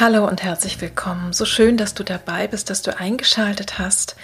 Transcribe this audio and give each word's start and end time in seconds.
Hallo 0.00 0.26
und 0.26 0.42
herzlich 0.42 0.80
willkommen. 0.80 1.34
So 1.34 1.44
schön, 1.44 1.76
dass 1.76 1.92
du 1.92 2.04
dabei 2.04 2.48
bist, 2.48 2.70
dass 2.70 2.80
du 2.80 2.98
eingeschaltet 2.98 3.78
hast. 3.78 4.16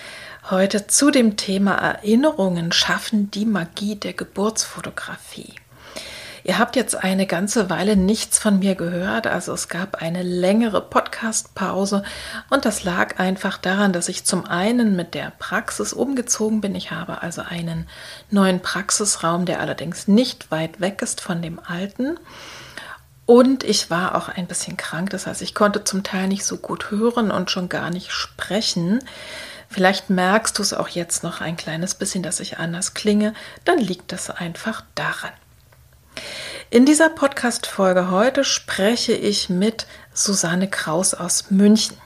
Heute 0.49 0.87
zu 0.87 1.11
dem 1.11 1.37
Thema 1.37 1.75
Erinnerungen 1.75 2.73
schaffen 2.73 3.31
die 3.31 3.45
Magie 3.45 3.95
der 3.95 4.15
Geburtsfotografie. 4.15 5.53
Ihr 6.45 6.59
habt 6.59 6.77
jetzt 6.77 6.97
eine 6.97 7.27
ganze 7.27 7.69
Weile 7.69 7.95
nichts 7.95 8.39
von 8.39 8.59
mir 8.59 8.75
gehört, 8.75 9.27
also 9.27 9.53
es 9.53 9.69
gab 9.69 10.01
eine 10.01 10.23
längere 10.23 10.81
Podcast-Pause 10.81 12.05
und 12.49 12.65
das 12.65 12.83
lag 12.83 13.19
einfach 13.19 13.59
daran, 13.59 13.93
dass 13.93 14.09
ich 14.09 14.25
zum 14.25 14.47
einen 14.47 14.97
mit 14.97 15.13
der 15.13 15.35
Praxis 15.39 15.93
umgezogen 15.93 16.63
bin. 16.63 16.75
Ich 16.75 16.91
habe 16.91 17.21
also 17.21 17.43
einen 17.43 17.87
neuen 18.31 18.61
Praxisraum, 18.61 19.45
der 19.45 19.61
allerdings 19.61 20.09
nicht 20.09 20.51
weit 20.51 20.81
weg 20.81 21.03
ist 21.03 21.21
von 21.21 21.43
dem 21.43 21.61
alten. 21.63 22.19
Und 23.27 23.65
ich 23.65 23.91
war 23.91 24.15
auch 24.15 24.29
ein 24.29 24.47
bisschen 24.47 24.77
krank, 24.77 25.11
das 25.11 25.27
heißt, 25.27 25.43
ich 25.43 25.55
konnte 25.55 25.83
zum 25.83 26.05
Teil 26.05 26.29
nicht 26.29 26.45
so 26.45 26.57
gut 26.57 26.93
hören 26.93 27.33
und 27.33 27.51
schon 27.51 27.69
gar 27.69 27.91
nicht 27.91 28.13
sprechen. 28.13 29.01
Vielleicht 29.69 30.11
merkst 30.11 30.57
du 30.57 30.63
es 30.63 30.73
auch 30.73 30.89
jetzt 30.89 31.25
noch 31.25 31.41
ein 31.41 31.57
kleines 31.57 31.97
bisschen, 31.97 32.23
dass 32.23 32.39
ich 32.39 32.59
anders 32.59 32.95
klinge, 32.95 33.35
dann 33.65 33.79
liegt 33.79 34.13
das 34.13 34.31
einfach 34.31 34.85
daran. 34.95 35.33
In 36.71 36.87
dieser 36.87 37.09
Podcast-Folge 37.09 38.11
heute 38.11 38.45
spreche 38.45 39.13
ich 39.13 39.49
mit 39.49 39.87
Susanne 40.15 40.71
Kraus 40.71 41.13
aus 41.13 41.51
München. 41.51 41.97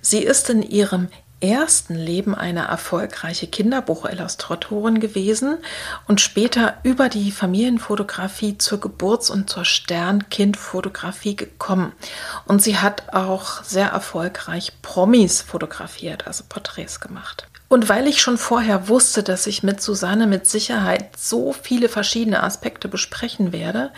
Sie 0.00 0.22
ist 0.22 0.50
in 0.50 0.62
ihrem 0.62 1.08
ersten 1.40 1.94
Leben 1.94 2.34
eine 2.34 2.66
erfolgreiche 2.66 3.46
Kinderbuchillustratorin 3.46 5.00
gewesen 5.00 5.58
und 6.06 6.20
später 6.20 6.78
über 6.82 7.08
die 7.08 7.30
Familienfotografie 7.30 8.58
zur 8.58 8.80
Geburts- 8.80 9.30
und 9.30 9.48
zur 9.48 9.64
Sternkindfotografie 9.64 11.36
gekommen. 11.36 11.92
Und 12.46 12.62
sie 12.62 12.78
hat 12.78 13.14
auch 13.14 13.62
sehr 13.62 13.88
erfolgreich 13.88 14.72
Promis 14.82 15.42
fotografiert, 15.42 16.26
also 16.26 16.44
Porträts 16.48 17.00
gemacht. 17.00 17.46
Und 17.68 17.88
weil 17.88 18.08
ich 18.08 18.20
schon 18.20 18.38
vorher 18.38 18.88
wusste, 18.88 19.22
dass 19.22 19.46
ich 19.46 19.62
mit 19.62 19.82
Susanne 19.82 20.26
mit 20.26 20.46
Sicherheit 20.46 21.16
so 21.16 21.52
viele 21.52 21.88
verschiedene 21.88 22.42
Aspekte 22.42 22.88
besprechen 22.88 23.52
werde, 23.52 23.92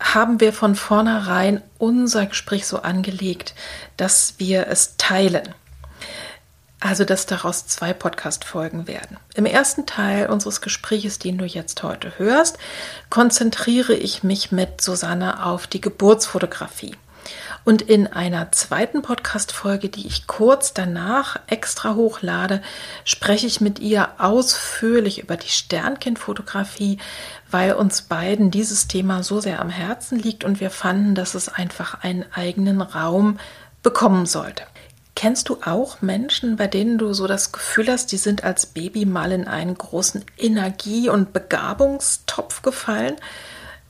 haben 0.00 0.40
wir 0.40 0.52
von 0.52 0.74
vornherein 0.74 1.62
unser 1.78 2.26
Gespräch 2.26 2.66
so 2.66 2.82
angelegt, 2.82 3.54
dass 3.96 4.34
wir 4.38 4.68
es 4.68 4.96
teilen. 4.96 5.54
Also, 6.86 7.06
dass 7.06 7.24
daraus 7.24 7.66
zwei 7.66 7.94
Podcast-Folgen 7.94 8.86
werden. 8.86 9.16
Im 9.34 9.46
ersten 9.46 9.86
Teil 9.86 10.28
unseres 10.28 10.60
Gesprächs, 10.60 11.18
den 11.18 11.38
du 11.38 11.46
jetzt 11.46 11.82
heute 11.82 12.12
hörst, 12.18 12.58
konzentriere 13.08 13.94
ich 13.94 14.22
mich 14.22 14.52
mit 14.52 14.82
Susanne 14.82 15.46
auf 15.46 15.66
die 15.66 15.80
Geburtsfotografie. 15.80 16.94
Und 17.64 17.80
in 17.80 18.06
einer 18.06 18.52
zweiten 18.52 19.00
Podcast-Folge, 19.00 19.88
die 19.88 20.06
ich 20.06 20.26
kurz 20.26 20.74
danach 20.74 21.40
extra 21.46 21.94
hochlade, 21.94 22.60
spreche 23.06 23.46
ich 23.46 23.62
mit 23.62 23.78
ihr 23.78 24.10
ausführlich 24.18 25.22
über 25.22 25.38
die 25.38 25.48
Sternkindfotografie, 25.48 26.98
weil 27.50 27.72
uns 27.72 28.02
beiden 28.02 28.50
dieses 28.50 28.88
Thema 28.88 29.22
so 29.22 29.40
sehr 29.40 29.62
am 29.62 29.70
Herzen 29.70 30.18
liegt 30.18 30.44
und 30.44 30.60
wir 30.60 30.68
fanden, 30.68 31.14
dass 31.14 31.34
es 31.34 31.48
einfach 31.48 32.02
einen 32.02 32.26
eigenen 32.34 32.82
Raum 32.82 33.38
bekommen 33.82 34.26
sollte. 34.26 34.64
Kennst 35.16 35.48
du 35.48 35.58
auch 35.64 36.02
Menschen, 36.02 36.56
bei 36.56 36.66
denen 36.66 36.98
du 36.98 37.12
so 37.12 37.26
das 37.26 37.52
Gefühl 37.52 37.88
hast, 37.88 38.10
die 38.10 38.16
sind 38.16 38.42
als 38.42 38.66
Baby 38.66 39.06
mal 39.06 39.30
in 39.30 39.46
einen 39.46 39.78
großen 39.78 40.24
Energie- 40.36 41.08
und 41.08 41.32
Begabungstopf 41.32 42.62
gefallen? 42.62 43.14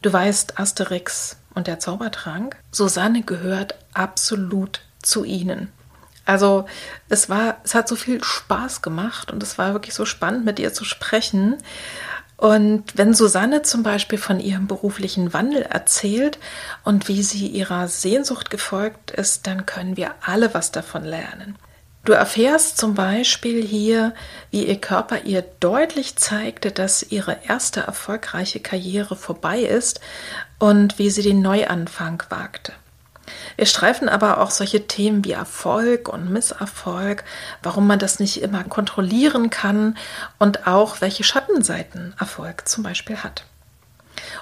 Du 0.03 0.13
weißt, 0.13 0.59
Asterix 0.59 1.37
und 1.55 1.67
der 1.67 1.81
Zaubertrank. 1.81 2.57
Susanne 2.71 3.23
gehört 3.23 3.75
absolut 3.95 4.83
zu 5.01 5.25
ihnen. 5.25 5.73
Also 6.27 6.67
es 7.09 7.29
war, 7.29 7.59
es 7.65 7.75
hat 7.75 7.89
so 7.89 7.97
viel 7.97 8.23
Spaß 8.23 8.83
gemacht 8.83 9.31
und 9.31 9.43
es 9.43 9.59
war 9.59 9.73
wirklich 9.73 9.95
so 9.95 10.05
spannend, 10.05 10.45
mit 10.45 10.59
ihr 10.59 10.73
zu 10.73 10.85
sprechen. 10.85 11.57
Und 12.45 12.99
wenn 12.99 13.15
Susanne 13.15 13.63
zum 13.63 13.83
Beispiel 13.83 14.19
von 14.19 14.39
ihrem 14.39 14.67
beruflichen 14.67 15.33
Wandel 15.33 15.63
erzählt 15.63 16.39
und 16.85 17.09
wie 17.09 17.23
sie 17.23 17.47
ihrer 17.47 17.89
Sehnsucht 17.89 18.51
gefolgt 18.51 19.13
ist, 19.13 19.47
dann 19.47 19.65
können 19.65 19.97
wir 19.97 20.11
alle 20.21 20.53
was 20.53 20.71
davon 20.71 21.05
lernen. 21.05 21.57
Du 22.05 22.13
erfährst 22.13 22.77
zum 22.77 22.93
Beispiel 22.93 23.65
hier, 23.65 24.13
wie 24.51 24.67
ihr 24.67 24.79
Körper 24.79 25.23
ihr 25.23 25.41
deutlich 25.41 26.17
zeigte, 26.17 26.71
dass 26.71 27.03
ihre 27.03 27.39
erste 27.49 27.81
erfolgreiche 27.81 28.61
Karriere 28.61 29.17
vorbei 29.17 29.61
ist 29.61 30.01
und 30.59 30.99
wie 30.99 31.09
sie 31.09 31.23
den 31.23 31.41
Neuanfang 31.41 32.23
wagte. 32.29 32.75
Wir 33.57 33.67
streifen 33.67 34.09
aber 34.09 34.41
auch 34.41 34.51
solche 34.51 34.87
Themen 34.87 35.25
wie 35.25 35.33
Erfolg 35.33 36.09
und 36.09 36.31
Misserfolg, 36.31 37.25
warum 37.63 37.87
man 37.87 37.99
das 37.99 38.21
nicht 38.21 38.43
immer 38.43 38.65
kontrollieren 38.65 39.51
kann 39.51 39.97
und 40.39 40.67
auch 40.67 41.01
welche 41.01 41.25
Schattenseiten 41.25 42.15
Erfolg 42.19 42.69
zum 42.69 42.83
Beispiel 42.83 43.19
hat. 43.19 43.45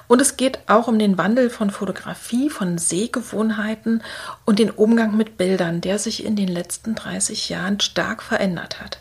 Und 0.09 0.21
es 0.21 0.37
geht 0.37 0.59
auch 0.69 0.89
um 0.89 0.99
den 0.99 1.17
Wandel 1.19 1.49
von 1.49 1.71
Fotografie, 1.71 2.51
von 2.51 2.79
Sehgewohnheiten 2.79 4.03
und 4.45 4.59
den 4.59 4.71
Umgang 4.71 5.17
mit 5.17 5.39
Bildern, 5.39 5.81
der 5.81 5.99
sich 5.99 6.25
in 6.25 6.37
den 6.37 6.49
letzten 6.49 6.95
30 6.95 7.49
Jahren 7.49 7.81
stark 7.81 8.23
verändert 8.23 8.81
hat. 8.81 8.99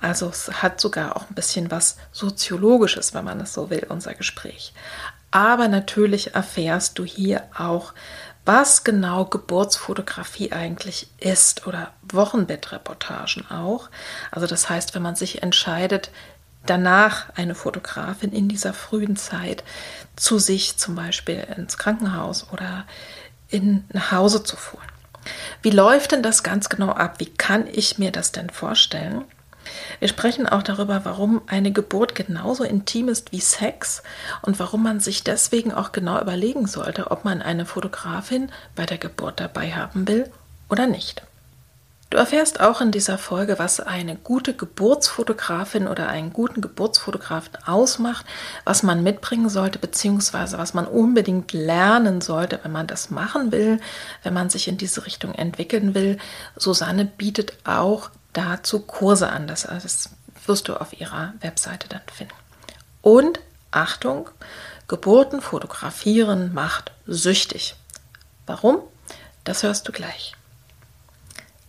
Also 0.00 0.28
es 0.28 0.62
hat 0.62 0.80
sogar 0.80 1.16
auch 1.16 1.30
ein 1.30 1.34
bisschen 1.34 1.70
was 1.70 1.96
Soziologisches, 2.10 3.14
wenn 3.14 3.24
man 3.24 3.40
es 3.40 3.54
so 3.54 3.70
will, 3.70 3.86
unser 3.88 4.14
Gespräch. 4.14 4.74
Aber 5.30 5.68
natürlich 5.68 6.34
erfährst 6.34 6.98
du 6.98 7.04
hier 7.04 7.44
auch, 7.56 7.94
was 8.44 8.84
genau 8.84 9.24
Geburtsfotografie 9.24 10.52
eigentlich 10.52 11.08
ist 11.18 11.66
oder 11.66 11.92
Wochenbettreportagen 12.02 13.50
auch. 13.50 13.88
Also 14.30 14.46
das 14.46 14.68
heißt, 14.68 14.94
wenn 14.94 15.02
man 15.02 15.14
sich 15.14 15.42
entscheidet, 15.42 16.10
danach 16.66 17.30
eine 17.36 17.54
Fotografin 17.54 18.32
in 18.32 18.48
dieser 18.48 18.72
frühen 18.72 19.16
Zeit 19.16 19.64
zu 20.16 20.38
sich 20.38 20.76
zum 20.76 20.94
Beispiel 20.94 21.46
ins 21.56 21.78
Krankenhaus 21.78 22.48
oder 22.52 22.84
in 23.48 23.84
nach 23.92 24.12
Hause 24.12 24.42
zu 24.42 24.56
holen. 24.56 24.88
Wie 25.62 25.70
läuft 25.70 26.12
denn 26.12 26.22
das 26.22 26.42
ganz 26.42 26.68
genau 26.68 26.90
ab? 26.90 27.20
Wie 27.20 27.26
kann 27.26 27.66
ich 27.66 27.98
mir 27.98 28.10
das 28.10 28.32
denn 28.32 28.50
vorstellen? 28.50 29.24
Wir 29.98 30.08
sprechen 30.08 30.48
auch 30.48 30.62
darüber, 30.62 31.04
warum 31.04 31.42
eine 31.46 31.72
Geburt 31.72 32.14
genauso 32.14 32.64
intim 32.64 33.08
ist 33.08 33.32
wie 33.32 33.40
Sex 33.40 34.02
und 34.42 34.58
warum 34.58 34.82
man 34.82 35.00
sich 35.00 35.24
deswegen 35.24 35.72
auch 35.72 35.92
genau 35.92 36.20
überlegen 36.20 36.66
sollte, 36.66 37.10
ob 37.10 37.24
man 37.24 37.42
eine 37.42 37.66
Fotografin 37.66 38.50
bei 38.74 38.86
der 38.86 38.98
Geburt 38.98 39.40
dabei 39.40 39.72
haben 39.72 40.08
will 40.08 40.30
oder 40.68 40.86
nicht. 40.86 41.22
Du 42.12 42.18
erfährst 42.18 42.60
auch 42.60 42.82
in 42.82 42.90
dieser 42.90 43.16
Folge, 43.16 43.58
was 43.58 43.80
eine 43.80 44.16
gute 44.16 44.52
Geburtsfotografin 44.52 45.88
oder 45.88 46.08
einen 46.08 46.30
guten 46.30 46.60
Geburtsfotografen 46.60 47.56
ausmacht, 47.64 48.26
was 48.64 48.82
man 48.82 49.02
mitbringen 49.02 49.48
sollte, 49.48 49.78
beziehungsweise 49.78 50.58
was 50.58 50.74
man 50.74 50.86
unbedingt 50.86 51.54
lernen 51.54 52.20
sollte, 52.20 52.60
wenn 52.64 52.72
man 52.72 52.86
das 52.86 53.08
machen 53.08 53.50
will, 53.50 53.80
wenn 54.22 54.34
man 54.34 54.50
sich 54.50 54.68
in 54.68 54.76
diese 54.76 55.06
Richtung 55.06 55.34
entwickeln 55.34 55.94
will. 55.94 56.18
Susanne 56.54 57.06
bietet 57.06 57.54
auch 57.64 58.10
dazu 58.32 58.80
Kurse 58.80 59.28
an. 59.28 59.46
Das, 59.46 59.62
das 59.62 60.10
wirst 60.46 60.68
du 60.68 60.74
auf 60.74 60.98
ihrer 60.98 61.34
Webseite 61.40 61.88
dann 61.88 62.02
finden. 62.12 62.34
Und 63.00 63.40
Achtung, 63.70 64.30
Geburten 64.88 65.40
fotografieren 65.40 66.52
macht 66.52 66.92
süchtig. 67.06 67.74
Warum? 68.46 68.80
Das 69.44 69.62
hörst 69.62 69.88
du 69.88 69.92
gleich. 69.92 70.34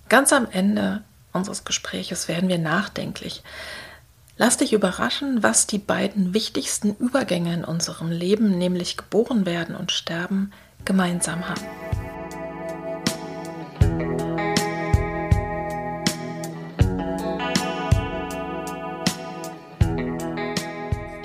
Ganz 0.09 0.33
am 0.33 0.47
Ende 0.51 1.03
unseres 1.31 1.63
Gespräches 1.63 2.27
werden 2.27 2.49
wir 2.49 2.59
nachdenklich. 2.59 3.43
Lass 4.37 4.57
dich 4.57 4.73
überraschen, 4.73 5.43
was 5.43 5.67
die 5.67 5.77
beiden 5.77 6.33
wichtigsten 6.33 6.95
Übergänge 6.95 7.53
in 7.53 7.63
unserem 7.63 8.11
Leben, 8.11 8.57
nämlich 8.57 8.97
geboren 8.97 9.45
werden 9.45 9.75
und 9.75 9.91
sterben, 9.91 10.51
gemeinsam 10.85 11.47
haben. 11.47 11.61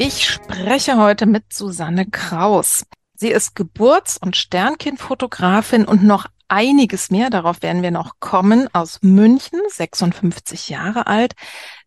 Ich 0.00 0.28
spreche 0.28 0.96
heute 0.96 1.26
mit 1.26 1.52
Susanne 1.52 2.06
Kraus. 2.06 2.84
Sie 3.14 3.30
ist 3.30 3.56
Geburts- 3.56 4.16
und 4.16 4.36
Sternkindfotografin 4.36 5.84
und 5.84 6.04
noch 6.04 6.26
einiges 6.46 7.10
mehr, 7.10 7.30
darauf 7.30 7.62
werden 7.62 7.82
wir 7.82 7.90
noch 7.90 8.20
kommen, 8.20 8.68
aus 8.72 9.00
München, 9.02 9.60
56 9.68 10.68
Jahre 10.68 11.08
alt. 11.08 11.32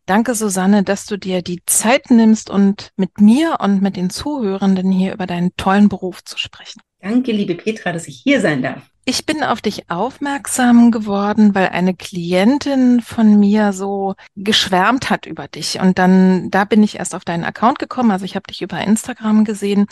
Danke, 0.05 0.35
Susanne, 0.35 0.83
dass 0.83 1.05
du 1.05 1.17
dir 1.17 1.41
die 1.41 1.63
Zeit 1.65 2.11
nimmst 2.11 2.49
und 2.49 2.91
mit 2.97 3.21
mir 3.21 3.59
und 3.61 3.81
mit 3.81 3.95
den 3.95 4.09
Zuhörenden 4.09 4.91
hier 4.91 5.13
über 5.13 5.25
deinen 5.25 5.55
tollen 5.55 5.87
Beruf 5.87 6.21
zu 6.25 6.37
sprechen. 6.37 6.81
Danke, 6.99 7.31
liebe 7.31 7.55
Petra, 7.55 7.93
dass 7.93 8.09
ich 8.09 8.19
hier 8.21 8.41
sein 8.41 8.61
darf. 8.61 8.90
Ich 9.03 9.25
bin 9.25 9.43
auf 9.43 9.61
dich 9.61 9.89
aufmerksam 9.89 10.91
geworden, 10.91 11.55
weil 11.55 11.69
eine 11.69 11.95
Klientin 11.95 13.01
von 13.01 13.39
mir 13.39 13.73
so 13.73 14.13
geschwärmt 14.35 15.09
hat 15.09 15.25
über 15.25 15.47
dich. 15.47 15.79
Und 15.79 15.97
dann, 15.97 16.51
da 16.51 16.65
bin 16.65 16.83
ich 16.83 16.99
erst 16.99 17.15
auf 17.15 17.25
deinen 17.25 17.43
Account 17.43 17.79
gekommen. 17.79 18.11
Also 18.11 18.25
ich 18.25 18.35
habe 18.35 18.45
dich 18.47 18.61
über 18.61 18.79
Instagram 18.79 19.43
gesehen. 19.43 19.87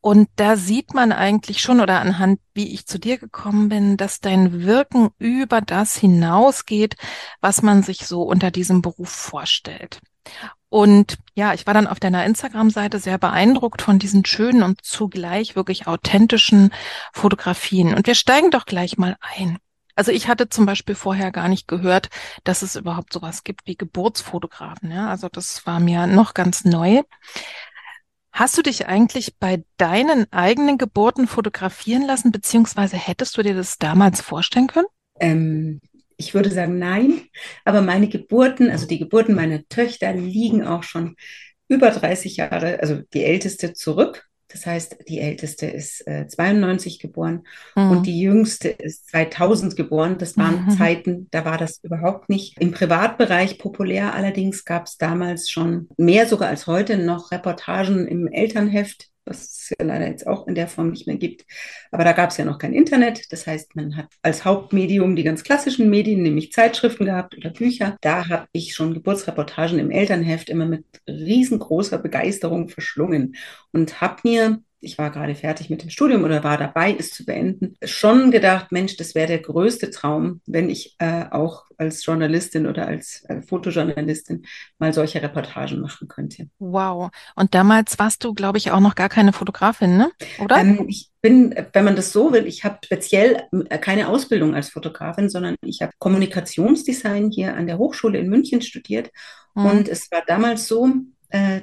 Und 0.00 0.28
da 0.36 0.56
sieht 0.56 0.94
man 0.94 1.10
eigentlich 1.10 1.60
schon 1.60 1.80
oder 1.80 2.00
anhand, 2.00 2.38
wie 2.54 2.72
ich 2.72 2.86
zu 2.86 3.00
dir 3.00 3.18
gekommen 3.18 3.68
bin, 3.68 3.96
dass 3.96 4.20
dein 4.20 4.62
Wirken 4.62 5.08
über 5.18 5.60
das 5.60 5.96
hinausgeht, 5.96 6.94
was 7.40 7.62
man 7.62 7.82
sich 7.82 8.06
so 8.06 8.22
unter 8.22 8.52
diesem 8.52 8.82
Beruf 8.82 9.08
vorstellt. 9.08 10.00
Und 10.76 11.16
ja, 11.34 11.54
ich 11.54 11.66
war 11.66 11.72
dann 11.72 11.86
auf 11.86 12.00
deiner 12.00 12.26
Instagram-Seite 12.26 12.98
sehr 12.98 13.16
beeindruckt 13.16 13.80
von 13.80 13.98
diesen 13.98 14.26
schönen 14.26 14.62
und 14.62 14.84
zugleich 14.84 15.56
wirklich 15.56 15.86
authentischen 15.86 16.70
Fotografien. 17.14 17.94
Und 17.94 18.06
wir 18.06 18.14
steigen 18.14 18.50
doch 18.50 18.66
gleich 18.66 18.98
mal 18.98 19.16
ein. 19.22 19.56
Also 19.94 20.12
ich 20.12 20.28
hatte 20.28 20.50
zum 20.50 20.66
Beispiel 20.66 20.94
vorher 20.94 21.32
gar 21.32 21.48
nicht 21.48 21.66
gehört, 21.66 22.10
dass 22.44 22.60
es 22.60 22.76
überhaupt 22.76 23.14
sowas 23.14 23.42
gibt 23.42 23.66
wie 23.66 23.76
Geburtsfotografen. 23.76 24.90
Ja, 24.90 25.08
also 25.08 25.30
das 25.30 25.64
war 25.64 25.80
mir 25.80 26.06
noch 26.06 26.34
ganz 26.34 26.66
neu. 26.66 27.00
Hast 28.30 28.58
du 28.58 28.62
dich 28.62 28.86
eigentlich 28.86 29.38
bei 29.38 29.64
deinen 29.78 30.30
eigenen 30.30 30.76
Geburten 30.76 31.26
fotografieren 31.26 32.02
lassen, 32.02 32.32
beziehungsweise 32.32 32.98
hättest 32.98 33.38
du 33.38 33.42
dir 33.42 33.54
das 33.54 33.78
damals 33.78 34.20
vorstellen 34.20 34.66
können? 34.66 34.88
Ähm, 35.20 35.80
ich 36.16 36.34
würde 36.34 36.50
sagen 36.50 36.78
nein, 36.78 37.22
aber 37.64 37.82
meine 37.82 38.08
Geburten, 38.08 38.70
also 38.70 38.86
die 38.86 38.98
Geburten 38.98 39.34
meiner 39.34 39.66
Töchter 39.68 40.12
liegen 40.14 40.66
auch 40.66 40.82
schon 40.82 41.16
über 41.68 41.90
30 41.90 42.36
Jahre, 42.36 42.80
also 42.80 43.00
die 43.12 43.24
älteste 43.24 43.72
zurück. 43.72 44.26
Das 44.48 44.64
heißt, 44.64 44.98
die 45.08 45.18
älteste 45.18 45.66
ist 45.66 46.06
äh, 46.06 46.28
92 46.28 47.00
geboren 47.00 47.42
mhm. 47.74 47.90
und 47.90 48.06
die 48.06 48.20
jüngste 48.20 48.68
ist 48.68 49.08
2000 49.10 49.74
geboren. 49.74 50.18
Das 50.18 50.36
waren 50.36 50.66
mhm. 50.66 50.70
Zeiten, 50.70 51.28
da 51.32 51.44
war 51.44 51.58
das 51.58 51.82
überhaupt 51.82 52.28
nicht 52.28 52.56
im 52.60 52.70
Privatbereich 52.70 53.58
populär. 53.58 54.14
Allerdings 54.14 54.64
gab 54.64 54.86
es 54.86 54.98
damals 54.98 55.50
schon 55.50 55.88
mehr 55.96 56.26
sogar 56.26 56.48
als 56.48 56.68
heute 56.68 56.96
noch 56.96 57.32
Reportagen 57.32 58.06
im 58.06 58.28
Elternheft 58.28 59.10
was 59.26 59.42
es 59.42 59.74
ja 59.78 59.84
leider 59.84 60.06
jetzt 60.06 60.26
auch 60.26 60.46
in 60.46 60.54
der 60.54 60.68
Form 60.68 60.90
nicht 60.90 61.06
mehr 61.06 61.16
gibt. 61.16 61.44
Aber 61.90 62.04
da 62.04 62.12
gab 62.12 62.30
es 62.30 62.36
ja 62.36 62.44
noch 62.44 62.58
kein 62.58 62.72
Internet. 62.72 63.32
Das 63.32 63.46
heißt, 63.46 63.76
man 63.76 63.96
hat 63.96 64.06
als 64.22 64.44
Hauptmedium 64.44 65.16
die 65.16 65.24
ganz 65.24 65.42
klassischen 65.42 65.90
Medien, 65.90 66.22
nämlich 66.22 66.52
Zeitschriften 66.52 67.04
gehabt 67.04 67.36
oder 67.36 67.50
Bücher. 67.50 67.96
Da 68.00 68.28
habe 68.28 68.46
ich 68.52 68.74
schon 68.74 68.94
Geburtsreportagen 68.94 69.78
im 69.78 69.90
Elternheft 69.90 70.48
immer 70.48 70.66
mit 70.66 70.84
riesengroßer 71.08 71.98
Begeisterung 71.98 72.68
verschlungen 72.68 73.36
und 73.72 74.00
habe 74.00 74.20
mir 74.24 74.62
ich 74.86 74.96
war 74.98 75.10
gerade 75.10 75.34
fertig 75.34 75.68
mit 75.68 75.82
dem 75.82 75.90
Studium 75.90 76.24
oder 76.24 76.44
war 76.44 76.56
dabei, 76.56 76.96
es 76.98 77.10
zu 77.10 77.24
beenden, 77.24 77.76
schon 77.82 78.30
gedacht, 78.30 78.72
Mensch, 78.72 78.96
das 78.96 79.14
wäre 79.14 79.26
der 79.26 79.40
größte 79.40 79.90
Traum, 79.90 80.40
wenn 80.46 80.70
ich 80.70 80.94
äh, 80.98 81.24
auch 81.30 81.64
als 81.76 82.06
Journalistin 82.06 82.66
oder 82.66 82.86
als 82.86 83.24
äh, 83.28 83.42
Fotojournalistin 83.42 84.46
mal 84.78 84.92
solche 84.92 85.20
Reportagen 85.20 85.80
machen 85.80 86.08
könnte. 86.08 86.48
Wow. 86.58 87.10
Und 87.34 87.54
damals 87.54 87.98
warst 87.98 88.24
du, 88.24 88.32
glaube 88.32 88.58
ich, 88.58 88.70
auch 88.70 88.80
noch 88.80 88.94
gar 88.94 89.08
keine 89.08 89.32
Fotografin, 89.32 89.96
ne? 89.96 90.10
oder? 90.38 90.56
Ähm, 90.56 90.86
ich 90.88 91.10
bin, 91.20 91.54
wenn 91.72 91.84
man 91.84 91.96
das 91.96 92.12
so 92.12 92.32
will, 92.32 92.46
ich 92.46 92.64
habe 92.64 92.78
speziell 92.84 93.42
äh, 93.68 93.78
keine 93.78 94.08
Ausbildung 94.08 94.54
als 94.54 94.70
Fotografin, 94.70 95.28
sondern 95.28 95.56
ich 95.62 95.82
habe 95.82 95.92
Kommunikationsdesign 95.98 97.30
hier 97.30 97.56
an 97.56 97.66
der 97.66 97.78
Hochschule 97.78 98.18
in 98.18 98.28
München 98.28 98.62
studiert. 98.62 99.10
Mhm. 99.54 99.66
Und 99.66 99.88
es 99.88 100.10
war 100.12 100.22
damals 100.26 100.68
so, 100.68 100.88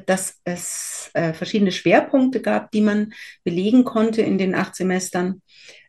dass 0.06 0.40
es 0.44 1.10
äh, 1.14 1.34
verschiedene 1.34 1.72
Schwerpunkte 1.72 2.42
gab, 2.42 2.72
die 2.72 2.82
man 2.82 3.14
belegen 3.44 3.84
konnte 3.84 4.22
in 4.22 4.38
den 4.38 4.56
acht 4.56 4.76
Semestern. 4.76 5.42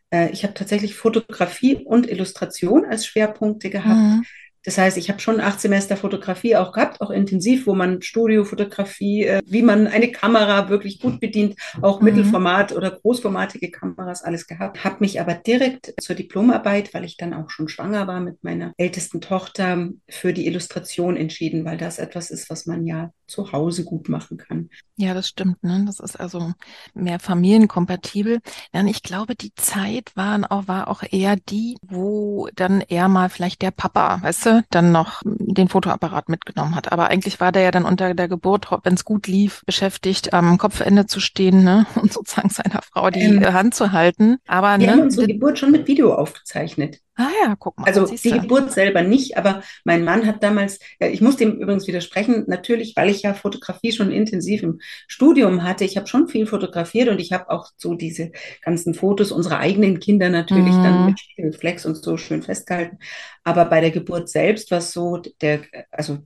Äh, 0.09 0.29
ich 0.31 0.43
habe 0.43 0.53
tatsächlich 0.53 0.95
Fotografie 0.95 1.75
und 1.75 2.09
Illustration 2.09 2.85
als 2.85 3.05
Schwerpunkte 3.05 3.69
gehabt. 3.69 3.99
Mhm. 3.99 4.25
Das 4.65 4.77
heißt, 4.77 4.97
ich 4.97 5.09
habe 5.09 5.19
schon 5.19 5.39
acht 5.39 5.61
Semester 5.61 5.95
Fotografie 5.95 6.55
auch 6.55 6.71
gehabt, 6.71 7.01
auch 7.01 7.11
intensiv, 7.11 7.67
wo 7.67 7.75
man 7.75 8.01
Studiofotografie, 8.01 9.25
äh, 9.25 9.41
wie 9.45 9.61
man 9.61 9.87
eine 9.87 10.11
Kamera 10.11 10.69
wirklich 10.69 10.99
gut 10.99 11.19
bedient, 11.19 11.55
auch 11.81 11.99
mhm. 11.99 12.05
Mittelformat 12.05 12.71
oder 12.71 12.91
großformatige 12.91 13.71
Kameras 13.71 14.23
alles 14.23 14.47
gehabt. 14.47 14.83
Habe 14.83 14.97
mich 14.99 15.21
aber 15.21 15.35
direkt 15.35 15.93
zur 16.01 16.15
Diplomarbeit, 16.15 16.93
weil 16.93 17.05
ich 17.05 17.17
dann 17.17 17.33
auch 17.33 17.49
schon 17.49 17.67
schwanger 17.67 18.07
war 18.07 18.19
mit 18.19 18.43
meiner 18.43 18.73
ältesten 18.77 19.21
Tochter, 19.21 19.89
für 20.09 20.33
die 20.33 20.47
Illustration 20.47 21.15
entschieden, 21.15 21.65
weil 21.65 21.77
das 21.77 21.99
etwas 21.99 22.31
ist, 22.31 22.49
was 22.49 22.65
man 22.65 22.85
ja 22.85 23.11
zu 23.27 23.51
Hause 23.51 23.83
gut 23.83 24.09
machen 24.09 24.37
kann. 24.37 24.69
Ja, 24.97 25.13
das 25.13 25.27
stimmt. 25.27 25.63
Ne? 25.63 25.83
Das 25.85 25.99
ist 25.99 26.19
also 26.19 26.53
mehr 26.93 27.19
familienkompatibel. 27.19 28.39
Dann 28.71 28.87
ich 28.87 29.03
glaube, 29.03 29.35
die 29.35 29.53
Zeit 29.55 30.11
war 30.15 30.39
auch, 30.51 30.67
war 30.67 30.87
auch 30.87 31.03
eher 31.09 31.35
die, 31.35 31.77
wo 31.81 32.47
dann 32.55 32.81
eher 32.81 33.09
mal 33.09 33.29
vielleicht 33.29 33.61
der 33.61 33.71
Papa, 33.71 34.21
weißt 34.21 34.45
du, 34.45 34.54
dann 34.69 34.91
noch 34.91 35.21
den 35.25 35.69
Fotoapparat 35.69 36.29
mitgenommen 36.29 36.75
hat. 36.75 36.91
Aber 36.91 37.09
eigentlich 37.09 37.39
war 37.39 37.51
der 37.51 37.63
ja 37.63 37.71
dann 37.71 37.85
unter 37.85 38.13
der 38.13 38.27
Geburt, 38.27 38.67
wenn 38.83 38.93
es 38.93 39.05
gut 39.05 39.27
lief, 39.27 39.63
beschäftigt, 39.65 40.33
am 40.33 40.57
Kopfende 40.57 41.05
zu 41.05 41.19
stehen 41.19 41.63
ne? 41.63 41.85
und 41.95 42.11
sozusagen 42.11 42.49
seiner 42.49 42.81
Frau 42.81 43.09
die 43.09 43.21
ähm, 43.21 43.53
Hand 43.53 43.75
zu 43.75 43.91
halten. 43.91 44.37
Aber 44.47 44.79
wir 44.79 44.87
ne, 44.87 44.93
haben 44.93 45.01
unsere 45.01 45.27
Geburt 45.27 45.59
schon 45.59 45.71
mit 45.71 45.87
Video 45.87 46.13
aufgezeichnet. 46.13 46.99
Ah 47.17 47.29
ja, 47.41 47.55
guck 47.57 47.79
mal. 47.79 47.85
Also 47.85 48.05
die 48.05 48.31
Geburt 48.31 48.73
selber 48.73 49.01
nicht, 49.01 49.37
aber 49.37 49.63
mein 49.85 50.03
Mann 50.03 50.27
hat 50.27 50.43
damals, 50.43 50.79
ich 50.99 51.21
muss 51.21 51.37
dem 51.37 51.61
übrigens 51.61 51.87
widersprechen, 51.87 52.43
natürlich, 52.47 52.93
weil 52.97 53.09
ich 53.09 53.21
ja 53.21 53.33
Fotografie 53.33 53.93
schon 53.93 54.11
intensiv 54.11 54.63
im 54.63 54.81
Studium 55.07 55.63
hatte. 55.63 55.85
Ich 55.85 55.95
habe 55.95 56.07
schon 56.07 56.27
viel 56.27 56.45
fotografiert 56.45 57.07
und 57.07 57.21
ich 57.21 57.31
habe 57.31 57.49
auch 57.49 57.69
so 57.77 57.93
diese 57.93 58.33
ganzen 58.61 58.93
Fotos 58.93 59.31
unserer 59.31 59.59
eigenen 59.59 60.01
Kinder 60.01 60.29
natürlich 60.29 60.73
mhm. 60.73 60.83
dann 60.83 61.05
mit 61.05 61.21
Reflex 61.37 61.85
und 61.85 61.95
so 61.95 62.17
schön 62.17 62.43
festgehalten. 62.43 62.97
Aber 63.45 63.63
bei 63.63 63.79
der 63.79 63.91
Geburt 63.91 64.27
selbst 64.45 64.69
war 64.71 64.81
so 64.81 65.17
der, 65.41 65.61
also 65.91 66.19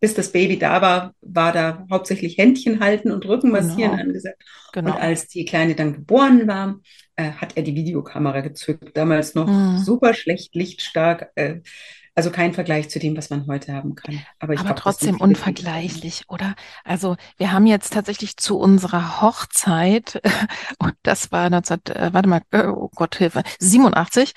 bis 0.00 0.14
das 0.14 0.32
Baby 0.32 0.58
da 0.58 0.80
war, 0.80 1.14
war 1.20 1.52
da 1.52 1.86
hauptsächlich 1.90 2.38
Händchen 2.38 2.80
halten 2.80 3.10
und 3.10 3.26
Rücken 3.26 3.50
massieren 3.50 3.92
genau. 3.92 4.02
angesagt. 4.04 4.42
Genau. 4.72 4.92
Und 4.92 5.00
als 5.00 5.26
die 5.28 5.44
Kleine 5.44 5.74
dann 5.74 5.92
geboren 5.92 6.46
war, 6.46 6.76
äh, 7.16 7.32
hat 7.32 7.56
er 7.56 7.62
die 7.62 7.74
Videokamera 7.74 8.40
gezückt. 8.40 8.96
Damals 8.96 9.34
noch 9.34 9.48
mhm. 9.48 9.78
super 9.78 10.14
schlecht, 10.14 10.54
lichtstark. 10.54 11.30
Äh, 11.34 11.60
also 12.14 12.30
kein 12.30 12.52
Vergleich 12.52 12.88
zu 12.88 12.98
dem, 12.98 13.16
was 13.16 13.30
man 13.30 13.46
heute 13.46 13.72
haben 13.74 13.94
kann. 13.94 14.20
Aber, 14.38 14.52
ich 14.52 14.60
Aber 14.60 14.70
glaub, 14.70 14.80
trotzdem 14.80 15.20
unvergleichlich, 15.20 16.24
oder? 16.28 16.56
Also 16.84 17.16
wir 17.36 17.52
haben 17.52 17.66
jetzt 17.66 17.92
tatsächlich 17.92 18.36
zu 18.36 18.58
unserer 18.58 19.20
Hochzeit, 19.20 20.20
und 20.80 20.94
das 21.02 21.30
war 21.30 21.48
19, 21.48 21.78
äh, 21.90 22.12
warte 22.12 22.28
mal, 22.28 22.42
oh 22.52 22.90
Gott, 22.94 23.16
Hilfe, 23.16 23.42
87, 23.60 24.32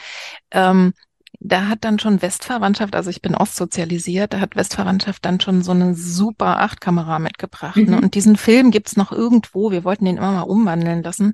ähm, 0.52 0.94
da 1.44 1.68
hat 1.68 1.84
dann 1.84 1.98
schon 1.98 2.22
Westverwandtschaft, 2.22 2.96
also 2.96 3.10
ich 3.10 3.22
bin 3.22 3.36
ostsozialisiert, 3.36 4.34
da 4.34 4.40
hat 4.40 4.56
Westverwandtschaft 4.56 5.26
dann 5.26 5.40
schon 5.40 5.64
so 5.64 5.72
eine 5.72 5.96
super 5.96 6.62
Achtkamera 6.62 7.18
mitgebracht. 7.18 7.78
Ne? 7.78 7.84
Mhm. 7.84 7.90
Ne? 7.90 8.02
Und 8.02 8.16
diesen 8.16 8.36
Film 8.38 8.70
gibt's 8.70 8.96
noch 8.96 9.12
irgendwo. 9.12 9.72
Wir 9.72 9.84
wollten 9.84 10.06
den 10.06 10.18
immer 10.18 10.32
mal 10.32 10.44
umwandeln 10.44 11.02
lassen. 11.02 11.34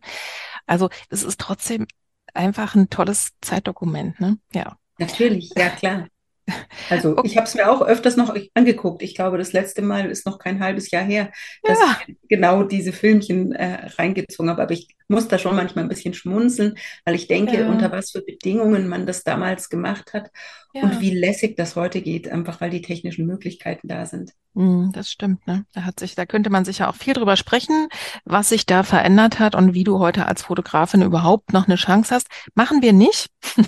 Also 0.66 0.90
es 1.10 1.24
ist 1.24 1.42
trotzdem 1.42 1.88
einfach 2.34 2.74
ein 2.74 2.90
tolles 2.90 3.32
Zeitdokument, 3.42 4.20
ne? 4.22 4.38
Ja. 4.54 4.78
Natürlich, 4.98 5.52
ja 5.58 5.70
klar. 5.70 6.08
Also 6.90 7.18
okay. 7.18 7.28
ich 7.28 7.36
habe 7.36 7.46
es 7.46 7.56
mir 7.56 7.70
auch 7.70 7.82
öfters 7.82 8.16
noch 8.16 8.34
angeguckt. 8.54 9.04
Ich 9.04 9.16
glaube, 9.16 9.38
das 9.38 9.52
letzte 9.52 9.82
Mal 9.82 10.10
ist 10.10 10.26
noch 10.26 10.40
kein 10.40 10.62
halbes 10.62 10.90
Jahr 10.92 11.04
her, 11.04 11.30
dass 11.62 11.78
ja. 11.78 11.98
ich 12.08 12.16
genau 12.30 12.64
diese 12.64 12.94
Filmchen 12.94 13.52
äh, 13.52 13.90
reingezogen 13.98 14.50
habe. 14.50 14.62
Aber 14.62 14.72
ich 14.72 14.88
muss 15.08 15.28
da 15.28 15.38
schon 15.38 15.56
manchmal 15.56 15.86
ein 15.86 15.90
bisschen 15.90 16.14
schmunzeln, 16.14 16.76
weil 17.06 17.16
ich 17.16 17.28
denke, 17.28 17.60
ja. 17.60 17.70
unter 17.70 17.92
was 17.92 18.12
für 18.12 18.22
Bedingungen 18.22 18.88
man 18.88 19.06
das 19.06 19.24
damals 19.24 19.70
gemacht 19.70 20.14
hat 20.14 20.32
ja. 20.74 20.84
und 20.84 21.00
wie 21.02 21.12
lässig 21.12 21.56
das 21.56 21.76
heute 21.76 22.02
geht, 22.02 22.30
einfach 22.30 22.62
weil 22.62 22.70
die 22.70 22.82
technischen 22.82 23.26
Möglichkeiten 23.26 23.88
da 23.88 24.06
sind. 24.06 24.34
Mm, 24.54 24.92
das 24.92 25.12
stimmt, 25.12 25.46
ne? 25.46 25.66
Da 25.74 25.84
hat 25.84 26.00
sich, 26.00 26.16
da 26.16 26.26
könnte 26.26 26.50
man 26.50 26.66
sicher 26.66 26.90
auch 26.90 26.96
viel 26.96 27.14
drüber 27.14 27.38
sprechen, 27.38 27.90
was 28.26 28.50
sich 28.50 28.66
da 28.66 28.84
verändert 28.84 29.40
hat 29.40 29.56
und 29.56 29.74
wie 29.74 29.84
du 29.84 30.00
heute 30.00 30.26
als 30.26 30.44
Fotografin 30.44 31.04
überhaupt 31.04 31.54
noch 31.54 31.68
eine 31.68 31.76
Chance 31.76 32.14
hast. 32.14 32.28
Machen 32.56 32.82
wir 32.82 32.94
nicht. 32.94 33.28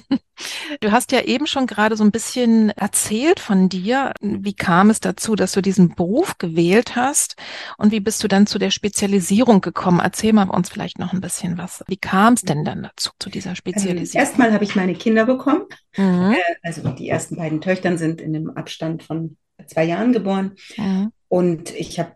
Du 0.79 0.93
hast 0.93 1.11
ja 1.11 1.21
eben 1.23 1.47
schon 1.47 1.67
gerade 1.67 1.97
so 1.97 2.03
ein 2.05 2.11
bisschen 2.11 2.69
erzählt 2.69 3.41
von 3.41 3.67
dir. 3.67 4.13
Wie 4.21 4.53
kam 4.53 4.89
es 4.89 5.01
dazu, 5.01 5.35
dass 5.35 5.51
du 5.51 5.61
diesen 5.61 5.95
Beruf 5.95 6.37
gewählt 6.37 6.95
hast? 6.95 7.35
Und 7.77 7.91
wie 7.91 7.99
bist 7.99 8.23
du 8.23 8.29
dann 8.29 8.47
zu 8.47 8.57
der 8.57 8.71
Spezialisierung 8.71 9.59
gekommen? 9.59 9.99
Erzähl 9.99 10.31
mal 10.31 10.49
uns 10.49 10.69
vielleicht 10.69 10.97
noch 10.97 11.11
ein 11.11 11.19
bisschen 11.19 11.28
was. 11.57 11.83
Wie 11.87 11.97
kam 11.97 12.33
es 12.33 12.41
denn 12.41 12.65
dann 12.65 12.83
dazu, 12.83 13.11
zu 13.19 13.29
dieser 13.29 13.51
ähm, 13.51 13.55
Spezialisierung? 13.55 14.25
Erstmal 14.25 14.53
habe 14.53 14.63
ich 14.63 14.75
meine 14.75 14.93
Kinder 14.93 15.25
bekommen. 15.25 15.63
Mhm. 15.97 16.33
Äh, 16.33 16.55
also 16.63 16.87
die 16.89 17.09
ersten 17.09 17.37
beiden 17.37 17.61
Töchtern 17.61 17.97
sind 17.97 18.21
in 18.21 18.35
einem 18.35 18.49
Abstand 18.51 19.03
von 19.03 19.37
zwei 19.67 19.83
Jahren 19.85 20.13
geboren. 20.13 20.55
Mhm. 20.77 21.11
Und 21.27 21.73
ich 21.75 21.99
habe, 21.99 22.13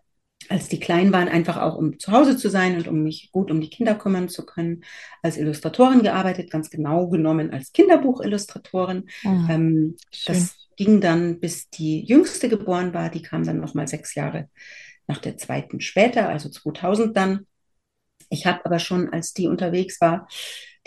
als 0.49 0.67
die 0.67 0.79
klein 0.79 1.13
waren, 1.13 1.29
einfach 1.29 1.57
auch 1.57 1.75
um 1.75 1.99
zu 1.99 2.11
Hause 2.11 2.35
zu 2.37 2.49
sein 2.49 2.75
und 2.75 2.87
um 2.87 3.03
mich 3.03 3.29
gut 3.31 3.51
um 3.51 3.61
die 3.61 3.69
Kinder 3.69 3.95
kümmern 3.95 4.29
zu 4.29 4.45
können, 4.45 4.83
als 5.21 5.37
Illustratorin 5.37 6.03
gearbeitet, 6.03 6.51
ganz 6.51 6.69
genau 6.69 7.07
genommen 7.07 7.51
als 7.51 7.71
Kinderbuchillustratorin. 7.71 9.09
Mhm. 9.23 9.47
Ähm, 9.49 9.97
das 10.25 10.55
ging 10.75 11.01
dann, 11.01 11.39
bis 11.39 11.69
die 11.69 12.03
jüngste 12.03 12.49
geboren 12.49 12.93
war. 12.93 13.09
Die 13.09 13.21
kam 13.21 13.45
dann 13.45 13.59
nochmal 13.59 13.87
sechs 13.87 14.15
Jahre 14.15 14.49
nach 15.07 15.19
der 15.19 15.37
zweiten 15.37 15.81
später, 15.81 16.29
also 16.29 16.49
2000 16.49 17.15
dann. 17.15 17.45
Ich 18.33 18.45
habe 18.45 18.65
aber 18.65 18.79
schon, 18.79 19.09
als 19.09 19.33
die 19.33 19.47
unterwegs 19.47 20.01
war, 20.01 20.27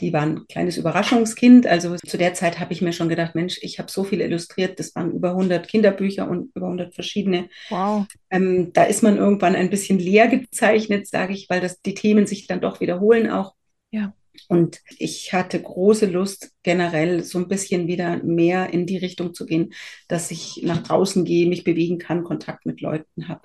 die 0.00 0.12
war 0.12 0.22
ein 0.22 0.46
kleines 0.48 0.76
Überraschungskind. 0.76 1.66
Also 1.66 1.96
zu 1.96 2.18
der 2.18 2.34
Zeit 2.34 2.60
habe 2.60 2.72
ich 2.72 2.82
mir 2.82 2.92
schon 2.92 3.08
gedacht, 3.08 3.34
Mensch, 3.34 3.58
ich 3.62 3.78
habe 3.78 3.90
so 3.90 4.04
viel 4.04 4.20
illustriert. 4.20 4.78
Das 4.78 4.94
waren 4.94 5.12
über 5.12 5.30
100 5.30 5.66
Kinderbücher 5.66 6.28
und 6.28 6.50
über 6.54 6.66
100 6.66 6.94
verschiedene. 6.94 7.48
Wow. 7.70 8.04
Ähm, 8.30 8.72
da 8.74 8.84
ist 8.84 9.02
man 9.02 9.16
irgendwann 9.16 9.54
ein 9.54 9.70
bisschen 9.70 9.98
leer 9.98 10.28
gezeichnet, 10.28 11.06
sage 11.06 11.32
ich, 11.32 11.48
weil 11.48 11.60
das, 11.60 11.80
die 11.80 11.94
Themen 11.94 12.26
sich 12.26 12.46
dann 12.46 12.60
doch 12.60 12.80
wiederholen 12.80 13.30
auch. 13.30 13.54
Ja. 13.90 14.12
Und 14.48 14.80
ich 14.98 15.32
hatte 15.32 15.60
große 15.60 16.06
Lust, 16.06 16.52
generell 16.62 17.22
so 17.22 17.38
ein 17.38 17.48
bisschen 17.48 17.86
wieder 17.86 18.22
mehr 18.22 18.72
in 18.72 18.86
die 18.86 18.98
Richtung 18.98 19.34
zu 19.34 19.46
gehen, 19.46 19.72
dass 20.08 20.30
ich 20.30 20.62
nach 20.62 20.82
draußen 20.82 21.24
gehe, 21.24 21.48
mich 21.48 21.64
bewegen 21.64 21.98
kann, 21.98 22.24
Kontakt 22.24 22.66
mit 22.66 22.80
Leuten 22.80 23.28
habe. 23.28 23.42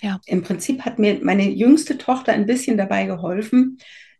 Ja. 0.00 0.20
Im 0.26 0.42
Prinzip 0.42 0.82
hat 0.82 0.98
mir 0.98 1.20
meine 1.22 1.48
jüngste 1.48 1.98
Tochter 1.98 2.32
ein 2.32 2.46
bisschen 2.46 2.76
dabei 2.76 3.06
geholfen, 3.06 3.78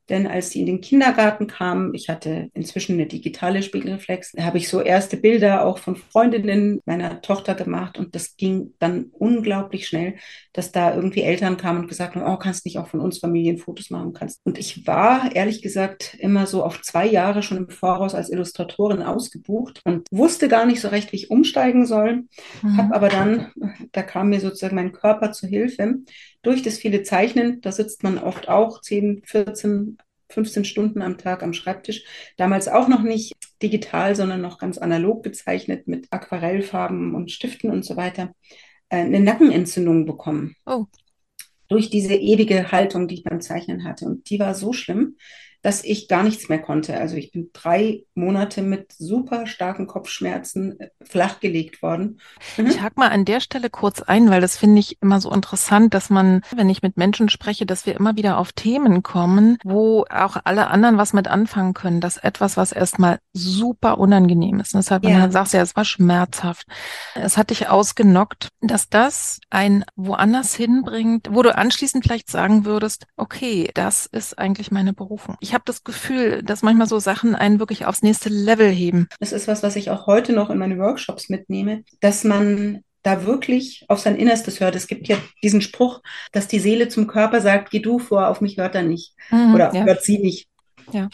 denn 0.09 0.27
als 0.27 0.51
sie 0.51 0.61
in 0.61 0.67
den 0.67 0.81
Kindergarten 0.81 1.47
kam, 1.47 1.95
ich 1.95 2.09
hatte 2.09 2.49
inzwischen 2.53 2.95
eine 2.95 3.07
digitale 3.07 3.63
Spiegelreflex, 3.63 4.33
habe 4.39 4.59
ich 4.59 4.69
so 4.69 4.81
erste 4.81 5.17
Bilder 5.17 5.65
auch 5.65 5.79
von 5.79 5.97
Freundinnen 5.97 6.81
meiner 6.85 7.23
Tochter 7.23 7.55
gemacht 7.55 7.99
und 7.99 8.15
das 8.15 8.37
ging 8.37 8.75
dann 8.79 9.07
unglaublich 9.13 9.89
schnell, 9.89 10.17
dass 10.53 10.73
da 10.73 10.95
irgendwie 10.95 11.23
Eltern 11.23 11.57
kamen 11.57 11.81
und 11.81 11.89
gesagt 11.89 12.17
haben, 12.17 12.31
oh, 12.31 12.37
kannst 12.37 12.67
nicht 12.67 12.79
auch 12.79 12.89
von 12.89 13.01
uns 13.01 13.19
Familienfotos 13.19 13.91
machen 13.91 14.13
kannst. 14.13 14.41
Und 14.45 14.59
ich 14.59 14.87
war 14.87 15.35
ehrlich 15.35 15.63
gesagt 15.63 16.15
immer 16.19 16.47
so 16.47 16.63
auf 16.63 16.83
zwei 16.83 17.07
Jahre 17.07 17.43
schon 17.43 17.59
im 17.59 17.71
Voraus 17.71 18.15
als 18.15 18.31
Illustratorin 18.31 19.03
ausgebucht 19.03 19.81
und 19.85 20.07
wusste 20.11 20.49
gar 20.49 20.67
nicht 20.67 20.81
so 20.81 20.89
recht, 20.89 21.13
wie 21.13 21.17
ich 21.17 21.31
umsteigen 21.31 21.87
soll. 21.87 22.25
Mhm. 22.63 22.77
Habe 22.77 22.95
aber 22.95 23.09
dann, 23.09 23.53
da 23.93 24.03
kam 24.03 24.29
mir 24.29 24.41
sozusagen 24.41 24.77
mein 24.77 24.93
Körper 24.93 25.33
zu 25.33 25.47
Hilfe 25.47 25.95
durch 26.45 26.63
das 26.63 26.79
viele 26.79 27.03
Zeichnen, 27.03 27.61
da 27.61 27.73
sitzt 27.73 28.03
man 28.03 28.19
oft 28.19 28.49
auch 28.49 28.81
10, 28.81 29.23
14, 29.25 29.99
15 30.29 30.65
Stunden 30.65 31.03
am 31.03 31.19
Tag 31.19 31.43
am 31.43 31.53
Schreibtisch. 31.53 32.05
Damals 32.37 32.69
auch 32.69 32.89
noch 32.89 33.03
nicht 33.03 33.35
digital, 33.63 34.15
sondern 34.15 34.41
noch 34.41 34.59
ganz 34.59 34.79
analog 34.79 35.23
gezeichnet 35.23 35.89
mit 35.89 36.07
Aquarellfarben 36.11 37.15
und 37.15 37.31
Stiften 37.31 37.71
und 37.71 37.85
so 37.85 37.97
weiter. 37.97 38.35
Äh, 38.89 38.99
eine 38.99 39.21
Nackenentzündung 39.21 40.07
bekommen. 40.07 40.55
Oh. 40.67 40.87
Durch 41.69 41.91
diese 41.91 42.15
ewige 42.15 42.71
Haltung, 42.73 43.09
die 43.09 43.17
ich 43.17 43.25
beim 43.25 43.41
Zeichnen 43.41 43.85
hatte. 43.85 44.05
Und 44.05 44.29
die 44.29 44.39
war 44.39 44.55
so 44.55 44.73
schlimm, 44.73 45.17
dass 45.65 45.83
ich 45.83 46.09
gar 46.09 46.23
nichts 46.23 46.51
mehr 46.51 46.61
konnte. 46.61 46.99
Also 46.99 47.17
ich 47.17 47.33
bin 47.33 47.49
drei 47.55 48.05
Monate 48.15 48.61
mit 48.61 48.93
super 48.93 49.47
starken 49.47 49.87
Kopfschmerzen 49.87 50.79
äh, 50.79 50.91
flachgelegt 51.03 51.81
worden. 51.81 52.21
Mhm. 52.59 52.67
Ich 52.67 52.83
hake 52.83 53.01
mal 53.01 53.09
an 53.09 53.25
der 53.25 53.41
Stelle 53.41 53.71
kurz 53.71 54.03
ein, 54.03 54.29
weil 54.29 54.43
das 54.43 54.59
finde 54.59 54.81
ich 54.81 55.01
immer 55.01 55.23
so 55.23 55.33
interessant, 55.33 55.95
dass 55.95 56.11
man, 56.11 56.43
wenn 56.55 56.69
ich 56.69 56.83
mit 56.83 56.99
Menschen 56.99 57.31
spreche, 57.31 57.65
dass 57.65 57.87
wir 57.87 57.97
immer 57.97 58.15
wieder 58.17 58.37
auf 58.37 58.53
Themen 58.53 59.03
kommen, 59.03 59.57
wo 59.65 60.05
auch 60.11 60.37
alle 60.45 60.67
anderen 60.67 60.99
was 60.99 61.15
mit 61.15 61.29
anfangen 61.29 61.73
können. 61.73 62.03
Das 62.03 62.19
etwas, 62.19 62.59
was 62.59 62.71
erstmal 62.71 63.19
super 63.33 63.97
unangenehm 63.97 64.61
ist. 64.61 64.75
Und 64.75 64.83
deshalb, 64.85 65.03
ja. 65.05 65.11
wenn 65.11 65.23
du 65.23 65.33
sagst, 65.33 65.55
ja, 65.55 65.63
es 65.63 65.77
war 65.77 65.87
schmerzhaft. 65.87 66.67
Es 67.15 67.39
hat 67.39 67.49
dich 67.49 67.69
ausgenockt, 67.69 68.49
dass 68.61 68.91
das 68.91 69.41
ein 69.49 69.87
woanders 69.97 70.55
hinbringt, 70.55 71.29
wo 71.31 71.43
du 71.43 71.57
anschließend 71.57 72.05
vielleicht 72.05 72.31
sagen 72.31 72.67
würdest, 72.67 73.07
okay, 73.17 73.71
das 73.73 74.05
ist 74.05 74.39
eigentlich 74.39 74.71
meine 74.71 74.93
Berufung. 74.93 75.37
Ich 75.41 75.54
habe 75.55 75.65
das 75.67 75.85
Gefühl, 75.85 76.43
dass 76.43 76.63
manchmal 76.63 76.89
so 76.89 76.99
Sachen 76.99 77.35
einen 77.35 77.59
wirklich 77.59 77.87
aufs 77.87 78.03
nächste 78.03 78.29
Level 78.29 78.69
heben. 78.71 79.09
Das 79.21 79.33
ist 79.33 79.49
was, 79.49 79.63
was 79.63 79.77
ich 79.77 79.91
auch 79.91 80.07
heute 80.07 80.33
noch 80.33 80.51
in 80.51 80.59
meine 80.59 80.79
Workshops 80.79 81.29
mitnehme, 81.29 81.85
dass 82.01 82.25
man 82.25 82.83
da 83.03 83.27
wirklich 83.27 83.85
auf 83.89 84.01
sein 84.01 84.17
Innerstes 84.17 84.61
hört. 84.61 84.75
Es 84.75 84.87
gibt 84.87 85.09
ja 85.09 85.17
diesen 85.43 85.61
Spruch, 85.61 86.01
dass 86.33 86.49
die 86.49 86.59
Seele 86.59 86.89
zum 86.89 87.07
Körper 87.07 87.41
sagt, 87.41 87.71
geh 87.71 87.81
du 87.81 87.99
vor, 87.99 88.29
auf 88.29 88.41
mich 88.41 88.57
hört 88.57 88.75
er 88.75 88.83
nicht. 88.83 89.15
Mhm, 89.31 89.55
oder 89.55 89.73
ja. 89.75 89.85
hört 89.85 90.03
sie 90.03 90.19
nicht. 90.19 90.49
Ja. 90.93 91.09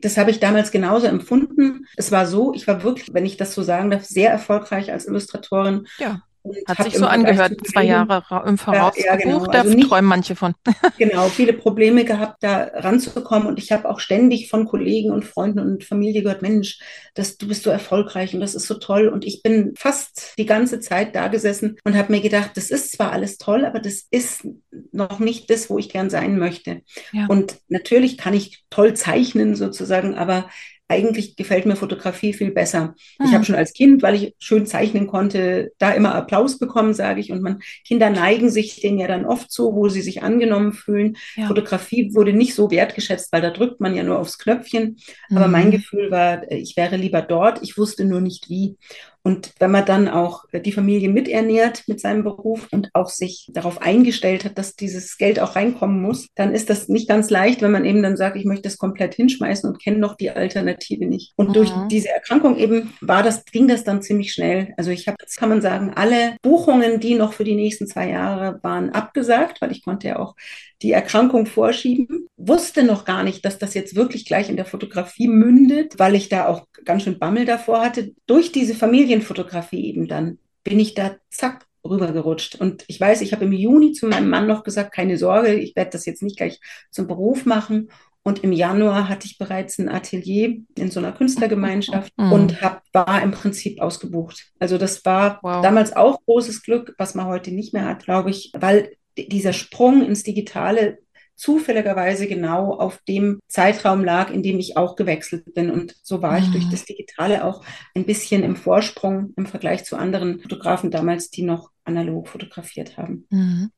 Das 0.00 0.16
habe 0.16 0.30
ich 0.30 0.40
damals 0.40 0.70
genauso 0.70 1.06
empfunden. 1.06 1.86
Es 1.96 2.10
war 2.10 2.26
so, 2.26 2.54
ich 2.54 2.66
war 2.66 2.82
wirklich, 2.82 3.12
wenn 3.12 3.26
ich 3.26 3.36
das 3.36 3.54
so 3.54 3.62
sagen 3.62 3.90
darf, 3.90 4.04
sehr 4.04 4.30
erfolgreich 4.30 4.92
als 4.92 5.06
Illustratorin. 5.06 5.86
Ja. 5.98 6.22
Hat 6.66 6.82
sich 6.82 6.96
so 6.96 7.06
angehört, 7.06 7.54
zwei 7.66 7.84
Jahre 7.84 8.24
im 8.48 8.58
Voraus 8.58 8.96
ja, 8.96 9.12
ja, 9.12 9.16
genau. 9.16 9.46
da 9.46 9.60
also 9.60 9.74
nicht, 9.74 9.88
träumen 9.88 10.08
manche 10.08 10.34
von. 10.34 10.54
genau, 10.98 11.28
viele 11.28 11.52
Probleme 11.52 12.04
gehabt, 12.04 12.42
da 12.42 12.64
ranzukommen. 12.74 13.46
Und 13.46 13.60
ich 13.60 13.70
habe 13.70 13.88
auch 13.88 14.00
ständig 14.00 14.50
von 14.50 14.64
Kollegen 14.66 15.12
und 15.12 15.24
Freunden 15.24 15.60
und 15.60 15.84
Familie 15.84 16.22
gehört, 16.22 16.42
Mensch, 16.42 16.80
das, 17.14 17.36
du 17.36 17.46
bist 17.46 17.62
so 17.62 17.70
erfolgreich 17.70 18.34
und 18.34 18.40
das 18.40 18.56
ist 18.56 18.66
so 18.66 18.74
toll. 18.74 19.08
Und 19.08 19.24
ich 19.24 19.42
bin 19.42 19.74
fast 19.76 20.34
die 20.36 20.46
ganze 20.46 20.80
Zeit 20.80 21.14
da 21.14 21.28
gesessen 21.28 21.78
und 21.84 21.96
habe 21.96 22.12
mir 22.12 22.20
gedacht, 22.20 22.50
das 22.54 22.70
ist 22.70 22.90
zwar 22.90 23.12
alles 23.12 23.38
toll, 23.38 23.64
aber 23.64 23.78
das 23.78 24.06
ist 24.10 24.46
noch 24.90 25.20
nicht 25.20 25.48
das, 25.48 25.70
wo 25.70 25.78
ich 25.78 25.90
gern 25.90 26.10
sein 26.10 26.38
möchte. 26.38 26.82
Ja. 27.12 27.26
Und 27.26 27.56
natürlich 27.68 28.18
kann 28.18 28.34
ich 28.34 28.64
toll 28.68 28.94
zeichnen 28.94 29.54
sozusagen, 29.54 30.14
aber 30.16 30.48
eigentlich 30.88 31.36
gefällt 31.36 31.64
mir 31.64 31.76
Fotografie 31.76 32.32
viel 32.32 32.50
besser. 32.50 32.94
Mhm. 33.18 33.26
Ich 33.26 33.34
habe 33.34 33.44
schon 33.44 33.54
als 33.54 33.72
Kind, 33.72 34.02
weil 34.02 34.14
ich 34.14 34.34
schön 34.38 34.66
zeichnen 34.66 35.06
konnte, 35.06 35.72
da 35.78 35.92
immer 35.92 36.14
Applaus 36.14 36.58
bekommen, 36.58 36.92
sage 36.92 37.20
ich. 37.20 37.32
Und 37.32 37.42
man, 37.42 37.60
Kinder 37.86 38.10
neigen 38.10 38.50
sich 38.50 38.80
den 38.80 38.98
ja 38.98 39.06
dann 39.06 39.24
oft 39.24 39.50
so, 39.50 39.74
wo 39.74 39.88
sie 39.88 40.02
sich 40.02 40.22
angenommen 40.22 40.72
fühlen. 40.72 41.16
Ja. 41.36 41.46
Fotografie 41.46 42.14
wurde 42.14 42.32
nicht 42.32 42.54
so 42.54 42.70
wertgeschätzt, 42.70 43.32
weil 43.32 43.40
da 43.40 43.50
drückt 43.50 43.80
man 43.80 43.94
ja 43.94 44.02
nur 44.02 44.18
aufs 44.18 44.38
Knöpfchen. 44.38 44.98
Mhm. 45.28 45.36
Aber 45.36 45.48
mein 45.48 45.64
hm. 45.64 45.70
Gefühl 45.72 46.10
war, 46.10 46.50
ich 46.50 46.76
wäre 46.76 46.96
lieber 46.96 47.22
dort. 47.22 47.62
Ich 47.62 47.78
wusste 47.78 48.04
nur 48.04 48.20
nicht 48.20 48.50
wie. 48.50 48.76
Und 49.24 49.52
wenn 49.60 49.70
man 49.70 49.86
dann 49.86 50.08
auch 50.08 50.44
die 50.52 50.72
Familie 50.72 51.08
miternährt 51.08 51.84
mit 51.86 52.00
seinem 52.00 52.24
Beruf 52.24 52.68
und 52.72 52.90
auch 52.92 53.08
sich 53.08 53.48
darauf 53.52 53.80
eingestellt 53.80 54.44
hat, 54.44 54.58
dass 54.58 54.74
dieses 54.74 55.16
Geld 55.16 55.38
auch 55.38 55.54
reinkommen 55.54 56.02
muss, 56.02 56.28
dann 56.34 56.52
ist 56.52 56.70
das 56.70 56.88
nicht 56.88 57.08
ganz 57.08 57.30
leicht, 57.30 57.62
wenn 57.62 57.70
man 57.70 57.84
eben 57.84 58.02
dann 58.02 58.16
sagt, 58.16 58.36
ich 58.36 58.44
möchte 58.44 58.64
das 58.64 58.78
komplett 58.78 59.14
hinschmeißen 59.14 59.70
und 59.70 59.82
kenne 59.82 59.98
noch 59.98 60.16
die 60.16 60.30
Alternative 60.30 61.06
nicht. 61.06 61.34
Und 61.36 61.50
mhm. 61.50 61.52
durch 61.52 61.70
diese 61.90 62.08
Erkrankung 62.08 62.56
eben 62.56 62.92
war 63.00 63.22
das, 63.22 63.44
ging 63.44 63.68
das 63.68 63.84
dann 63.84 64.02
ziemlich 64.02 64.32
schnell. 64.32 64.74
Also 64.76 64.90
ich 64.90 65.06
habe, 65.06 65.16
kann 65.36 65.48
man 65.48 65.62
sagen, 65.62 65.92
alle 65.94 66.36
Buchungen, 66.42 66.98
die 66.98 67.14
noch 67.14 67.32
für 67.32 67.44
die 67.44 67.54
nächsten 67.54 67.86
zwei 67.86 68.10
Jahre 68.10 68.58
waren, 68.62 68.90
abgesagt, 68.90 69.60
weil 69.60 69.70
ich 69.70 69.84
konnte 69.84 70.08
ja 70.08 70.18
auch 70.18 70.34
die 70.82 70.92
Erkrankung 70.92 71.46
vorschieben. 71.46 72.26
Wusste 72.36 72.82
noch 72.82 73.04
gar 73.04 73.22
nicht, 73.22 73.44
dass 73.44 73.58
das 73.58 73.74
jetzt 73.74 73.94
wirklich 73.94 74.24
gleich 74.24 74.50
in 74.50 74.56
der 74.56 74.64
Fotografie 74.64 75.28
mündet, 75.28 75.98
weil 75.98 76.14
ich 76.14 76.28
da 76.28 76.46
auch 76.46 76.66
ganz 76.84 77.04
schön 77.04 77.18
Bammel 77.18 77.44
davor 77.44 77.80
hatte. 77.80 78.12
Durch 78.26 78.52
diese 78.52 78.74
Familienfotografie 78.74 79.86
eben 79.86 80.08
dann 80.08 80.38
bin 80.64 80.78
ich 80.80 80.94
da 80.94 81.16
zack 81.30 81.66
rübergerutscht. 81.84 82.56
Und 82.56 82.84
ich 82.86 83.00
weiß, 83.00 83.20
ich 83.22 83.32
habe 83.32 83.44
im 83.44 83.52
Juni 83.52 83.92
zu 83.92 84.06
meinem 84.06 84.28
Mann 84.28 84.46
noch 84.46 84.62
gesagt, 84.62 84.92
keine 84.92 85.18
Sorge, 85.18 85.54
ich 85.54 85.74
werde 85.74 85.90
das 85.90 86.06
jetzt 86.06 86.22
nicht 86.22 86.36
gleich 86.36 86.60
zum 86.90 87.06
Beruf 87.06 87.44
machen. 87.44 87.90
Und 88.24 88.44
im 88.44 88.52
Januar 88.52 89.08
hatte 89.08 89.26
ich 89.26 89.36
bereits 89.36 89.78
ein 89.78 89.88
Atelier 89.88 90.56
in 90.76 90.90
so 90.92 91.00
einer 91.00 91.10
Künstlergemeinschaft 91.10 92.12
mhm. 92.16 92.32
und 92.32 92.62
hab, 92.62 92.82
war 92.92 93.20
im 93.20 93.32
Prinzip 93.32 93.80
ausgebucht. 93.80 94.52
Also 94.60 94.78
das 94.78 95.04
war 95.04 95.40
wow. 95.42 95.60
damals 95.60 95.94
auch 95.94 96.24
großes 96.24 96.62
Glück, 96.62 96.94
was 96.98 97.16
man 97.16 97.26
heute 97.26 97.50
nicht 97.50 97.72
mehr 97.72 97.86
hat, 97.86 98.04
glaube 98.04 98.30
ich, 98.30 98.52
weil 98.54 98.92
dieser 99.16 99.52
Sprung 99.52 100.04
ins 100.04 100.22
Digitale 100.22 100.98
zufälligerweise 101.34 102.28
genau 102.28 102.74
auf 102.74 103.00
dem 103.08 103.40
Zeitraum 103.48 104.04
lag, 104.04 104.30
in 104.30 104.42
dem 104.42 104.58
ich 104.58 104.76
auch 104.76 104.94
gewechselt 104.94 105.54
bin. 105.54 105.70
Und 105.70 105.96
so 106.02 106.22
war 106.22 106.38
ich 106.38 106.48
durch 106.50 106.66
mhm. 106.66 106.70
das 106.70 106.84
Digitale 106.84 107.44
auch 107.44 107.64
ein 107.94 108.06
bisschen 108.06 108.44
im 108.44 108.54
Vorsprung 108.54 109.32
im 109.36 109.46
Vergleich 109.46 109.84
zu 109.84 109.96
anderen 109.96 110.40
Fotografen 110.40 110.90
damals, 110.90 111.30
die 111.30 111.42
noch 111.42 111.70
analog 111.84 112.28
fotografiert 112.28 112.96
haben. 112.96 113.26
Mhm. 113.30 113.72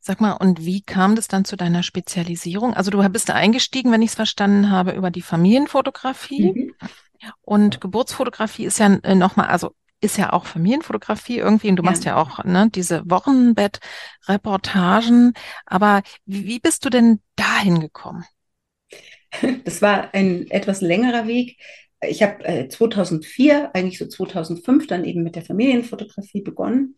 Sag 0.00 0.20
mal, 0.20 0.32
und 0.32 0.64
wie 0.64 0.80
kam 0.80 1.14
das 1.14 1.28
dann 1.28 1.44
zu 1.44 1.56
deiner 1.56 1.82
Spezialisierung? 1.82 2.74
Also 2.74 2.90
du 2.90 3.06
bist 3.10 3.28
da 3.28 3.34
eingestiegen, 3.34 3.92
wenn 3.92 4.02
ich 4.02 4.10
es 4.10 4.16
verstanden 4.16 4.70
habe, 4.70 4.92
über 4.92 5.10
die 5.10 5.22
Familienfotografie. 5.22 6.52
Mhm. 6.52 6.74
Und 7.42 7.80
Geburtsfotografie 7.80 8.64
ist 8.64 8.78
ja 8.78 8.92
äh, 9.02 9.14
nochmal, 9.14 9.46
also 9.46 9.74
ist 10.02 10.18
ja 10.18 10.32
auch 10.32 10.46
Familienfotografie 10.46 11.38
irgendwie 11.38 11.70
und 11.70 11.76
du 11.76 11.82
ja. 11.82 11.90
machst 11.90 12.04
ja 12.04 12.16
auch 12.16 12.44
ne, 12.44 12.68
diese 12.74 13.02
Wochenbett-Reportagen. 13.08 15.32
Aber 15.64 16.02
wie, 16.26 16.46
wie 16.46 16.58
bist 16.58 16.84
du 16.84 16.90
denn 16.90 17.20
dahin 17.36 17.80
gekommen? 17.80 18.24
Das 19.64 19.80
war 19.80 20.12
ein 20.12 20.50
etwas 20.50 20.82
längerer 20.82 21.26
Weg. 21.26 21.56
Ich 22.06 22.22
habe 22.22 22.44
äh, 22.44 22.68
2004, 22.68 23.74
eigentlich 23.74 23.98
so 23.98 24.06
2005, 24.06 24.86
dann 24.86 25.06
eben 25.06 25.22
mit 25.22 25.36
der 25.36 25.42
Familienfotografie 25.42 26.42
begonnen 26.42 26.96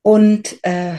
und 0.00 0.56
äh, 0.62 0.94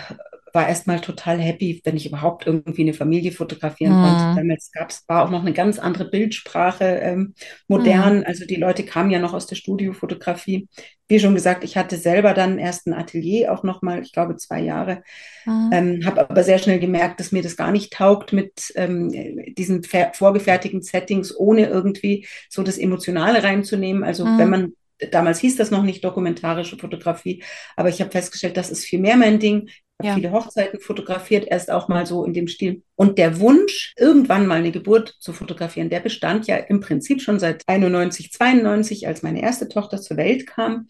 war 0.54 0.68
erstmal 0.68 1.00
total 1.00 1.40
happy, 1.40 1.82
wenn 1.84 1.98
ich 1.98 2.08
überhaupt 2.08 2.48
irgendwie 2.48 2.82
eine 2.82 2.94
Familie 2.94 3.32
fotografieren 3.32 3.98
mhm. 3.98 4.04
konnte. 4.04 4.42
Damals 4.42 4.72
gab's, 4.72 5.04
war 5.08 5.24
auch 5.24 5.30
noch 5.30 5.42
eine 5.42 5.54
ganz 5.54 5.80
andere 5.80 6.06
Bildsprache 6.10 6.86
ähm, 6.86 7.34
modern. 7.68 8.20
Mhm. 8.20 8.24
Also 8.26 8.46
die 8.46 8.56
Leute 8.56 8.84
kamen 8.84 9.12
ja 9.12 9.20
noch 9.20 9.34
aus 9.34 9.48
der 9.48 9.56
Studiofotografie. 9.56 10.68
Wie 11.08 11.20
schon 11.20 11.34
gesagt, 11.34 11.64
ich 11.64 11.76
hatte 11.76 11.98
selber 11.98 12.34
dann 12.34 12.60
erst 12.60 12.88
ein 12.88 12.94
Atelier, 12.94 13.52
auch 13.52 13.64
noch 13.64 13.82
mal, 13.82 14.02
ich 14.02 14.14
glaube, 14.14 14.36
zwei 14.38 14.62
Jahre. 14.62 15.04
Mhm. 15.46 15.70
Ähm, 15.72 16.06
Habe 16.06 16.30
aber 16.30 16.44
sehr 16.44 16.60
schnell 16.60 16.80
gemerkt, 16.80 17.20
dass 17.20 17.32
mir 17.32 17.42
das 17.42 17.58
gar 17.58 17.72
nicht 17.72 17.94
taugt 17.94 18.34
mit 18.34 18.72
ähm, 18.76 19.12
diesen 19.58 19.84
vorgefertigten 19.84 20.82
Settings, 20.82 21.36
ohne 21.36 21.68
irgendwie 21.68 22.28
so 22.50 22.64
das 22.64 22.78
Emotionale 22.78 23.44
reinzunehmen. 23.44 24.04
Also 24.04 24.26
wenn 24.26 24.46
mhm. 24.46 24.50
man 24.50 24.74
damals 25.12 25.40
hieß 25.40 25.56
das 25.56 25.72
noch 25.72 25.84
nicht 25.84 26.04
dokumentarische 26.04 26.78
Fotografie, 26.78 27.44
aber 27.76 27.90
ich 27.90 28.02
habe 28.02 28.12
festgestellt, 28.12 28.58
das 28.58 28.70
ist 28.70 28.86
viel 28.86 29.00
mehr 29.00 29.16
mein 29.16 29.40
Ding. 29.40 29.70
Ich 30.02 30.08
habe 30.08 30.22
ja. 30.22 30.30
viele 30.30 30.32
Hochzeiten 30.32 30.80
fotografiert, 30.80 31.46
erst 31.46 31.70
auch 31.70 31.90
mal 31.90 32.06
so 32.06 32.24
in 32.24 32.34
dem 32.34 32.48
Stil. 32.48 32.84
Und 32.96 33.18
der 33.18 33.40
Wunsch, 33.40 33.94
irgendwann 33.98 34.48
mal 34.48 34.60
eine 34.60 34.72
Geburt 34.72 35.16
zu 35.20 35.34
fotografieren, 35.34 35.90
der 35.90 36.00
bestand 36.00 36.48
ja 36.48 36.56
im 36.56 36.80
Prinzip 36.80 37.22
schon 37.22 37.38
seit 37.38 37.64
91, 37.68 38.32
92, 38.32 39.08
als 39.08 39.24
meine 39.24 39.42
erste 39.42 39.68
Tochter 39.68 40.00
zur 40.00 40.16
Welt 40.16 40.48
kam. 40.48 40.88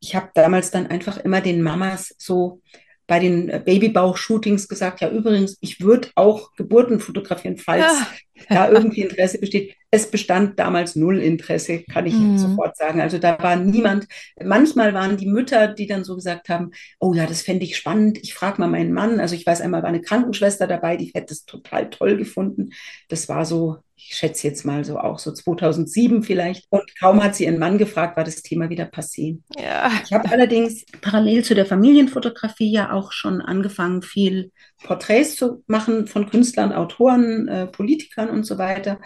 Ich 0.00 0.14
habe 0.14 0.30
damals 0.34 0.70
dann 0.70 0.86
einfach 0.86 1.16
immer 1.18 1.40
den 1.40 1.60
Mamas 1.60 2.14
so 2.18 2.60
bei 3.06 3.18
den 3.18 3.48
Babybauch-Shootings 3.48 4.68
gesagt, 4.68 5.00
ja 5.00 5.10
übrigens, 5.10 5.58
ich 5.60 5.80
würde 5.80 6.08
auch 6.14 6.54
Geburten 6.54 7.00
fotografieren, 7.00 7.56
falls 7.56 7.84
ja. 7.84 8.46
da 8.48 8.70
irgendwie 8.70 9.02
Interesse 9.02 9.38
besteht. 9.38 9.74
Es 9.90 10.10
bestand 10.10 10.58
damals 10.58 10.96
null 10.96 11.18
Interesse, 11.18 11.82
kann 11.82 12.06
ich 12.06 12.14
mhm. 12.14 12.38
sofort 12.38 12.76
sagen. 12.76 13.00
Also 13.00 13.18
da 13.18 13.38
war 13.40 13.56
niemand. 13.56 14.06
Manchmal 14.42 14.94
waren 14.94 15.16
die 15.16 15.26
Mütter, 15.26 15.68
die 15.68 15.86
dann 15.86 16.04
so 16.04 16.14
gesagt 16.14 16.48
haben, 16.48 16.70
oh 16.98 17.12
ja, 17.12 17.26
das 17.26 17.42
fände 17.42 17.64
ich 17.64 17.76
spannend. 17.76 18.18
Ich 18.22 18.34
frage 18.34 18.60
mal 18.60 18.68
meinen 18.68 18.92
Mann. 18.92 19.20
Also 19.20 19.34
ich 19.34 19.46
weiß 19.46 19.60
einmal, 19.60 19.82
war 19.82 19.90
eine 19.90 20.00
Krankenschwester 20.00 20.66
dabei, 20.66 20.96
die 20.96 21.10
hätte 21.14 21.34
es 21.34 21.44
total 21.44 21.90
toll 21.90 22.16
gefunden. 22.16 22.70
Das 23.08 23.28
war 23.28 23.44
so, 23.44 23.78
ich 24.08 24.16
schätze 24.16 24.46
jetzt 24.46 24.64
mal 24.64 24.84
so 24.84 24.98
auch 24.98 25.18
so 25.18 25.32
2007 25.32 26.22
vielleicht. 26.22 26.66
Und 26.70 26.84
kaum 26.98 27.22
hat 27.22 27.34
sie 27.34 27.44
ihren 27.44 27.58
Mann 27.58 27.78
gefragt, 27.78 28.16
war 28.16 28.24
das 28.24 28.42
Thema 28.42 28.68
wieder 28.70 28.84
passé. 28.84 29.38
Ja. 29.58 29.90
Ich 30.04 30.12
habe 30.12 30.30
allerdings 30.30 30.84
parallel 31.00 31.44
zu 31.44 31.54
der 31.54 31.66
Familienfotografie 31.66 32.70
ja 32.70 32.92
auch 32.92 33.12
schon 33.12 33.40
angefangen, 33.40 34.02
viel 34.02 34.52
Porträts 34.82 35.36
zu 35.36 35.62
machen 35.66 36.06
von 36.06 36.28
Künstlern, 36.28 36.72
Autoren, 36.72 37.48
äh, 37.48 37.66
Politikern 37.66 38.30
und 38.30 38.44
so 38.44 38.58
weiter 38.58 38.98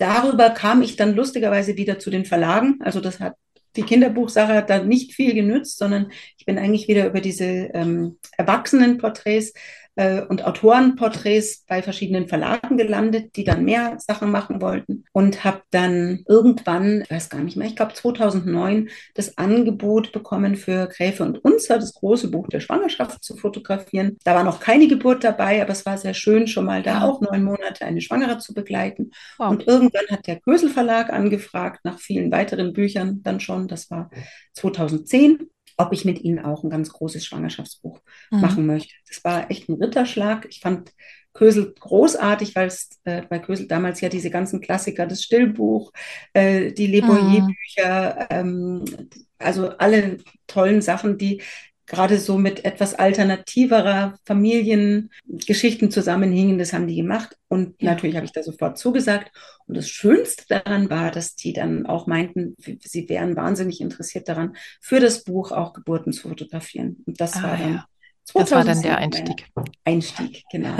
darüber 0.00 0.50
kam 0.50 0.82
ich 0.82 0.96
dann 0.96 1.14
lustigerweise 1.14 1.76
wieder 1.76 1.98
zu 1.98 2.10
den 2.10 2.24
Verlagen. 2.24 2.78
Also 2.80 3.00
das 3.00 3.20
hat 3.20 3.34
die 3.76 3.82
Kinderbuchsache 3.82 4.54
hat 4.54 4.68
da 4.68 4.82
nicht 4.82 5.14
viel 5.14 5.32
genützt, 5.32 5.78
sondern 5.78 6.10
ich 6.36 6.44
bin 6.44 6.58
eigentlich 6.58 6.88
wieder 6.88 7.06
über 7.06 7.20
diese 7.20 7.44
ähm, 7.44 8.18
Erwachsenenporträts 8.36 9.52
äh, 10.00 10.22
und 10.22 10.46
Autorenporträts 10.46 11.66
bei 11.68 11.82
verschiedenen 11.82 12.26
Verlagen 12.26 12.78
gelandet, 12.78 13.36
die 13.36 13.44
dann 13.44 13.66
mehr 13.66 13.98
Sachen 13.98 14.30
machen 14.30 14.62
wollten 14.62 15.04
und 15.12 15.44
habe 15.44 15.60
dann 15.70 16.24
irgendwann, 16.26 17.02
ich 17.02 17.10
weiß 17.10 17.28
gar 17.28 17.42
nicht 17.42 17.58
mehr, 17.58 17.66
ich 17.66 17.76
glaube 17.76 17.92
2009, 17.92 18.88
das 19.14 19.36
Angebot 19.36 20.12
bekommen 20.12 20.56
für 20.56 20.86
Gräfe 20.86 21.22
und 21.22 21.44
Unzer, 21.44 21.78
das 21.78 21.92
große 21.92 22.30
Buch 22.30 22.48
der 22.48 22.60
Schwangerschaft 22.60 23.22
zu 23.22 23.36
fotografieren. 23.36 24.16
Da 24.24 24.34
war 24.34 24.42
noch 24.42 24.60
keine 24.60 24.88
Geburt 24.88 25.22
dabei, 25.22 25.60
aber 25.60 25.72
es 25.72 25.84
war 25.84 25.98
sehr 25.98 26.14
schön, 26.14 26.46
schon 26.46 26.64
mal 26.64 26.82
da 26.82 27.02
auch 27.02 27.20
neun 27.20 27.44
Monate 27.44 27.84
eine 27.84 28.00
Schwangere 28.00 28.38
zu 28.38 28.54
begleiten. 28.54 29.10
Wow. 29.36 29.50
Und 29.50 29.68
irgendwann 29.68 30.06
hat 30.10 30.26
der 30.26 30.40
Kösel 30.40 30.70
Verlag 30.70 31.12
angefragt, 31.12 31.80
nach 31.84 31.98
vielen 31.98 32.32
weiteren 32.32 32.72
Büchern 32.72 33.22
dann 33.22 33.38
schon, 33.38 33.68
das 33.68 33.90
war 33.90 34.10
2010 34.54 35.50
ob 35.80 35.92
ich 35.92 36.04
mit 36.04 36.20
ihnen 36.20 36.38
auch 36.38 36.62
ein 36.62 36.70
ganz 36.70 36.92
großes 36.92 37.24
Schwangerschaftsbuch 37.24 38.00
mhm. 38.30 38.40
machen 38.40 38.66
möchte. 38.66 38.94
Das 39.08 39.24
war 39.24 39.50
echt 39.50 39.68
ein 39.68 39.82
Ritterschlag. 39.82 40.46
Ich 40.50 40.60
fand 40.60 40.92
Kösel 41.32 41.74
großartig, 41.78 42.56
weil 42.56 42.66
es 42.66 42.90
äh, 43.04 43.22
bei 43.22 43.38
Kösel 43.38 43.68
damals 43.68 44.00
ja 44.00 44.08
diese 44.08 44.30
ganzen 44.30 44.60
Klassiker, 44.60 45.06
das 45.06 45.22
Stillbuch, 45.22 45.92
äh, 46.32 46.72
die 46.72 46.88
Le 46.88 47.02
Boyer-Bücher, 47.02 48.28
mhm. 48.30 48.84
ähm, 48.84 49.08
also 49.38 49.70
alle 49.78 50.18
tollen 50.46 50.82
Sachen, 50.82 51.18
die 51.18 51.42
gerade 51.90 52.18
so 52.18 52.38
mit 52.38 52.64
etwas 52.64 52.94
alternativerer 52.94 54.14
Familiengeschichten 54.24 55.90
zusammenhingen. 55.90 56.56
Das 56.56 56.72
haben 56.72 56.86
die 56.86 56.94
gemacht. 56.94 57.36
Und 57.48 57.74
ja. 57.82 57.90
natürlich 57.90 58.14
habe 58.14 58.24
ich 58.24 58.32
da 58.32 58.44
sofort 58.44 58.78
zugesagt. 58.78 59.32
Und 59.66 59.76
das 59.76 59.88
Schönste 59.88 60.44
daran 60.48 60.88
war, 60.88 61.10
dass 61.10 61.34
die 61.34 61.52
dann 61.52 61.86
auch 61.86 62.06
meinten, 62.06 62.56
sie 62.58 63.08
wären 63.08 63.34
wahnsinnig 63.34 63.80
interessiert 63.80 64.28
daran, 64.28 64.56
für 64.80 65.00
das 65.00 65.24
Buch 65.24 65.50
auch 65.50 65.72
Geburten 65.72 66.12
zu 66.12 66.28
fotografieren. 66.28 67.02
Und 67.06 67.20
das 67.20 67.36
ah, 67.36 67.42
war 67.42 67.56
dann. 67.56 67.72
Ja. 67.74 67.86
Das 68.32 68.52
war 68.52 68.64
dann 68.64 68.80
der 68.82 68.98
Einstieg. 68.98 69.46
Einstieg, 69.84 70.44
genau. 70.52 70.76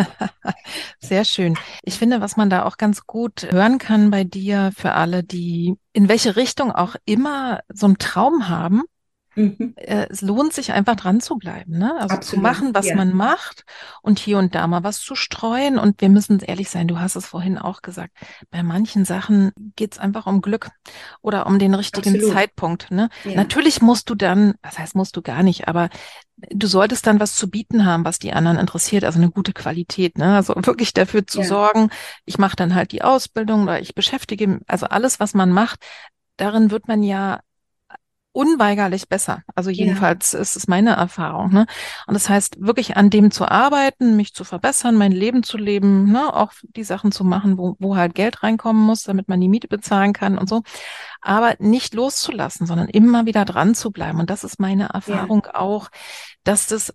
Sehr 1.00 1.24
schön. 1.24 1.56
Ich 1.82 1.98
finde, 1.98 2.20
was 2.20 2.36
man 2.36 2.48
da 2.48 2.64
auch 2.64 2.76
ganz 2.76 3.06
gut 3.06 3.50
hören 3.50 3.78
kann 3.78 4.12
bei 4.12 4.22
dir 4.22 4.70
für 4.76 4.92
alle, 4.92 5.24
die 5.24 5.74
in 5.92 6.08
welche 6.08 6.36
Richtung 6.36 6.70
auch 6.70 6.94
immer 7.06 7.60
so 7.68 7.86
einen 7.86 7.98
Traum 7.98 8.48
haben, 8.48 8.82
Mhm. 9.36 9.74
Äh, 9.76 10.06
es 10.10 10.22
lohnt 10.22 10.52
sich 10.52 10.72
einfach 10.72 10.96
dran 10.96 11.20
zu 11.20 11.36
bleiben, 11.36 11.78
ne? 11.78 11.94
Also 12.00 12.16
Absolut, 12.16 12.24
zu 12.24 12.36
machen, 12.38 12.74
was 12.74 12.88
ja. 12.88 12.96
man 12.96 13.14
macht 13.14 13.64
und 14.02 14.18
hier 14.18 14.38
und 14.38 14.54
da 14.54 14.66
mal 14.66 14.82
was 14.82 14.98
zu 14.98 15.14
streuen. 15.14 15.78
Und 15.78 16.00
wir 16.00 16.08
müssen 16.08 16.40
ehrlich 16.40 16.68
sein, 16.68 16.88
du 16.88 16.98
hast 16.98 17.16
es 17.16 17.26
vorhin 17.26 17.58
auch 17.58 17.82
gesagt, 17.82 18.12
bei 18.50 18.62
manchen 18.62 19.04
Sachen 19.04 19.52
geht 19.76 19.92
es 19.94 19.98
einfach 19.98 20.26
um 20.26 20.40
Glück 20.40 20.70
oder 21.22 21.46
um 21.46 21.58
den 21.58 21.74
richtigen 21.74 22.14
Absolut. 22.14 22.34
Zeitpunkt. 22.34 22.90
Ne? 22.90 23.08
Ja. 23.24 23.36
Natürlich 23.36 23.80
musst 23.82 24.10
du 24.10 24.14
dann, 24.14 24.54
was 24.62 24.78
heißt 24.78 24.94
musst 24.94 25.16
du 25.16 25.22
gar 25.22 25.42
nicht, 25.42 25.68
aber 25.68 25.90
du 26.50 26.66
solltest 26.66 27.06
dann 27.06 27.20
was 27.20 27.36
zu 27.36 27.50
bieten 27.50 27.84
haben, 27.84 28.04
was 28.04 28.18
die 28.18 28.32
anderen 28.32 28.58
interessiert, 28.58 29.04
also 29.04 29.18
eine 29.18 29.30
gute 29.30 29.52
Qualität, 29.52 30.18
ne? 30.18 30.36
Also 30.36 30.54
wirklich 30.56 30.92
dafür 30.94 31.26
zu 31.26 31.40
ja. 31.40 31.46
sorgen, 31.46 31.90
ich 32.24 32.38
mache 32.38 32.56
dann 32.56 32.74
halt 32.74 32.92
die 32.92 33.02
Ausbildung 33.02 33.64
oder 33.64 33.80
ich 33.80 33.94
beschäftige, 33.94 34.60
also 34.66 34.86
alles, 34.86 35.20
was 35.20 35.34
man 35.34 35.50
macht, 35.50 35.80
darin 36.36 36.70
wird 36.70 36.88
man 36.88 37.02
ja 37.02 37.40
unweigerlich 38.32 39.08
besser. 39.08 39.42
Also 39.54 39.70
jedenfalls 39.70 40.32
ja. 40.32 40.38
ist 40.38 40.56
es 40.56 40.68
meine 40.68 40.90
Erfahrung. 40.90 41.52
Ne? 41.52 41.66
Und 42.06 42.14
das 42.14 42.28
heißt, 42.28 42.60
wirklich 42.60 42.96
an 42.96 43.10
dem 43.10 43.30
zu 43.30 43.44
arbeiten, 43.44 44.16
mich 44.16 44.34
zu 44.34 44.44
verbessern, 44.44 44.96
mein 44.96 45.12
Leben 45.12 45.42
zu 45.42 45.58
leben, 45.58 46.10
ne? 46.10 46.34
auch 46.34 46.52
die 46.62 46.84
Sachen 46.84 47.10
zu 47.10 47.24
machen, 47.24 47.58
wo, 47.58 47.76
wo 47.78 47.96
halt 47.96 48.14
Geld 48.14 48.42
reinkommen 48.42 48.82
muss, 48.82 49.02
damit 49.02 49.28
man 49.28 49.40
die 49.40 49.48
Miete 49.48 49.68
bezahlen 49.68 50.12
kann 50.12 50.38
und 50.38 50.48
so. 50.48 50.62
Aber 51.20 51.56
nicht 51.58 51.94
loszulassen, 51.94 52.66
sondern 52.66 52.88
immer 52.88 53.26
wieder 53.26 53.44
dran 53.44 53.74
zu 53.74 53.90
bleiben. 53.90 54.20
Und 54.20 54.30
das 54.30 54.44
ist 54.44 54.60
meine 54.60 54.90
Erfahrung 54.90 55.42
ja. 55.46 55.54
auch, 55.56 55.90
dass 56.44 56.66
das 56.66 56.94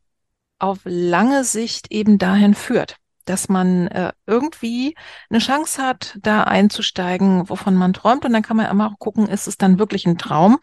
auf 0.58 0.80
lange 0.86 1.44
Sicht 1.44 1.92
eben 1.92 2.18
dahin 2.18 2.54
führt 2.54 2.98
dass 3.26 3.50
man 3.50 3.88
äh, 3.88 4.12
irgendwie 4.26 4.96
eine 5.30 5.40
Chance 5.40 5.82
hat, 5.82 6.18
da 6.22 6.44
einzusteigen, 6.44 7.50
wovon 7.50 7.76
man 7.76 7.94
träumt. 7.94 8.26
Und 8.26 8.34
dann 8.34 8.42
kann 8.42 8.58
man 8.58 8.70
immer 8.70 8.88
auch 8.92 9.00
gucken, 9.00 9.28
ist 9.28 9.48
es 9.48 9.58
dann 9.58 9.80
wirklich 9.80 10.06
ein 10.06 10.18
Traum 10.18 10.58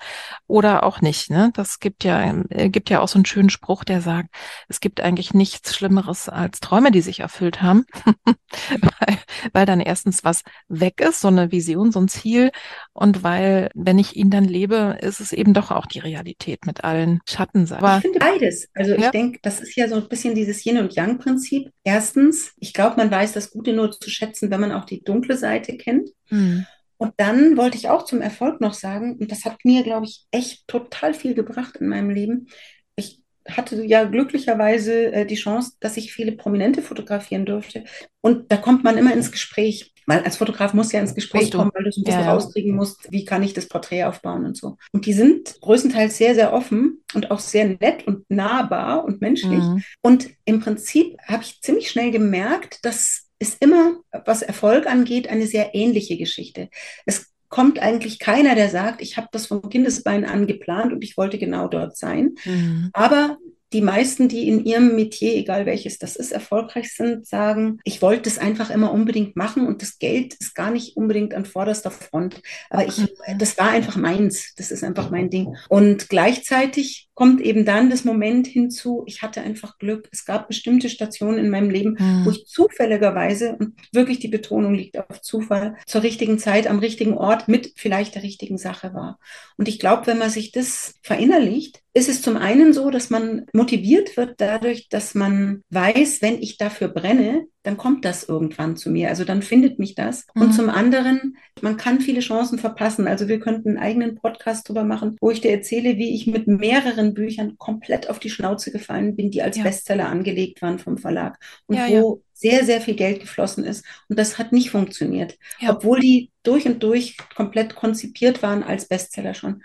oder 0.47 0.85
auch 0.85 1.01
nicht. 1.01 1.31
Ne? 1.31 1.51
Das 1.55 1.81
gibt 1.81 2.05
ja, 2.05 2.35
äh, 2.51 2.69
gibt 2.69 2.91
ja 2.91 3.01
auch 3.01 3.09
so 3.09 3.19
einen 3.19 3.27
schönen 3.27 3.51
Spruch, 3.51 3.85
der 3.85 4.01
sagt, 4.01 4.31
es 4.69 4.81
gibt 4.81 5.01
eigentlich 5.01 5.35
nichts 5.35 5.75
Schlimmeres 5.75 6.29
als 6.29 6.61
Träume, 6.61 6.91
die 6.91 7.01
sich 7.01 7.21
erfüllt 7.21 7.63
haben, 7.63 7.85
weil, 8.71 9.19
weil 9.53 9.67
dann 9.67 9.81
erstens 9.81 10.25
was 10.25 10.43
weg 10.69 11.01
ist, 11.01 11.21
so 11.21 11.29
eine 11.29 11.53
Vision, 11.53 11.93
so 11.93 12.01
ein 12.01 12.09
Ziel. 12.09 12.51
Und 12.93 13.23
weil, 13.23 13.71
wenn 13.75 13.99
ich 13.99 14.17
ihn 14.17 14.31
dann 14.31 14.45
lebe, 14.45 14.99
ist 15.01 15.21
es 15.21 15.33
eben 15.33 15.55
doch 15.55 15.71
auch 15.71 15.87
die 15.87 15.99
Realität 15.99 16.67
mit 16.67 16.85
allen 16.85 17.21
Schattenseiten. 17.29 17.97
Ich 17.97 18.03
finde 18.03 18.19
beides. 18.19 18.69
Also 18.75 18.93
ja. 18.93 19.07
ich 19.07 19.11
denke, 19.11 19.39
das 19.43 19.61
ist 19.61 19.77
ja 19.77 19.89
so 19.89 19.97
ein 19.97 20.09
bisschen 20.09 20.35
dieses 20.35 20.65
Yin 20.65 20.79
und 20.79 20.95
Yang-Prinzip. 20.95 21.71
Erstens, 21.85 22.52
ich 22.59 22.73
glaube, 22.73 22.97
man 22.97 23.11
weiß 23.11 23.33
das 23.33 23.51
Gute 23.51 23.73
nur 23.73 23.91
zu 23.93 24.11
schätzen, 24.11 24.51
wenn 24.51 24.61
man 24.61 24.73
auch 24.73 24.85
die 24.85 25.03
dunkle 25.03 25.37
Seite 25.37 25.77
kennt. 25.77 26.11
Mhm. 26.31 26.67
Und 26.97 27.15
dann 27.17 27.57
wollte 27.57 27.77
ich 27.77 27.89
auch 27.89 28.05
zum 28.05 28.21
Erfolg 28.21 28.61
noch 28.61 28.75
sagen, 28.75 29.17
und 29.19 29.33
das 29.33 29.45
hat 29.45 29.65
mir, 29.65 29.83
glaube 29.83 30.07
ich, 30.07 30.25
echt 30.31 30.69
total 30.69 31.15
viel 31.15 31.35
gebracht 31.35 31.77
in 31.79 31.89
meinem 31.89 32.11
Leben. 32.11 32.47
Ich 32.95 33.21
hatte 33.49 33.85
ja 33.85 34.05
glücklicherweise 34.05 35.13
äh, 35.13 35.27
die 35.27 35.35
Chance, 35.35 35.73
dass 35.81 35.97
ich 35.97 36.13
viele 36.13 36.33
Prominente 36.33 36.81
fotografieren 36.81 37.45
durfte. 37.45 37.85
Und 38.21 38.53
da 38.53 38.57
kommt 38.57 38.85
man 38.85 38.99
immer 38.99 39.13
ins 39.13 39.33
Gespräch. 39.33 39.92
Weil 40.07 40.23
als 40.23 40.37
Fotograf 40.37 40.75
muss 40.75 40.93
ja 40.93 41.01
ins 41.01 41.15
Gespräch 41.15 41.51
kommen, 41.51 41.71
weil 41.75 41.85
du 41.85 41.93
so 41.93 42.01
ein 42.01 42.05
bisschen 42.05 42.21
ja, 42.21 42.27
ja. 42.27 42.33
rauskriegen 42.33 42.75
musst, 42.75 43.11
wie 43.11 43.25
kann 43.25 43.43
ich 43.43 43.55
das 43.55 43.69
Porträt 43.69 44.05
aufbauen 44.05 44.45
und 44.45 44.57
so. 44.57 44.77
Und 44.93 45.07
die 45.07 45.13
sind 45.13 45.61
größtenteils 45.61 46.17
sehr, 46.17 46.35
sehr 46.35 46.53
offen 46.53 47.03
und 47.15 47.31
auch 47.31 47.41
sehr 47.41 47.67
nett 47.67 48.07
und 48.07 48.29
nahbar 48.31 49.05
und 49.05 49.21
menschlich. 49.21 49.63
Mhm. 49.63 49.83
Und 50.01 50.31
im 50.45 50.61
Prinzip 50.61 51.17
habe 51.27 51.43
ich 51.43 51.61
ziemlich 51.61 51.91
schnell 51.91 52.11
gemerkt, 52.11 52.85
dass 52.85 53.29
es 53.39 53.57
immer, 53.57 53.97
was 54.25 54.43
Erfolg 54.43 54.87
angeht, 54.87 55.29
eine 55.29 55.47
sehr 55.47 55.75
ähnliche 55.75 56.17
Geschichte. 56.17 56.69
Es 57.07 57.33
kommt 57.49 57.81
eigentlich 57.81 58.19
keiner, 58.19 58.55
der 58.55 58.71
sagt, 58.71 59.03
ich 59.03 59.17
habe 59.19 59.29
das 59.31 59.47
vom 59.47 59.69
Kindesbein 59.69 60.25
an 60.25 60.47
geplant 60.47 60.93
und 60.93 61.05
ich 61.05 61.17
wollte 61.17 61.39
genau 61.39 61.69
dort 61.69 61.99
sein. 61.99 62.35
Mhm. 62.45 62.91
Aber 62.95 63.37
die 63.73 63.81
meisten, 63.81 64.29
die 64.29 64.49
in 64.49 64.65
ihrem 64.65 64.95
Metier, 64.95 65.35
egal 65.35 65.67
welches 65.67 65.99
das 65.99 66.17
ist, 66.17 66.33
erfolgreich 66.33 66.95
sind, 66.95 67.27
sagen, 67.27 67.79
ich 67.85 68.03
wollte 68.03 68.29
es 68.29 68.39
einfach 68.39 68.71
immer 68.71 68.93
unbedingt 68.93 69.37
machen 69.37 69.67
und 69.67 69.83
das 69.83 69.99
Geld 69.99 70.35
ist 70.35 70.55
gar 70.55 70.71
nicht 70.71 70.97
unbedingt 70.97 71.35
an 71.35 71.45
vorderster 71.45 71.91
Front. 71.91 72.43
Aber 72.71 72.87
ich, 72.87 72.99
mhm. 72.99 73.39
das 73.39 73.59
war 73.59 73.71
einfach 73.71 73.97
meins. 73.97 74.55
Das 74.57 74.71
ist 74.71 74.85
einfach 74.85 75.11
mein 75.11 75.31
Ding. 75.31 75.57
Und 75.69 76.09
gleichzeitig 76.09 77.09
kommt 77.15 77.41
eben 77.41 77.65
dann 77.65 77.91
das 77.91 78.05
Moment 78.05 78.47
hinzu, 78.47 79.05
ich 79.07 79.23
hatte 79.23 79.43
einfach 79.43 79.79
Glück. 79.79 80.09
Es 80.13 80.25
gab 80.25 80.49
bestimmte 80.49 80.89
Stationen 80.89 81.39
in 81.39 81.51
meinem 81.51 81.71
Leben, 81.71 81.97
mhm. 81.99 82.25
wo 82.25 82.31
ich 82.31 82.47
zufälligerweise, 82.47 83.57
und 83.59 83.75
wirklich 83.93 84.19
die 84.19 84.29
Betonung 84.29 84.75
liegt 84.75 84.99
auf 84.99 85.21
Zufall, 85.21 85.77
zur 85.87 86.03
richtigen 86.03 86.39
Zeit 86.39 86.67
am 86.67 86.79
richtigen 86.79 87.15
Ort 87.15 87.49
mit 87.49 87.73
vielleicht 87.77 88.15
der 88.15 88.23
richtigen 88.23 88.57
Sache 88.57 88.95
war. 88.95 89.19
Und 89.59 89.69
ich 89.69 89.79
glaube, 89.79 90.07
wenn 90.07 90.19
man 90.19 90.31
sich 90.31 90.53
das 90.53 90.95
verinnerlicht, 91.03 91.83
ist 91.95 92.09
es 92.09 92.23
zum 92.23 92.37
einen 92.37 92.73
so, 92.73 92.91
dass 92.91 93.11
man 93.11 93.47
motiviert 93.53 94.17
wird 94.17 94.41
dadurch, 94.41 94.89
dass 94.89 95.15
man 95.15 95.63
weiß, 95.69 96.23
wenn 96.23 96.41
ich 96.41 96.57
dafür 96.57 96.89
brenne, 96.89 97.47
dann 97.63 97.77
kommt 97.77 98.05
das 98.05 98.25
irgendwann 98.25 98.77
zu 98.77 98.91
mir. 98.91 99.09
Also 99.09 99.25
dann 99.25 99.43
findet 99.43 99.79
mich 99.79 99.95
das. 99.95 100.27
Mhm. 100.35 100.43
Und 100.43 100.53
zum 100.53 100.69
anderen, 100.69 101.37
man 101.61 101.77
kann 101.77 102.01
viele 102.01 102.21
Chancen 102.21 102.59
verpassen. 102.59 103.07
Also 103.07 103.29
wir 103.29 103.39
könnten 103.39 103.71
einen 103.71 103.79
eigenen 103.79 104.17
Podcast 104.17 104.69
drüber 104.69 104.85
machen, 104.85 105.17
wo 105.21 105.31
ich 105.31 105.41
dir 105.41 105.53
erzähle, 105.53 105.97
wie 105.97 106.15
ich 106.15 106.27
mit 106.27 106.49
mehreren 106.49 107.15
Büchern 107.15 107.57
komplett 107.59 108.11
auf 108.11 108.19
die 108.19 108.31
Schnauze 108.31 108.73
gefallen 108.73 109.15
bin, 109.15 109.31
die 109.31 109.43
als 109.43 109.57
ja. 109.57 109.63
Bestseller 109.63 110.09
angelegt 110.09 110.61
waren 110.61 110.79
vom 110.79 110.99
Verlag 110.99 111.39
und 111.67 111.77
ja, 111.77 111.89
wo 111.89 112.17
ja. 112.17 112.23
sehr, 112.33 112.65
sehr 112.65 112.81
viel 112.81 112.95
Geld 112.95 113.21
geflossen 113.21 113.65
ist. 113.65 113.85
Und 114.09 114.19
das 114.19 114.39
hat 114.39 114.53
nicht 114.53 114.71
funktioniert, 114.71 115.39
obwohl 115.67 116.01
die 116.01 116.31
durch 116.43 116.67
und 116.67 116.83
durch 116.83 117.17
komplett 117.37 117.77
konzipiert 117.77 118.43
waren 118.43 118.65
als 118.65 118.89
Bestseller 118.89 119.35
schon. 119.35 119.63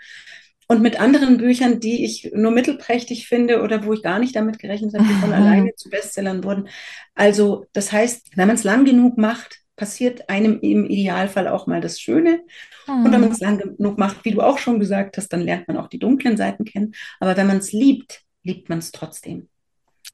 Und 0.70 0.82
mit 0.82 1.00
anderen 1.00 1.38
Büchern, 1.38 1.80
die 1.80 2.04
ich 2.04 2.30
nur 2.34 2.50
mittelprächtig 2.50 3.26
finde 3.26 3.62
oder 3.62 3.84
wo 3.84 3.94
ich 3.94 4.02
gar 4.02 4.18
nicht 4.18 4.36
damit 4.36 4.58
gerechnet 4.58 4.92
habe, 4.92 5.04
die 5.04 5.14
von 5.14 5.32
alleine 5.32 5.74
zu 5.74 5.88
Bestsellern 5.88 6.44
wurden. 6.44 6.68
Also 7.14 7.64
das 7.72 7.90
heißt, 7.90 8.36
wenn 8.36 8.46
man 8.46 8.56
es 8.56 8.64
lang 8.64 8.84
genug 8.84 9.16
macht, 9.16 9.60
passiert 9.76 10.28
einem 10.28 10.60
im 10.60 10.84
Idealfall 10.84 11.48
auch 11.48 11.66
mal 11.66 11.80
das 11.80 11.98
Schöne. 11.98 12.42
Mhm. 12.86 13.06
Und 13.06 13.12
wenn 13.12 13.20
man 13.20 13.32
es 13.32 13.40
lang 13.40 13.58
genug 13.58 13.96
macht, 13.96 14.24
wie 14.26 14.32
du 14.32 14.42
auch 14.42 14.58
schon 14.58 14.78
gesagt 14.78 15.16
hast, 15.16 15.32
dann 15.32 15.40
lernt 15.40 15.68
man 15.68 15.78
auch 15.78 15.88
die 15.88 15.98
dunklen 15.98 16.36
Seiten 16.36 16.66
kennen. 16.66 16.92
Aber 17.18 17.36
wenn 17.38 17.46
man 17.46 17.58
es 17.58 17.72
liebt, 17.72 18.22
liebt 18.42 18.68
man 18.68 18.78
es 18.78 18.92
trotzdem. 18.92 19.48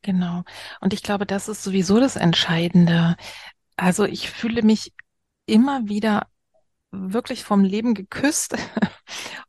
Genau. 0.02 0.44
Und 0.80 0.92
ich 0.92 1.02
glaube, 1.02 1.26
das 1.26 1.48
ist 1.48 1.64
sowieso 1.64 1.98
das 1.98 2.14
Entscheidende. 2.14 3.16
Also 3.76 4.04
ich 4.04 4.30
fühle 4.30 4.62
mich 4.62 4.92
immer 5.46 5.88
wieder 5.88 6.28
wirklich 6.92 7.42
vom 7.42 7.64
Leben 7.64 7.94
geküsst 7.94 8.54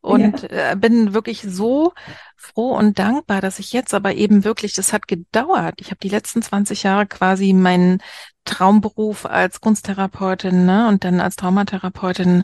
und 0.05 0.43
ja. 0.43 0.71
äh, 0.71 0.75
bin 0.75 1.13
wirklich 1.13 1.41
so 1.41 1.93
froh 2.37 2.75
und 2.77 2.99
dankbar, 2.99 3.41
dass 3.41 3.57
ich 3.59 3.73
jetzt 3.73 3.93
aber 3.93 4.13
eben 4.13 4.43
wirklich, 4.43 4.73
das 4.73 4.93
hat 4.93 5.07
gedauert. 5.07 5.75
Ich 5.79 5.87
habe 5.87 5.97
die 6.01 6.09
letzten 6.09 6.41
20 6.43 6.83
Jahre 6.83 7.07
quasi 7.07 7.53
meinen 7.53 8.01
Traumberuf 8.45 9.25
als 9.25 9.61
Kunsttherapeutin 9.61 10.65
ne, 10.65 10.87
und 10.87 11.03
dann 11.03 11.19
als 11.19 11.35
Traumatherapeutin 11.35 12.43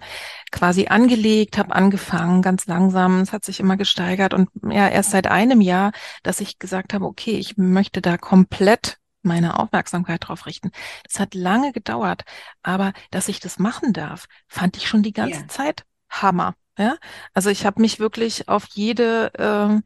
quasi 0.51 0.87
angelegt, 0.87 1.59
habe 1.59 1.75
angefangen 1.75 2.41
ganz 2.41 2.65
langsam. 2.65 3.19
Es 3.21 3.31
hat 3.31 3.45
sich 3.45 3.59
immer 3.59 3.77
gesteigert 3.77 4.33
und 4.33 4.49
ja 4.67 4.87
erst 4.87 5.11
seit 5.11 5.27
einem 5.27 5.61
Jahr, 5.61 5.91
dass 6.23 6.41
ich 6.41 6.57
gesagt 6.57 6.95
habe, 6.95 7.05
okay, 7.05 7.37
ich 7.37 7.57
möchte 7.57 8.01
da 8.01 8.17
komplett 8.17 8.97
meine 9.21 9.59
Aufmerksamkeit 9.59 10.27
drauf 10.27 10.47
richten. 10.47 10.71
Das 11.03 11.19
hat 11.19 11.35
lange 11.35 11.73
gedauert, 11.73 12.23
aber 12.63 12.93
dass 13.11 13.27
ich 13.27 13.39
das 13.39 13.59
machen 13.59 13.93
darf, 13.93 14.25
fand 14.47 14.77
ich 14.77 14.87
schon 14.87 15.03
die 15.03 15.13
ganze 15.13 15.41
ja. 15.41 15.47
Zeit 15.47 15.85
Hammer. 16.09 16.55
Ja, 16.77 16.95
also 17.33 17.49
ich 17.49 17.65
habe 17.65 17.81
mich 17.81 17.99
wirklich 17.99 18.47
auf 18.47 18.65
jede 18.73 19.33
äh, 19.33 19.81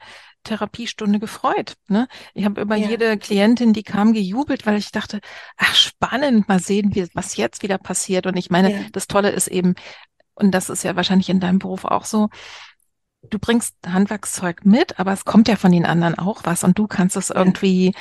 Therapiestunde 0.45 1.19
gefreut. 1.19 1.74
Ne? 1.88 2.08
Ich 2.34 2.45
habe 2.45 2.62
über 2.62 2.76
ja. 2.76 2.88
jede 2.88 3.17
Klientin, 3.17 3.74
die 3.74 3.84
kam, 3.84 4.13
gejubelt, 4.13 4.65
weil 4.65 4.78
ich 4.78 4.91
dachte, 4.91 5.19
ach 5.58 5.76
spannend, 5.76 6.48
mal 6.48 6.60
sehen, 6.60 6.95
wie, 6.95 7.08
was 7.13 7.36
jetzt 7.36 7.63
wieder 7.63 7.78
passiert. 7.78 8.28
Und 8.28 8.38
ich 8.38 8.50
meine, 8.50 8.71
ja. 8.71 8.80
das 8.93 9.08
Tolle 9.08 9.32
ist 9.32 9.48
eben, 9.48 9.76
und 10.36 10.52
das 10.52 10.69
ist 10.69 10.84
ja 10.84 10.95
wahrscheinlich 10.95 11.30
in 11.30 11.39
deinem 11.39 11.60
Beruf 11.60 11.84
auch 11.84 12.06
so, 12.06 12.30
du 13.29 13.39
bringst 13.39 13.75
Handwerkszeug 13.85 14.65
mit, 14.65 14.99
aber 14.99 15.13
es 15.13 15.25
kommt 15.25 15.47
ja 15.47 15.55
von 15.55 15.71
den 15.71 15.85
anderen 15.85 16.17
auch 16.17 16.41
was 16.43 16.63
und 16.63 16.77
du 16.77 16.88
kannst 16.88 17.17
es 17.17 17.29
irgendwie, 17.29 17.93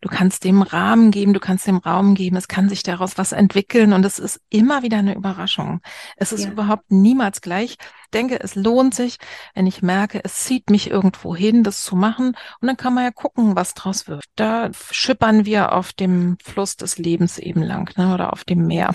du 0.00 0.08
kannst 0.08 0.44
dem 0.44 0.62
Rahmen 0.62 1.10
geben, 1.10 1.34
du 1.34 1.40
kannst 1.40 1.66
dem 1.66 1.78
Raum 1.78 2.14
geben, 2.14 2.36
es 2.36 2.48
kann 2.48 2.68
sich 2.68 2.82
daraus 2.82 3.18
was 3.18 3.32
entwickeln 3.32 3.92
und 3.92 4.04
es 4.04 4.18
ist 4.18 4.40
immer 4.50 4.82
wieder 4.82 4.98
eine 4.98 5.14
Überraschung. 5.14 5.80
Es 6.16 6.32
ist 6.32 6.44
ja. 6.44 6.50
überhaupt 6.50 6.90
niemals 6.90 7.40
gleich. 7.40 7.76
Ich 8.04 8.10
denke, 8.12 8.40
es 8.40 8.54
lohnt 8.54 8.94
sich, 8.94 9.16
wenn 9.54 9.66
ich 9.66 9.82
merke, 9.82 10.20
es 10.22 10.44
zieht 10.44 10.68
mich 10.68 10.90
irgendwo 10.90 11.34
hin, 11.34 11.64
das 11.64 11.82
zu 11.82 11.96
machen 11.96 12.36
und 12.60 12.68
dann 12.68 12.76
kann 12.76 12.94
man 12.94 13.04
ja 13.04 13.10
gucken, 13.10 13.56
was 13.56 13.74
draus 13.74 14.08
wird. 14.08 14.24
Da 14.36 14.70
schippern 14.90 15.46
wir 15.46 15.72
auf 15.72 15.92
dem 15.92 16.36
Fluss 16.42 16.76
des 16.76 16.98
Lebens 16.98 17.38
eben 17.38 17.62
lang 17.62 17.96
ne, 17.96 18.12
oder 18.12 18.32
auf 18.32 18.44
dem 18.44 18.66
Meer. 18.66 18.94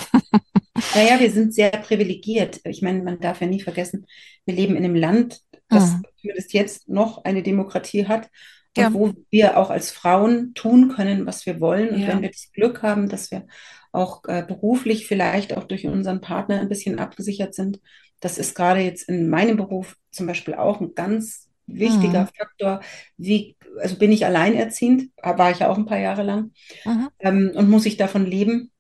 Naja, 0.93 1.19
wir 1.19 1.32
sind 1.32 1.54
sehr 1.54 1.71
privilegiert. 1.71 2.60
Ich 2.63 2.82
meine, 2.82 3.02
man 3.02 3.19
darf 3.19 3.41
ja 3.41 3.47
nie 3.47 3.62
vergessen, 3.62 4.06
wir 4.45 4.54
leben 4.54 4.76
in 4.76 4.86
einem 4.86 4.95
Land, 4.95 5.41
das 5.69 5.93
mhm. 5.93 6.03
zumindest 6.19 6.53
jetzt 6.53 6.89
noch 6.89 7.23
eine 7.23 7.43
Demokratie 7.43 8.08
hat 8.08 8.30
und 8.77 8.84
ja. 8.84 8.93
wo 8.93 9.13
wir 9.30 9.58
auch 9.58 9.69
als 9.69 9.91
Frauen 9.91 10.53
tun 10.53 10.89
können, 10.89 11.25
was 11.25 11.45
wir 11.45 11.60
wollen. 11.60 11.89
Und 11.89 12.01
ja. 12.01 12.10
wenn 12.10 12.21
wir 12.21 12.30
das 12.30 12.51
Glück 12.53 12.84
haben, 12.84 13.10
dass 13.10 13.32
wir 13.32 13.47
auch 13.91 14.23
äh, 14.25 14.43
beruflich 14.47 15.08
vielleicht 15.08 15.56
auch 15.58 15.63
durch 15.63 15.88
unseren 15.88 16.21
Partner 16.21 16.60
ein 16.60 16.69
bisschen 16.69 16.99
abgesichert 16.99 17.56
sind, 17.56 17.80
das 18.19 18.38
ist 18.38 18.56
gerade 18.56 18.82
jetzt 18.82 19.10
in 19.10 19.30
meinem 19.30 19.58
Beruf 19.58 19.95
zum 20.12 20.27
Beispiel 20.27 20.56
auch 20.56 20.82
ein 20.82 20.95
ganz 20.95 21.49
wichtiger 21.67 22.21
mhm. 22.23 22.30
Faktor. 22.38 22.82
Wie, 23.17 23.58
also 23.80 23.97
bin 23.97 24.12
ich 24.12 24.25
alleinerziehend, 24.25 25.12
war 25.21 25.51
ich 25.51 25.60
ja 25.60 25.69
auch 25.69 25.77
ein 25.77 25.86
paar 25.86 25.99
Jahre 25.99 26.23
lang, 26.23 26.51
mhm. 26.86 27.10
ähm, 27.19 27.51
und 27.56 27.69
muss 27.69 27.86
ich 27.86 27.97
davon 27.97 28.25
leben? 28.25 28.71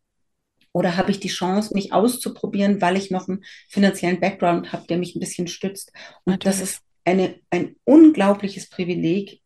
Oder 0.77 0.95
habe 0.95 1.09
ich 1.09 1.19
die 1.19 1.27
Chance, 1.27 1.73
mich 1.73 1.91
auszuprobieren, 1.91 2.81
weil 2.81 2.97
ich 2.97 3.09
noch 3.09 3.27
einen 3.27 3.43
finanziellen 3.67 4.19
Background 4.19 4.71
habe, 4.73 4.85
der 4.85 4.99
mich 4.99 5.15
ein 5.15 5.19
bisschen 5.19 5.47
stützt? 5.47 5.91
Und 6.23 6.33
Natürlich. 6.33 6.59
das 6.59 6.69
ist 6.69 6.81
eine, 7.03 7.33
ein 7.49 7.75
unglaubliches 7.83 8.69
Privileg, 8.69 9.41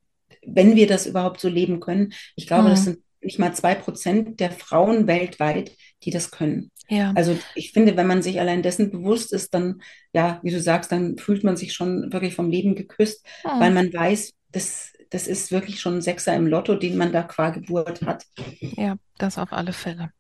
wenn 0.45 0.75
wir 0.75 0.87
das 0.87 1.07
überhaupt 1.07 1.39
so 1.39 1.47
leben 1.47 1.79
können. 1.79 2.11
Ich 2.35 2.47
glaube, 2.47 2.63
mhm. 2.63 2.69
das 2.71 2.83
sind 2.83 2.99
nicht 3.21 3.39
mal 3.39 3.55
zwei 3.55 3.75
Prozent 3.75 4.41
der 4.41 4.51
Frauen 4.51 5.07
weltweit, 5.07 5.71
die 6.03 6.11
das 6.11 6.31
können. 6.31 6.69
Ja. 6.89 7.13
Also 7.15 7.37
ich 7.55 7.71
finde, 7.71 7.95
wenn 7.95 8.07
man 8.07 8.21
sich 8.21 8.41
allein 8.41 8.61
dessen 8.61 8.91
bewusst 8.91 9.31
ist, 9.31 9.53
dann, 9.53 9.81
ja, 10.11 10.41
wie 10.43 10.51
du 10.51 10.59
sagst, 10.59 10.91
dann 10.91 11.17
fühlt 11.17 11.45
man 11.45 11.55
sich 11.55 11.71
schon 11.71 12.11
wirklich 12.11 12.35
vom 12.35 12.49
Leben 12.49 12.75
geküsst, 12.75 13.25
mhm. 13.45 13.59
weil 13.61 13.71
man 13.71 13.93
weiß, 13.93 14.33
dass 14.51 14.90
das 15.11 15.27
ist 15.27 15.51
wirklich 15.51 15.79
schon 15.79 15.97
ein 15.97 16.01
Sechser 16.01 16.33
im 16.35 16.47
Lotto, 16.47 16.75
den 16.75 16.97
man 16.97 17.11
da 17.11 17.21
qua 17.21 17.49
Geburt 17.49 18.01
hat. 18.01 18.25
Ja, 18.59 18.95
das 19.17 19.37
auf 19.37 19.53
alle 19.53 19.73
Fälle. 19.73 20.11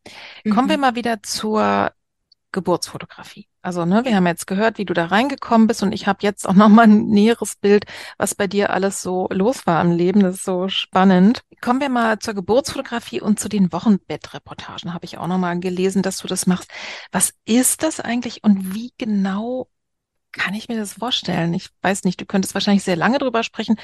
Mhm. 0.43 0.53
Kommen 0.53 0.69
wir 0.69 0.77
mal 0.77 0.95
wieder 0.95 1.23
zur 1.23 1.91
Geburtsfotografie. 2.51 3.47
Also, 3.61 3.85
ne, 3.85 4.03
wir 4.03 4.15
haben 4.15 4.27
jetzt 4.27 4.47
gehört, 4.47 4.77
wie 4.77 4.85
du 4.85 4.93
da 4.93 5.05
reingekommen 5.05 5.67
bist 5.67 5.81
und 5.81 5.93
ich 5.93 6.07
habe 6.07 6.19
jetzt 6.21 6.47
auch 6.47 6.53
noch 6.55 6.67
mal 6.67 6.83
ein 6.83 7.05
näheres 7.05 7.55
Bild, 7.55 7.85
was 8.17 8.35
bei 8.35 8.47
dir 8.47 8.71
alles 8.71 9.01
so 9.01 9.29
los 9.31 9.65
war 9.65 9.81
im 9.81 9.91
Leben. 9.91 10.19
Das 10.19 10.35
ist 10.35 10.45
so 10.45 10.67
spannend. 10.67 11.41
Kommen 11.61 11.79
wir 11.79 11.89
mal 11.89 12.19
zur 12.19 12.33
Geburtsfotografie 12.33 13.21
und 13.21 13.39
zu 13.39 13.47
den 13.47 13.71
Wochenbettreportagen. 13.71 14.93
Habe 14.93 15.05
ich 15.05 15.17
auch 15.17 15.27
noch 15.27 15.37
mal 15.37 15.57
gelesen, 15.59 16.01
dass 16.01 16.17
du 16.17 16.27
das 16.27 16.47
machst. 16.47 16.69
Was 17.13 17.33
ist 17.45 17.83
das 17.83 18.01
eigentlich 18.01 18.43
und 18.43 18.73
wie 18.73 18.91
genau 18.97 19.69
kann 20.31 20.53
ich 20.53 20.69
mir 20.69 20.77
das 20.77 20.93
vorstellen? 20.93 21.53
Ich 21.53 21.69
weiß 21.81 22.03
nicht, 22.03 22.19
du 22.21 22.25
könntest 22.25 22.53
wahrscheinlich 22.53 22.83
sehr 22.83 22.95
lange 22.95 23.19
drüber 23.19 23.43
sprechen. 23.43 23.75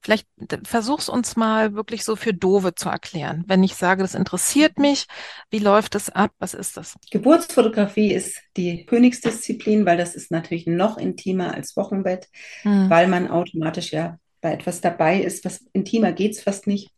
Vielleicht 0.00 0.26
versuch's 0.64 1.08
uns 1.08 1.36
mal 1.36 1.74
wirklich 1.74 2.04
so 2.04 2.16
für 2.16 2.34
Dove 2.34 2.74
zu 2.74 2.88
erklären. 2.88 3.44
Wenn 3.46 3.62
ich 3.62 3.74
sage, 3.74 4.02
das 4.02 4.14
interessiert 4.14 4.78
mich, 4.78 5.06
wie 5.50 5.58
läuft 5.58 5.94
das 5.94 6.10
ab? 6.10 6.32
Was 6.38 6.54
ist 6.54 6.76
das? 6.76 6.96
Geburtsfotografie 7.10 8.12
ist 8.12 8.38
die 8.56 8.84
Königsdisziplin, 8.84 9.86
weil 9.86 9.96
das 9.96 10.14
ist 10.14 10.30
natürlich 10.30 10.66
noch 10.66 10.98
intimer 10.98 11.54
als 11.54 11.76
Wochenbett, 11.76 12.28
hm. 12.62 12.90
weil 12.90 13.08
man 13.08 13.28
automatisch 13.28 13.92
ja 13.92 14.18
bei 14.40 14.52
etwas 14.52 14.80
dabei 14.80 15.20
ist. 15.20 15.44
Was 15.44 15.64
intimer 15.72 16.12
geht's 16.12 16.42
fast 16.42 16.66
nicht. 16.66 16.90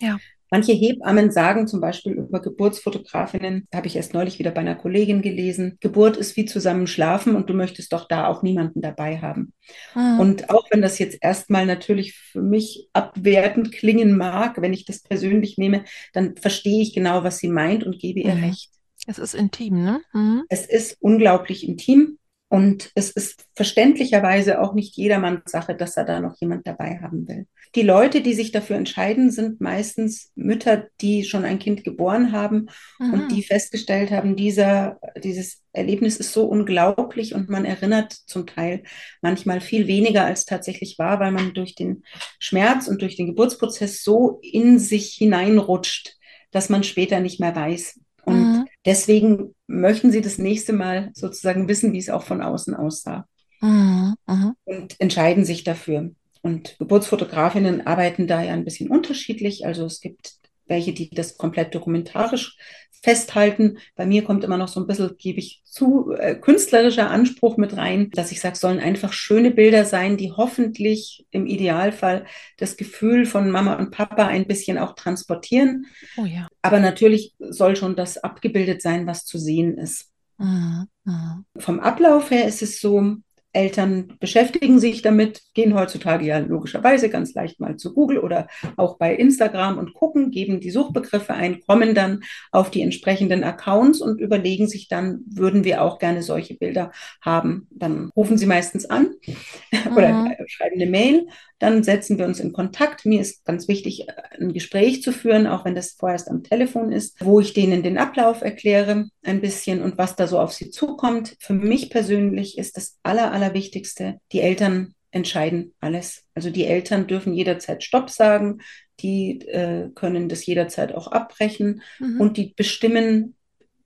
Ja. 0.00 0.18
Manche 0.54 0.72
Hebammen 0.72 1.32
sagen 1.32 1.66
zum 1.66 1.80
Beispiel 1.80 2.12
über 2.12 2.40
Geburtsfotografinnen, 2.40 3.66
habe 3.74 3.88
ich 3.88 3.96
erst 3.96 4.14
neulich 4.14 4.38
wieder 4.38 4.52
bei 4.52 4.60
einer 4.60 4.76
Kollegin 4.76 5.20
gelesen, 5.20 5.78
Geburt 5.80 6.16
ist 6.16 6.36
wie 6.36 6.44
zusammen 6.44 6.86
schlafen 6.86 7.34
und 7.34 7.50
du 7.50 7.54
möchtest 7.54 7.92
doch 7.92 8.06
da 8.06 8.28
auch 8.28 8.44
niemanden 8.44 8.80
dabei 8.80 9.18
haben. 9.18 9.52
Mhm. 9.96 10.20
Und 10.20 10.50
auch 10.50 10.64
wenn 10.70 10.80
das 10.80 11.00
jetzt 11.00 11.18
erstmal 11.20 11.66
natürlich 11.66 12.14
für 12.14 12.40
mich 12.40 12.88
abwertend 12.92 13.72
klingen 13.72 14.16
mag, 14.16 14.62
wenn 14.62 14.72
ich 14.72 14.84
das 14.84 15.02
persönlich 15.02 15.58
nehme, 15.58 15.82
dann 16.12 16.36
verstehe 16.36 16.82
ich 16.82 16.94
genau, 16.94 17.24
was 17.24 17.38
sie 17.38 17.48
meint 17.48 17.82
und 17.82 17.98
gebe 17.98 18.20
ihr 18.20 18.36
mhm. 18.36 18.44
recht. 18.44 18.70
Es 19.08 19.18
ist 19.18 19.34
intim, 19.34 19.82
ne? 19.82 20.02
Mhm. 20.12 20.44
Es 20.50 20.66
ist 20.66 20.98
unglaublich 21.00 21.66
intim. 21.66 22.18
Und 22.54 22.92
es 22.94 23.10
ist 23.10 23.46
verständlicherweise 23.56 24.60
auch 24.60 24.74
nicht 24.74 24.96
jedermanns 24.96 25.50
Sache, 25.50 25.74
dass 25.74 25.96
er 25.96 26.04
da 26.04 26.20
noch 26.20 26.36
jemand 26.40 26.68
dabei 26.68 27.00
haben 27.02 27.26
will. 27.26 27.48
Die 27.74 27.82
Leute, 27.82 28.20
die 28.20 28.32
sich 28.32 28.52
dafür 28.52 28.76
entscheiden, 28.76 29.32
sind 29.32 29.60
meistens 29.60 30.30
Mütter, 30.36 30.86
die 31.00 31.24
schon 31.24 31.44
ein 31.44 31.58
Kind 31.58 31.82
geboren 31.82 32.30
haben 32.30 32.68
mhm. 33.00 33.12
und 33.12 33.32
die 33.32 33.42
festgestellt 33.42 34.12
haben, 34.12 34.36
dieser, 34.36 35.00
dieses 35.16 35.64
Erlebnis 35.72 36.16
ist 36.18 36.32
so 36.32 36.44
unglaublich 36.44 37.34
und 37.34 37.48
man 37.48 37.64
erinnert 37.64 38.12
zum 38.12 38.46
Teil 38.46 38.84
manchmal 39.20 39.60
viel 39.60 39.88
weniger 39.88 40.24
als 40.24 40.44
tatsächlich 40.44 40.96
war, 40.96 41.18
weil 41.18 41.32
man 41.32 41.54
durch 41.54 41.74
den 41.74 42.04
Schmerz 42.38 42.86
und 42.86 43.02
durch 43.02 43.16
den 43.16 43.26
Geburtsprozess 43.26 44.04
so 44.04 44.38
in 44.42 44.78
sich 44.78 45.14
hineinrutscht, 45.14 46.18
dass 46.52 46.68
man 46.68 46.84
später 46.84 47.18
nicht 47.18 47.40
mehr 47.40 47.56
weiß. 47.56 47.98
Und 48.24 48.52
mhm. 48.52 48.53
Deswegen 48.84 49.54
möchten 49.66 50.10
sie 50.10 50.20
das 50.20 50.38
nächste 50.38 50.72
Mal 50.72 51.10
sozusagen 51.14 51.68
wissen, 51.68 51.92
wie 51.92 51.98
es 51.98 52.10
auch 52.10 52.22
von 52.22 52.42
außen 52.42 52.74
aussah. 52.74 53.26
Mhm. 53.60 54.14
Mhm. 54.26 54.54
Und 54.64 55.00
entscheiden 55.00 55.44
sich 55.44 55.64
dafür. 55.64 56.10
Und 56.42 56.76
Geburtsfotografinnen 56.78 57.86
arbeiten 57.86 58.26
da 58.26 58.42
ja 58.42 58.52
ein 58.52 58.64
bisschen 58.64 58.90
unterschiedlich. 58.90 59.64
Also 59.64 59.86
es 59.86 60.00
gibt 60.00 60.34
welche, 60.66 60.92
die 60.92 61.10
das 61.10 61.36
komplett 61.36 61.74
dokumentarisch 61.74 62.56
festhalten. 63.04 63.76
Bei 63.96 64.06
mir 64.06 64.24
kommt 64.24 64.44
immer 64.44 64.56
noch 64.56 64.68
so 64.68 64.80
ein 64.80 64.86
bisschen, 64.86 65.14
gebe 65.18 65.38
ich 65.38 65.60
zu, 65.64 66.12
äh, 66.12 66.34
künstlerischer 66.34 67.10
Anspruch 67.10 67.58
mit 67.58 67.76
rein, 67.76 68.10
dass 68.12 68.32
ich 68.32 68.40
sage, 68.40 68.56
sollen 68.56 68.80
einfach 68.80 69.12
schöne 69.12 69.50
Bilder 69.50 69.84
sein, 69.84 70.16
die 70.16 70.32
hoffentlich 70.32 71.26
im 71.30 71.46
Idealfall 71.46 72.24
das 72.56 72.78
Gefühl 72.78 73.26
von 73.26 73.50
Mama 73.50 73.74
und 73.74 73.90
Papa 73.90 74.26
ein 74.26 74.46
bisschen 74.46 74.78
auch 74.78 74.94
transportieren. 74.94 75.86
Oh 76.16 76.24
ja. 76.24 76.48
Aber 76.62 76.80
natürlich 76.80 77.34
soll 77.38 77.76
schon 77.76 77.94
das 77.94 78.16
abgebildet 78.16 78.80
sein, 78.80 79.06
was 79.06 79.26
zu 79.26 79.36
sehen 79.36 79.76
ist. 79.76 80.10
Mhm. 80.38 80.86
Mhm. 81.04 81.44
Vom 81.58 81.80
Ablauf 81.80 82.30
her 82.30 82.48
ist 82.48 82.62
es 82.62 82.80
so, 82.80 83.16
Eltern 83.54 84.14
beschäftigen 84.20 84.78
sich 84.78 85.02
damit, 85.02 85.42
gehen 85.54 85.74
heutzutage 85.74 86.26
ja 86.26 86.38
logischerweise 86.38 87.08
ganz 87.08 87.34
leicht 87.34 87.60
mal 87.60 87.76
zu 87.76 87.94
Google 87.94 88.18
oder 88.18 88.48
auch 88.76 88.98
bei 88.98 89.14
Instagram 89.14 89.78
und 89.78 89.94
gucken, 89.94 90.30
geben 90.30 90.60
die 90.60 90.70
Suchbegriffe 90.70 91.34
ein, 91.34 91.60
kommen 91.60 91.94
dann 91.94 92.22
auf 92.50 92.70
die 92.70 92.82
entsprechenden 92.82 93.44
Accounts 93.44 94.00
und 94.00 94.20
überlegen 94.20 94.68
sich 94.68 94.88
dann, 94.88 95.20
würden 95.26 95.64
wir 95.64 95.82
auch 95.82 95.98
gerne 95.98 96.22
solche 96.22 96.54
Bilder 96.54 96.92
haben. 97.20 97.68
Dann 97.70 98.10
rufen 98.16 98.38
sie 98.38 98.46
meistens 98.46 98.86
an 98.86 99.14
mhm. 99.26 99.96
oder 99.96 100.36
schreiben 100.46 100.80
eine 100.80 100.90
Mail 100.90 101.26
dann 101.64 101.82
setzen 101.82 102.18
wir 102.18 102.26
uns 102.26 102.40
in 102.40 102.52
Kontakt. 102.52 103.06
Mir 103.06 103.20
ist 103.22 103.44
ganz 103.44 103.68
wichtig, 103.68 104.06
ein 104.38 104.52
Gespräch 104.52 105.02
zu 105.02 105.12
führen, 105.12 105.46
auch 105.46 105.64
wenn 105.64 105.74
das 105.74 105.92
vorerst 105.92 106.28
am 106.28 106.42
Telefon 106.42 106.92
ist, 106.92 107.16
wo 107.24 107.40
ich 107.40 107.54
denen 107.54 107.82
den 107.82 107.96
Ablauf 107.96 108.42
erkläre 108.42 109.08
ein 109.22 109.40
bisschen 109.40 109.82
und 109.82 109.96
was 109.96 110.14
da 110.14 110.26
so 110.26 110.38
auf 110.38 110.52
sie 110.52 110.70
zukommt. 110.70 111.36
Für 111.40 111.54
mich 111.54 111.88
persönlich 111.88 112.58
ist 112.58 112.76
das 112.76 112.98
Aller, 113.02 113.32
Allerwichtigste, 113.44 114.20
die 114.32 114.40
Eltern 114.40 114.94
entscheiden 115.10 115.74
alles. 115.80 116.24
Also 116.34 116.50
die 116.50 116.66
Eltern 116.66 117.06
dürfen 117.06 117.34
jederzeit 117.34 117.84
Stopp 117.84 118.10
sagen, 118.10 118.60
die 119.00 119.40
äh, 119.48 119.90
können 119.94 120.28
das 120.28 120.46
jederzeit 120.46 120.94
auch 120.94 121.08
abbrechen 121.08 121.82
mhm. 121.98 122.20
und 122.20 122.36
die 122.36 122.54
bestimmen 122.56 123.36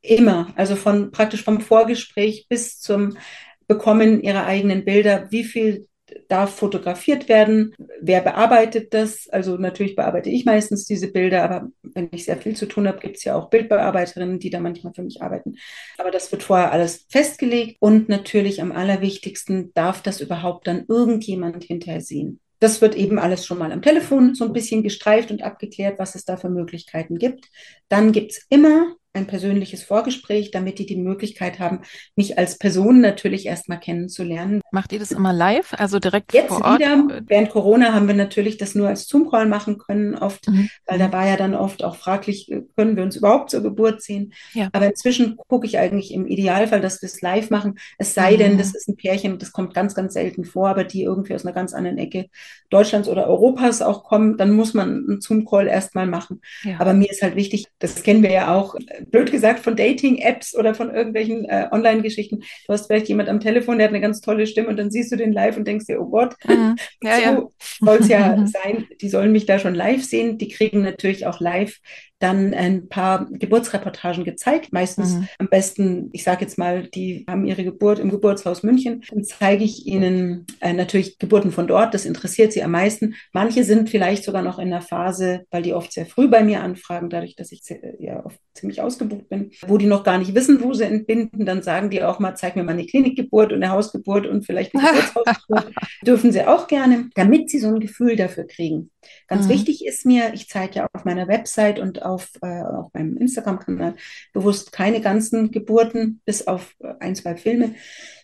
immer, 0.00 0.52
also 0.56 0.76
von 0.76 1.10
praktisch 1.10 1.42
vom 1.42 1.60
Vorgespräch 1.60 2.46
bis 2.48 2.78
zum 2.78 3.18
Bekommen 3.66 4.22
ihrer 4.22 4.46
eigenen 4.46 4.84
Bilder, 4.84 5.30
wie 5.30 5.44
viel 5.44 5.88
darf 6.28 6.54
fotografiert 6.54 7.28
werden. 7.28 7.74
Wer 8.00 8.20
bearbeitet 8.20 8.94
das? 8.94 9.28
Also 9.28 9.56
natürlich 9.56 9.96
bearbeite 9.96 10.30
ich 10.30 10.44
meistens 10.44 10.84
diese 10.84 11.10
Bilder, 11.10 11.42
aber 11.44 11.68
wenn 11.82 12.08
ich 12.12 12.24
sehr 12.24 12.36
viel 12.36 12.56
zu 12.56 12.66
tun 12.66 12.88
habe, 12.88 12.98
gibt 12.98 13.16
es 13.16 13.24
ja 13.24 13.34
auch 13.34 13.50
Bildbearbeiterinnen, 13.50 14.38
die 14.38 14.50
da 14.50 14.60
manchmal 14.60 14.94
für 14.94 15.02
mich 15.02 15.22
arbeiten. 15.22 15.56
Aber 15.98 16.10
das 16.10 16.30
wird 16.32 16.42
vorher 16.42 16.72
alles 16.72 17.06
festgelegt 17.08 17.76
und 17.80 18.08
natürlich 18.08 18.60
am 18.62 18.72
allerwichtigsten 18.72 19.72
darf 19.74 20.02
das 20.02 20.20
überhaupt 20.20 20.66
dann 20.66 20.84
irgendjemand 20.88 21.64
hinterher 21.64 22.00
sehen. 22.00 22.40
Das 22.60 22.80
wird 22.80 22.96
eben 22.96 23.18
alles 23.18 23.46
schon 23.46 23.58
mal 23.58 23.70
am 23.70 23.82
Telefon 23.82 24.34
so 24.34 24.44
ein 24.44 24.52
bisschen 24.52 24.82
gestreift 24.82 25.30
und 25.30 25.42
abgeklärt, 25.42 25.98
was 25.98 26.14
es 26.14 26.24
da 26.24 26.36
für 26.36 26.50
Möglichkeiten 26.50 27.18
gibt. 27.18 27.48
Dann 27.88 28.10
gibt 28.12 28.32
es 28.32 28.46
immer 28.48 28.96
ein 29.18 29.26
persönliches 29.26 29.82
Vorgespräch, 29.82 30.50
damit 30.50 30.78
die 30.78 30.86
die 30.86 30.96
Möglichkeit 30.96 31.58
haben, 31.58 31.80
mich 32.16 32.38
als 32.38 32.58
Person 32.58 33.00
natürlich 33.00 33.46
erstmal 33.46 33.80
kennenzulernen. 33.80 34.60
Macht 34.70 34.92
ihr 34.92 34.98
das 34.98 35.12
immer 35.12 35.32
live, 35.32 35.74
also 35.74 35.98
direkt 35.98 36.32
Jetzt 36.32 36.48
vor 36.48 36.64
Ort? 36.64 36.78
wieder, 36.78 37.20
während 37.26 37.50
Corona 37.50 37.92
haben 37.92 38.08
wir 38.08 38.14
natürlich 38.14 38.56
das 38.56 38.74
nur 38.74 38.88
als 38.88 39.06
Zoom-Call 39.06 39.46
machen 39.46 39.78
können, 39.78 40.14
oft, 40.14 40.48
mhm. 40.48 40.70
weil 40.86 40.98
da 40.98 41.12
war 41.12 41.26
ja 41.26 41.36
dann 41.36 41.54
oft 41.54 41.84
auch 41.84 41.96
fraglich, 41.96 42.50
äh, 42.50 42.62
können 42.76 42.96
wir 42.96 43.02
uns 43.02 43.16
überhaupt 43.16 43.50
zur 43.50 43.62
Geburt 43.62 44.02
sehen? 44.02 44.32
Ja. 44.54 44.68
Aber 44.72 44.86
inzwischen 44.86 45.36
gucke 45.36 45.66
ich 45.66 45.78
eigentlich 45.78 46.12
im 46.12 46.26
Idealfall, 46.26 46.80
dass 46.80 47.02
wir 47.02 47.08
es 47.08 47.20
live 47.20 47.50
machen, 47.50 47.78
es 47.98 48.14
sei 48.14 48.32
mhm. 48.32 48.38
denn, 48.38 48.58
das 48.58 48.74
ist 48.74 48.88
ein 48.88 48.96
Pärchen, 48.96 49.38
das 49.38 49.52
kommt 49.52 49.74
ganz, 49.74 49.94
ganz 49.94 50.14
selten 50.14 50.44
vor, 50.44 50.68
aber 50.68 50.84
die 50.84 51.02
irgendwie 51.02 51.34
aus 51.34 51.44
einer 51.44 51.54
ganz 51.54 51.74
anderen 51.74 51.98
Ecke 51.98 52.26
Deutschlands 52.70 53.08
oder 53.08 53.26
Europas 53.26 53.82
auch 53.82 54.04
kommen, 54.04 54.36
dann 54.36 54.52
muss 54.52 54.74
man 54.74 55.04
einen 55.08 55.20
Zoom-Call 55.20 55.66
erstmal 55.66 56.06
machen. 56.06 56.40
Ja. 56.62 56.78
Aber 56.78 56.94
mir 56.94 57.10
ist 57.10 57.22
halt 57.22 57.36
wichtig, 57.36 57.66
das 57.78 58.02
kennen 58.02 58.22
wir 58.22 58.32
ja 58.32 58.54
auch, 58.54 58.74
blöd 59.10 59.30
gesagt, 59.30 59.60
von 59.60 59.76
Dating-Apps 59.76 60.56
oder 60.56 60.74
von 60.74 60.94
irgendwelchen 60.94 61.44
äh, 61.44 61.68
Online-Geschichten. 61.70 62.40
Du 62.66 62.72
hast 62.72 62.86
vielleicht 62.86 63.08
jemand 63.08 63.28
am 63.28 63.40
Telefon, 63.40 63.78
der 63.78 63.86
hat 63.86 63.94
eine 63.94 64.00
ganz 64.00 64.20
tolle 64.20 64.46
Stimme 64.46 64.68
und 64.68 64.76
dann 64.76 64.90
siehst 64.90 65.12
du 65.12 65.16
den 65.16 65.32
live 65.32 65.56
und 65.56 65.66
denkst 65.66 65.86
dir, 65.86 66.00
oh 66.00 66.08
Gott, 66.10 66.34
mhm. 66.46 66.76
ja, 67.02 67.16
so 67.16 67.22
ja. 67.22 67.48
soll 67.80 67.98
es 67.98 68.08
ja 68.08 68.46
sein. 68.64 68.86
Die 69.00 69.08
sollen 69.08 69.32
mich 69.32 69.46
da 69.46 69.58
schon 69.58 69.74
live 69.74 70.04
sehen. 70.04 70.38
Die 70.38 70.48
kriegen 70.48 70.82
natürlich 70.82 71.26
auch 71.26 71.40
live 71.40 71.78
dann 72.18 72.52
ein 72.52 72.88
paar 72.88 73.26
Geburtsreportagen 73.30 74.24
gezeigt. 74.24 74.72
Meistens 74.72 75.14
mhm. 75.14 75.28
am 75.38 75.48
besten, 75.48 76.10
ich 76.12 76.24
sage 76.24 76.42
jetzt 76.42 76.58
mal, 76.58 76.88
die 76.88 77.24
haben 77.28 77.44
ihre 77.44 77.64
Geburt 77.64 77.98
im 77.98 78.10
Geburtshaus 78.10 78.62
München. 78.62 79.02
Dann 79.10 79.24
zeige 79.24 79.64
ich 79.64 79.86
ihnen 79.86 80.46
äh, 80.60 80.72
natürlich 80.72 81.18
Geburten 81.18 81.52
von 81.52 81.66
dort. 81.66 81.94
Das 81.94 82.04
interessiert 82.04 82.52
sie 82.52 82.62
am 82.62 82.72
meisten. 82.72 83.14
Manche 83.32 83.64
sind 83.64 83.88
vielleicht 83.88 84.24
sogar 84.24 84.42
noch 84.42 84.58
in 84.58 84.70
der 84.70 84.80
Phase, 84.80 85.44
weil 85.50 85.62
die 85.62 85.74
oft 85.74 85.92
sehr 85.92 86.06
früh 86.06 86.28
bei 86.28 86.42
mir 86.42 86.62
anfragen, 86.62 87.10
dadurch, 87.10 87.36
dass 87.36 87.52
ich 87.52 87.62
ja 87.98 88.24
oft 88.24 88.38
ziemlich 88.54 88.80
ausgebucht 88.82 89.28
bin, 89.28 89.52
wo 89.66 89.78
die 89.78 89.86
noch 89.86 90.02
gar 90.02 90.18
nicht 90.18 90.34
wissen, 90.34 90.62
wo 90.62 90.72
sie 90.72 90.84
entbinden. 90.84 91.46
Dann 91.46 91.62
sagen 91.62 91.90
die 91.90 92.02
auch 92.02 92.18
mal, 92.18 92.34
zeig 92.34 92.56
mir 92.56 92.64
mal 92.64 92.72
eine 92.72 92.86
Klinikgeburt 92.86 93.52
und 93.52 93.62
eine 93.62 93.72
Hausgeburt 93.72 94.26
und 94.26 94.44
vielleicht 94.44 94.74
eine 94.74 94.88
Geburtshausgeburt. 94.88 95.72
Dürfen 96.04 96.32
sie 96.32 96.46
auch 96.46 96.66
gerne, 96.66 97.10
damit 97.14 97.50
sie 97.50 97.58
so 97.58 97.68
ein 97.68 97.80
Gefühl 97.80 98.16
dafür 98.16 98.44
kriegen. 98.44 98.90
Ganz 99.26 99.46
mhm. 99.46 99.50
wichtig 99.50 99.84
ist 99.84 100.06
mir, 100.06 100.32
ich 100.34 100.48
zeige 100.48 100.76
ja 100.76 100.88
auf 100.92 101.04
meiner 101.04 101.28
Website 101.28 101.78
und 101.78 102.02
auf, 102.02 102.30
äh, 102.42 102.62
auf 102.62 102.92
meinem 102.94 103.16
Instagram-Kanal 103.16 103.94
bewusst 104.32 104.72
keine 104.72 105.00
ganzen 105.00 105.50
Geburten, 105.50 106.20
bis 106.24 106.46
auf 106.46 106.74
äh, 106.80 106.94
ein, 107.00 107.14
zwei 107.14 107.36
Filme, 107.36 107.74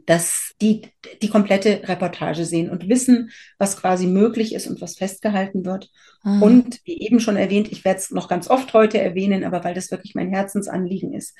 dass 0.06 0.52
die 0.60 0.82
die 1.22 1.28
komplette 1.28 1.82
Reportage 1.88 2.44
sehen 2.44 2.70
und 2.70 2.88
wissen, 2.88 3.30
was 3.58 3.76
quasi 3.76 4.06
möglich 4.06 4.54
ist 4.54 4.66
und 4.66 4.80
was 4.80 4.96
festgehalten 4.96 5.64
wird. 5.64 5.90
Mhm. 6.22 6.42
Und 6.42 6.80
wie 6.84 7.00
eben 7.00 7.20
schon 7.20 7.36
erwähnt, 7.36 7.70
ich 7.70 7.84
werde 7.84 7.98
es 7.98 8.10
noch 8.10 8.28
ganz 8.28 8.48
oft 8.48 8.72
heute 8.72 8.98
erwähnen, 8.98 9.44
aber 9.44 9.64
weil 9.64 9.74
das 9.74 9.90
wirklich 9.90 10.14
mein 10.14 10.30
Herzensanliegen 10.30 11.12
ist, 11.12 11.36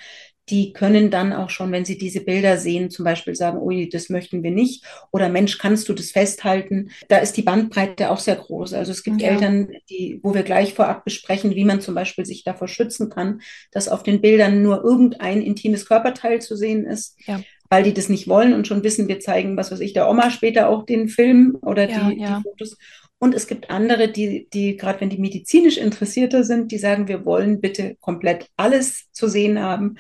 die 0.50 0.74
können 0.74 1.10
dann 1.10 1.32
auch 1.32 1.48
schon, 1.48 1.72
wenn 1.72 1.86
sie 1.86 1.96
diese 1.96 2.20
Bilder 2.20 2.58
sehen, 2.58 2.90
zum 2.90 3.04
Beispiel 3.04 3.34
sagen, 3.34 3.58
ui, 3.58 3.88
das 3.88 4.10
möchten 4.10 4.42
wir 4.42 4.50
nicht. 4.50 4.84
Oder 5.10 5.30
Mensch, 5.30 5.56
kannst 5.56 5.88
du 5.88 5.94
das 5.94 6.10
festhalten? 6.10 6.90
Da 7.08 7.18
ist 7.18 7.38
die 7.38 7.42
Bandbreite 7.42 8.10
auch 8.10 8.18
sehr 8.18 8.36
groß. 8.36 8.74
Also 8.74 8.92
es 8.92 9.02
gibt 9.02 9.22
ja. 9.22 9.30
Eltern, 9.34 9.72
die, 9.90 10.20
wo 10.22 10.34
wir 10.34 10.42
gleich 10.42 10.74
vorab 10.74 11.04
besprechen, 11.04 11.54
wie 11.54 11.64
man 11.64 11.80
zum 11.80 11.94
Beispiel 11.94 12.24
sich 12.24 12.44
davor 12.44 12.68
schützen 12.68 13.10
kann, 13.10 13.40
dass 13.72 13.88
auf 13.88 14.02
den 14.02 14.20
Bildern 14.20 14.62
nur 14.62 14.82
irgendein 14.82 15.42
intimes 15.42 15.86
Körperteil 15.86 16.40
zu 16.40 16.56
sehen 16.56 16.86
ist. 16.86 17.16
Ja 17.26 17.40
weil 17.70 17.82
die 17.82 17.94
das 17.94 18.08
nicht 18.08 18.28
wollen 18.28 18.52
und 18.52 18.68
schon 18.68 18.84
wissen, 18.84 19.08
wir 19.08 19.18
zeigen, 19.18 19.56
was 19.56 19.72
weiß 19.72 19.80
ich, 19.80 19.92
der 19.94 20.08
Oma 20.08 20.30
später 20.30 20.68
auch 20.68 20.84
den 20.84 21.08
Film 21.08 21.58
oder 21.60 21.88
ja, 21.88 22.08
die, 22.08 22.20
ja. 22.20 22.36
die, 22.36 22.42
Fotos. 22.42 22.76
Und 23.18 23.34
es 23.34 23.46
gibt 23.46 23.70
andere, 23.70 24.12
die, 24.12 24.48
die 24.52 24.76
gerade 24.76 25.00
wenn 25.00 25.10
die 25.10 25.18
medizinisch 25.18 25.78
interessierter 25.78 26.44
sind, 26.44 26.70
die 26.72 26.78
sagen, 26.78 27.08
wir 27.08 27.24
wollen 27.24 27.60
bitte 27.60 27.96
komplett 28.00 28.48
alles 28.56 29.10
zu 29.12 29.28
sehen 29.28 29.58
haben. 29.58 29.96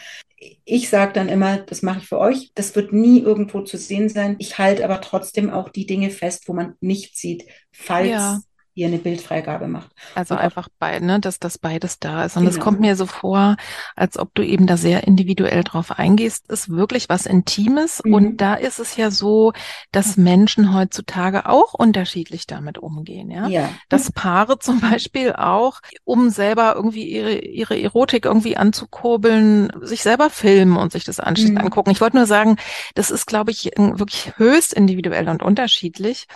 Ich 0.64 0.88
sage 0.88 1.14
dann 1.14 1.28
immer, 1.28 1.58
das 1.58 1.82
mache 1.82 2.00
ich 2.00 2.06
für 2.06 2.18
euch. 2.18 2.52
Das 2.54 2.76
wird 2.76 2.92
nie 2.92 3.20
irgendwo 3.20 3.62
zu 3.62 3.78
sehen 3.78 4.08
sein. 4.08 4.36
Ich 4.38 4.58
halte 4.58 4.84
aber 4.84 5.00
trotzdem 5.00 5.48
auch 5.48 5.68
die 5.68 5.86
Dinge 5.86 6.10
fest, 6.10 6.44
wo 6.46 6.52
man 6.52 6.74
nicht 6.80 7.16
sieht, 7.16 7.44
falls 7.72 8.08
ja 8.08 8.40
ihr 8.74 8.88
eine 8.88 8.98
Bildfreigabe 8.98 9.68
macht. 9.68 9.90
Also 10.16 10.34
einfach 10.34 10.68
beide, 10.80 11.06
ne, 11.06 11.20
dass 11.20 11.38
das 11.38 11.58
beides 11.58 12.00
da 12.00 12.24
ist. 12.24 12.36
Und 12.36 12.46
es 12.46 12.54
genau. 12.54 12.64
kommt 12.64 12.80
mir 12.80 12.96
so 12.96 13.06
vor, 13.06 13.56
als 13.94 14.18
ob 14.18 14.34
du 14.34 14.42
eben 14.42 14.66
da 14.66 14.76
sehr 14.76 15.06
individuell 15.06 15.62
drauf 15.62 15.92
eingehst, 15.92 16.50
ist 16.50 16.70
wirklich 16.70 17.08
was 17.08 17.26
Intimes. 17.26 18.02
Mhm. 18.04 18.14
Und 18.14 18.36
da 18.40 18.54
ist 18.54 18.80
es 18.80 18.96
ja 18.96 19.12
so, 19.12 19.52
dass 19.92 20.16
Menschen 20.16 20.74
heutzutage 20.74 21.48
auch 21.48 21.72
unterschiedlich 21.74 22.48
damit 22.48 22.78
umgehen. 22.78 23.30
Ja? 23.30 23.46
ja. 23.46 23.68
Dass 23.88 24.10
Paare 24.10 24.58
zum 24.58 24.80
Beispiel 24.80 25.32
auch, 25.34 25.80
um 26.02 26.30
selber 26.30 26.74
irgendwie 26.74 27.08
ihre, 27.08 27.38
ihre 27.38 27.80
Erotik 27.80 28.24
irgendwie 28.24 28.56
anzukurbeln, 28.56 29.72
sich 29.82 30.02
selber 30.02 30.30
filmen 30.30 30.76
und 30.76 30.90
sich 30.90 31.04
das 31.04 31.20
anschließend 31.20 31.58
mhm. 31.58 31.66
angucken. 31.66 31.90
Ich 31.90 32.00
wollte 32.00 32.16
nur 32.16 32.26
sagen, 32.26 32.56
das 32.96 33.12
ist, 33.12 33.26
glaube 33.26 33.52
ich, 33.52 33.70
wirklich 33.76 34.32
höchst 34.36 34.72
individuell 34.72 35.28
und 35.28 35.42
unterschiedlich. 35.42 36.26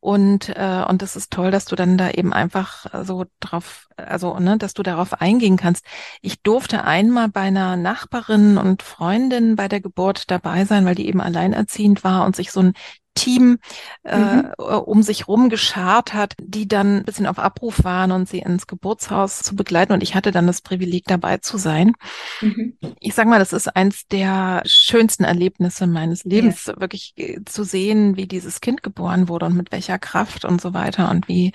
Und, 0.00 0.48
äh, 0.48 0.84
und 0.88 1.02
das 1.02 1.14
ist 1.14 1.30
toll, 1.30 1.50
dass 1.50 1.66
du 1.66 1.76
dann 1.76 1.98
da 1.98 2.10
eben 2.10 2.32
einfach 2.32 2.86
so 3.04 3.26
drauf, 3.38 3.86
also, 3.96 4.38
ne, 4.38 4.56
dass 4.56 4.72
du 4.72 4.82
darauf 4.82 5.20
eingehen 5.20 5.58
kannst. 5.58 5.84
Ich 6.22 6.42
durfte 6.42 6.84
einmal 6.84 7.28
bei 7.28 7.42
einer 7.42 7.76
Nachbarin 7.76 8.56
und 8.56 8.82
Freundin 8.82 9.56
bei 9.56 9.68
der 9.68 9.80
Geburt 9.82 10.30
dabei 10.30 10.64
sein, 10.64 10.86
weil 10.86 10.94
die 10.94 11.06
eben 11.06 11.20
alleinerziehend 11.20 12.02
war 12.02 12.24
und 12.24 12.34
sich 12.34 12.50
so 12.50 12.60
ein 12.60 12.72
Team 13.20 13.58
äh, 14.02 14.18
mhm. 14.18 14.52
um 14.56 15.02
sich 15.02 15.28
rum 15.28 15.50
geschart 15.50 16.14
hat, 16.14 16.34
die 16.40 16.66
dann 16.66 16.98
ein 16.98 17.04
bisschen 17.04 17.26
auf 17.26 17.38
Abruf 17.38 17.84
waren 17.84 18.12
und 18.12 18.28
sie 18.28 18.38
ins 18.38 18.66
Geburtshaus 18.66 19.40
zu 19.40 19.54
begleiten. 19.54 19.92
Und 19.92 20.02
ich 20.02 20.14
hatte 20.14 20.30
dann 20.30 20.46
das 20.46 20.62
Privileg, 20.62 21.04
dabei 21.06 21.38
zu 21.38 21.58
sein. 21.58 21.92
Mhm. 22.40 22.76
Ich 22.98 23.14
sag 23.14 23.26
mal, 23.26 23.38
das 23.38 23.52
ist 23.52 23.68
eins 23.76 24.06
der 24.06 24.62
schönsten 24.64 25.24
Erlebnisse 25.24 25.86
meines 25.86 26.24
Lebens, 26.24 26.66
ja. 26.66 26.80
wirklich 26.80 27.12
äh, 27.16 27.44
zu 27.44 27.64
sehen, 27.64 28.16
wie 28.16 28.26
dieses 28.26 28.60
Kind 28.60 28.82
geboren 28.82 29.28
wurde 29.28 29.46
und 29.46 29.56
mit 29.56 29.70
welcher 29.72 29.98
Kraft 29.98 30.44
und 30.44 30.60
so 30.60 30.72
weiter 30.72 31.10
und 31.10 31.28
wie, 31.28 31.52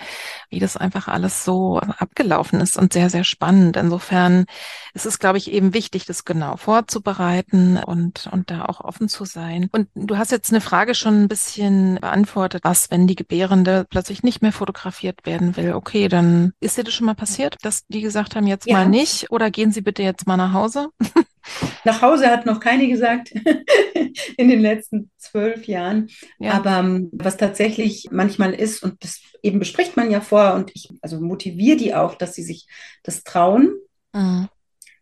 wie 0.49 0.60
das 0.60 0.78
einfach 0.78 1.08
alles 1.08 1.45
so 1.45 1.80
abgelaufen 1.80 2.62
ist 2.62 2.78
und 2.78 2.93
sehr, 2.93 3.10
sehr 3.10 3.23
spannend. 3.23 3.78
Insofern 3.78 4.45
ist 4.93 5.06
es, 5.06 5.19
glaube 5.19 5.38
ich, 5.39 5.51
eben 5.51 5.73
wichtig, 5.73 6.06
das 6.06 6.25
genau 6.25 6.58
vorzubereiten 6.58 7.78
und, 7.78 8.30
und 8.32 8.51
da 8.51 8.65
auch 8.65 8.82
offen 8.82 9.10
zu 9.10 9.25
sein. 9.25 9.69
Und 9.71 9.88
du 9.95 10.17
hast 10.17 10.32
jetzt 10.32 10.51
eine 10.51 10.62
Frage 10.62 10.93
schon 10.93 11.23
ein 11.23 11.28
bisschen 11.28 11.54
bisschen 11.55 11.95
beantwortet, 12.01 12.63
was, 12.63 12.91
wenn 12.91 13.07
die 13.07 13.15
Gebärende 13.15 13.85
plötzlich 13.89 14.23
nicht 14.23 14.41
mehr 14.41 14.51
fotografiert 14.51 15.25
werden 15.25 15.55
will. 15.55 15.73
Okay, 15.73 16.07
dann 16.07 16.53
ist 16.59 16.77
dir 16.77 16.83
das 16.83 16.93
schon 16.93 17.05
mal 17.05 17.15
passiert, 17.15 17.57
dass 17.61 17.85
die 17.87 18.01
gesagt 18.01 18.35
haben, 18.35 18.47
jetzt 18.47 18.67
ja. 18.67 18.73
mal 18.73 18.89
nicht 18.89 19.31
oder 19.31 19.49
gehen 19.51 19.71
Sie 19.71 19.81
bitte 19.81 20.03
jetzt 20.03 20.27
mal 20.27 20.37
nach 20.37 20.53
Hause? 20.53 20.89
Nach 21.83 22.01
Hause 22.01 22.31
hat 22.31 22.47
noch 22.47 22.59
keine 22.59 22.87
gesagt 22.87 23.31
in 24.37 24.49
den 24.49 24.61
letzten 24.61 25.11
zwölf 25.17 25.67
Jahren. 25.67 26.09
Ja. 26.39 26.53
Aber 26.53 26.79
ähm, 26.79 27.11
was 27.13 27.37
tatsächlich 27.37 28.07
manchmal 28.09 28.55
ist, 28.55 28.81
und 28.81 29.03
das 29.03 29.21
eben 29.43 29.59
bespricht 29.59 29.95
man 29.95 30.09
ja 30.09 30.21
vor, 30.21 30.55
und 30.55 30.71
ich 30.73 30.89
also 31.03 31.21
motiviere 31.21 31.77
die 31.77 31.93
auch, 31.93 32.15
dass 32.15 32.33
sie 32.33 32.41
sich 32.41 32.65
das 33.03 33.23
trauen. 33.23 33.75
Mhm. 34.11 34.47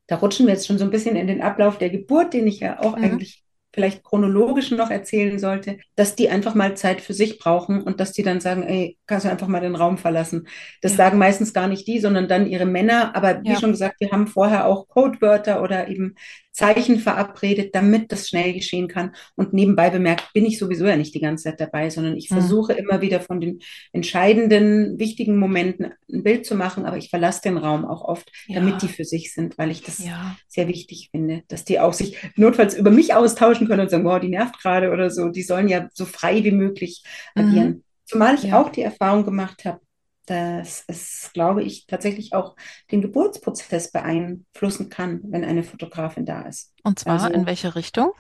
Da 0.08 0.18
rutschen 0.18 0.46
wir 0.46 0.54
jetzt 0.54 0.68
schon 0.68 0.78
so 0.78 0.84
ein 0.84 0.92
bisschen 0.92 1.16
in 1.16 1.28
den 1.28 1.42
Ablauf 1.42 1.78
der 1.78 1.90
Geburt, 1.90 2.34
den 2.34 2.46
ich 2.46 2.60
ja 2.60 2.82
auch 2.82 2.98
mhm. 2.98 3.06
eigentlich 3.06 3.43
vielleicht 3.74 4.04
chronologisch 4.04 4.72
noch 4.72 4.92
erzählen 4.92 5.40
sollte, 5.40 5.80
dass 5.96 6.16
die 6.16 6.30
einfach 6.30 6.54
mal 6.54 6.78
Zeit 6.78 7.02
für 7.02 7.14
sich 7.14 7.40
brauchen 7.40 7.82
und 7.82 8.00
dass 8.00 8.12
die 8.12 8.22
dann 8.22 8.40
sagen, 8.40 8.64
ey, 8.64 8.98
kannst 9.08 9.26
du 9.26 9.32
einfach 9.32 9.48
mal 9.48 9.62
den 9.62 9.76
Raum 9.76 9.98
verlassen. 9.98 10.48
Das 10.82 10.94
ja. 10.94 10.98
sagen 10.98 11.18
meistens 11.18 11.54
gar 11.54 11.68
nicht 11.68 11.88
die, 11.88 12.00
sondern 12.00 12.28
dann 12.28 12.46
ihre 12.46 12.66
Männer. 12.66 13.16
Aber 13.16 13.42
wie 13.44 13.50
ja. 13.50 13.60
schon 13.60 13.72
gesagt, 13.72 14.00
wir 14.00 14.12
haben 14.12 14.28
vorher 14.28 14.68
auch 14.68 14.88
Codewörter 14.88 15.62
oder 15.64 15.88
eben 15.88 16.16
Zeichen 16.54 17.00
verabredet, 17.00 17.74
damit 17.74 18.12
das 18.12 18.30
schnell 18.30 18.54
geschehen 18.54 18.88
kann. 18.88 19.16
Und 19.36 19.54
nebenbei 19.54 19.90
bemerkt, 19.90 20.32
bin 20.34 20.46
ich 20.46 20.60
sowieso 20.60 20.86
ja 20.86 20.96
nicht 20.96 21.16
die 21.16 21.20
ganze 21.20 21.46
Zeit 21.46 21.60
dabei, 21.60 21.90
sondern 21.90 22.16
ich 22.16 22.30
mhm. 22.30 22.36
versuche 22.36 22.74
immer 22.74 23.02
wieder 23.02 23.20
von 23.20 23.42
den 23.42 23.60
entscheidenden, 23.92 25.00
wichtigen 25.00 25.38
Momenten 25.38 25.94
ein 26.12 26.24
Bild 26.24 26.46
zu 26.46 26.56
machen, 26.56 26.86
aber 26.86 26.98
ich 26.98 27.10
verlasse 27.10 27.42
den 27.42 27.58
Raum 27.58 27.86
auch 27.86 28.04
oft, 28.04 28.32
ja. 28.48 28.60
damit 28.60 28.84
die 28.84 28.88
für 28.88 29.04
sich 29.04 29.34
sind, 29.34 29.58
weil 29.58 29.72
ich 29.72 29.82
das 29.82 29.98
ja. 29.98 30.38
sehr 30.48 30.68
wichtig 30.68 31.10
finde, 31.12 31.42
dass 31.48 31.66
die 31.66 31.80
auch 31.80 31.94
sich 31.94 32.18
notfalls 32.36 32.76
über 32.76 32.92
mich 32.92 33.16
austauschen 33.16 33.68
können 33.68 33.82
und 33.82 33.90
sagen, 33.90 34.06
wow, 34.06 34.20
die 34.20 34.30
nervt 34.30 34.62
gerade 34.62 34.92
oder 34.92 35.10
so. 35.10 35.30
Die 35.30 35.44
sollen 35.44 35.68
ja 35.68 35.90
so 35.92 36.06
frei 36.06 36.44
wie 36.44 36.52
möglich 36.52 37.04
agieren. 37.34 37.68
Mhm. 37.68 37.84
Zumal 38.06 38.36
ich 38.36 38.44
ja. 38.44 38.62
auch 38.62 38.70
die 38.70 38.84
Erfahrung 38.84 39.26
gemacht 39.26 39.66
habe, 39.66 39.80
dass 40.26 40.84
es, 40.88 41.32
glaube 41.34 41.64
ich, 41.64 41.86
tatsächlich 41.86 42.34
auch 42.34 42.56
den 42.92 43.02
Geburtsprozess 43.02 43.92
beeinflussen 43.92 44.90
kann, 44.90 45.22
wenn 45.26 45.44
eine 45.44 45.64
Fotografin 45.64 46.26
da 46.26 46.44
ist. 46.44 46.74
Und 46.84 47.00
zwar 47.00 47.22
also 47.22 47.34
in 47.34 47.46
welche 47.46 47.76
Richtung? 47.76 48.12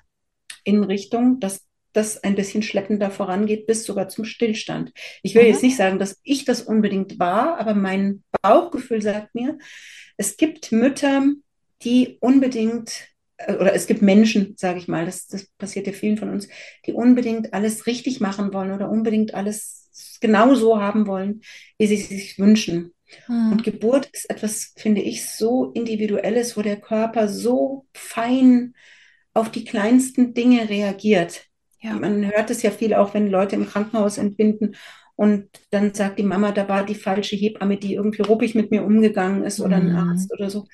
In 0.63 0.83
Richtung, 0.83 1.39
dass 1.39 1.65
das 1.93 2.23
ein 2.23 2.35
bisschen 2.35 2.63
schleppender 2.63 3.11
vorangeht, 3.11 3.67
bis 3.67 3.85
sogar 3.85 4.09
zum 4.09 4.25
Stillstand. 4.25 4.91
Ich 5.21 5.35
will 5.35 5.43
mhm. 5.43 5.49
jetzt 5.49 5.63
nicht 5.63 5.77
sagen, 5.77 5.99
dass 5.99 6.19
ich 6.23 6.43
das 6.43 6.61
unbedingt 6.61 7.19
war, 7.19 7.59
aber 7.59 7.75
mein 7.75 8.23
Bauchgefühl 8.41 9.01
sagt 9.01 9.35
mir, 9.35 9.57
es 10.17 10.37
gibt 10.37 10.71
Mütter, 10.71 11.23
die 11.83 12.17
unbedingt 12.19 13.07
äh, 13.37 13.55
oder 13.55 13.73
es 13.73 13.87
gibt 13.87 14.01
Menschen, 14.01 14.55
sage 14.57 14.79
ich 14.79 14.87
mal, 14.87 15.05
das, 15.05 15.27
das 15.27 15.45
passiert 15.57 15.87
ja 15.87 15.93
vielen 15.93 16.17
von 16.17 16.29
uns, 16.29 16.47
die 16.85 16.93
unbedingt 16.93 17.53
alles 17.53 17.85
richtig 17.85 18.19
machen 18.19 18.53
wollen 18.53 18.71
oder 18.71 18.89
unbedingt 18.89 19.33
alles 19.33 19.82
genau 20.23 20.55
so 20.55 20.81
haben 20.81 21.05
wollen, 21.05 21.41
wie 21.77 21.85
sie 21.85 21.97
sich 21.97 22.39
wünschen. 22.39 22.93
Hm. 23.27 23.51
Und 23.51 23.63
Geburt 23.63 24.09
ist 24.11 24.29
etwas, 24.29 24.73
finde 24.75 25.01
ich, 25.01 25.29
so 25.29 25.71
individuelles, 25.73 26.57
wo 26.57 26.63
der 26.63 26.81
Körper 26.81 27.27
so 27.27 27.85
fein 27.93 28.73
auf 29.35 29.51
die 29.51 29.65
kleinsten 29.65 30.33
Dinge 30.33 30.69
reagiert. 30.69 31.45
Ja. 31.79 31.93
Man 31.93 32.31
hört 32.31 32.49
es 32.49 32.63
ja 32.63 32.71
viel 32.71 32.93
auch, 32.93 33.13
wenn 33.13 33.29
Leute 33.29 33.55
im 33.55 33.67
Krankenhaus 33.67 34.17
entbinden 34.17 34.75
und 35.15 35.49
dann 35.69 35.93
sagt 35.93 36.17
die 36.17 36.23
Mama, 36.23 36.51
da 36.51 36.67
war 36.67 36.85
die 36.85 36.95
falsche 36.95 37.35
Hebamme, 37.35 37.77
die 37.77 37.93
irgendwie 37.93 38.23
ruppig 38.23 38.55
mit 38.55 38.71
mir 38.71 38.83
umgegangen 38.83 39.43
ist 39.43 39.59
oder 39.59 39.75
ein 39.75 39.89
mhm. 39.89 39.95
Arzt 39.95 40.31
oder 40.33 40.49
so. 40.49 40.65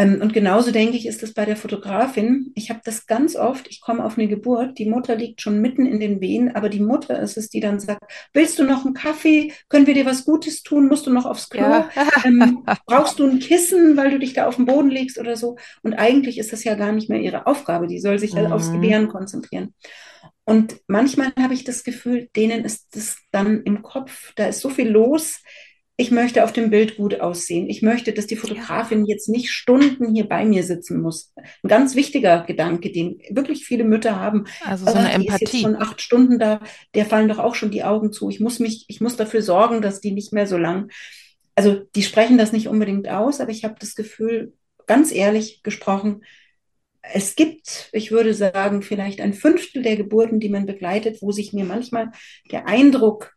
Ähm, 0.00 0.22
und 0.22 0.32
genauso 0.32 0.70
denke 0.70 0.96
ich, 0.96 1.06
ist 1.06 1.22
es 1.22 1.34
bei 1.34 1.44
der 1.44 1.56
Fotografin. 1.56 2.52
Ich 2.54 2.70
habe 2.70 2.80
das 2.84 3.06
ganz 3.06 3.36
oft, 3.36 3.68
ich 3.68 3.82
komme 3.82 4.02
auf 4.02 4.16
eine 4.16 4.28
Geburt, 4.28 4.78
die 4.78 4.88
Mutter 4.88 5.14
liegt 5.14 5.42
schon 5.42 5.60
mitten 5.60 5.84
in 5.84 6.00
den 6.00 6.22
Wehen, 6.22 6.54
aber 6.54 6.70
die 6.70 6.80
Mutter 6.80 7.20
ist 7.20 7.36
es, 7.36 7.50
die 7.50 7.60
dann 7.60 7.80
sagt, 7.80 8.10
willst 8.32 8.58
du 8.58 8.64
noch 8.64 8.86
einen 8.86 8.94
Kaffee? 8.94 9.52
Können 9.68 9.86
wir 9.86 9.92
dir 9.92 10.06
was 10.06 10.24
Gutes 10.24 10.62
tun? 10.62 10.88
Musst 10.88 11.06
du 11.06 11.12
noch 11.12 11.26
aufs 11.26 11.50
Klo? 11.50 11.60
Ja. 11.60 11.90
ähm, 12.24 12.64
brauchst 12.86 13.18
du 13.18 13.26
ein 13.26 13.40
Kissen, 13.40 13.98
weil 13.98 14.10
du 14.10 14.18
dich 14.18 14.32
da 14.32 14.46
auf 14.46 14.56
den 14.56 14.64
Boden 14.64 14.88
legst 14.88 15.18
oder 15.18 15.36
so? 15.36 15.56
Und 15.82 15.92
eigentlich 15.92 16.38
ist 16.38 16.52
das 16.52 16.64
ja 16.64 16.76
gar 16.76 16.92
nicht 16.92 17.10
mehr 17.10 17.20
ihre 17.20 17.46
Aufgabe. 17.46 17.86
Die 17.86 18.00
soll 18.00 18.18
sich 18.18 18.32
mhm. 18.32 18.38
halt 18.38 18.52
aufs 18.52 18.72
Gebären 18.72 19.08
konzentrieren. 19.08 19.74
Und 20.44 20.80
manchmal 20.86 21.32
habe 21.38 21.52
ich 21.54 21.64
das 21.64 21.84
Gefühl, 21.84 22.30
denen 22.34 22.64
ist 22.64 22.96
es 22.96 23.18
dann 23.32 23.62
im 23.64 23.82
Kopf, 23.82 24.32
da 24.34 24.46
ist 24.46 24.60
so 24.60 24.70
viel 24.70 24.88
los, 24.88 25.42
ich 26.00 26.10
möchte 26.10 26.44
auf 26.44 26.52
dem 26.54 26.70
Bild 26.70 26.96
gut 26.96 27.20
aussehen. 27.20 27.68
Ich 27.68 27.82
möchte, 27.82 28.14
dass 28.14 28.26
die 28.26 28.36
Fotografin 28.36 29.04
jetzt 29.04 29.28
nicht 29.28 29.50
Stunden 29.50 30.14
hier 30.14 30.26
bei 30.26 30.46
mir 30.46 30.62
sitzen 30.62 31.02
muss. 31.02 31.34
Ein 31.36 31.68
ganz 31.68 31.94
wichtiger 31.94 32.42
Gedanke, 32.44 32.90
den 32.90 33.20
wirklich 33.28 33.66
viele 33.66 33.84
Mütter 33.84 34.18
haben. 34.18 34.46
Also 34.64 34.86
so 34.86 34.94
eine 34.94 35.12
Empathie. 35.12 35.44
Ist 35.44 35.52
jetzt 35.52 35.60
schon 35.60 35.76
acht 35.76 36.00
Stunden 36.00 36.38
da, 36.38 36.60
der 36.94 37.04
fallen 37.04 37.28
doch 37.28 37.38
auch 37.38 37.54
schon 37.54 37.70
die 37.70 37.84
Augen 37.84 38.12
zu. 38.12 38.30
Ich 38.30 38.40
muss 38.40 38.60
mich, 38.60 38.86
ich 38.88 39.02
muss 39.02 39.16
dafür 39.16 39.42
sorgen, 39.42 39.82
dass 39.82 40.00
die 40.00 40.12
nicht 40.12 40.32
mehr 40.32 40.46
so 40.46 40.56
lang. 40.56 40.90
Also 41.54 41.82
die 41.94 42.02
sprechen 42.02 42.38
das 42.38 42.52
nicht 42.52 42.68
unbedingt 42.68 43.06
aus, 43.06 43.42
aber 43.42 43.50
ich 43.50 43.64
habe 43.64 43.74
das 43.78 43.94
Gefühl, 43.94 44.54
ganz 44.86 45.12
ehrlich 45.12 45.62
gesprochen, 45.62 46.22
es 47.02 47.34
gibt, 47.34 47.90
ich 47.92 48.10
würde 48.10 48.32
sagen, 48.32 48.80
vielleicht 48.80 49.20
ein 49.20 49.34
Fünftel 49.34 49.82
der 49.82 49.96
Geburten, 49.96 50.40
die 50.40 50.48
man 50.48 50.64
begleitet, 50.64 51.20
wo 51.20 51.30
sich 51.30 51.52
mir 51.52 51.66
manchmal 51.66 52.10
der 52.50 52.66
Eindruck 52.66 53.34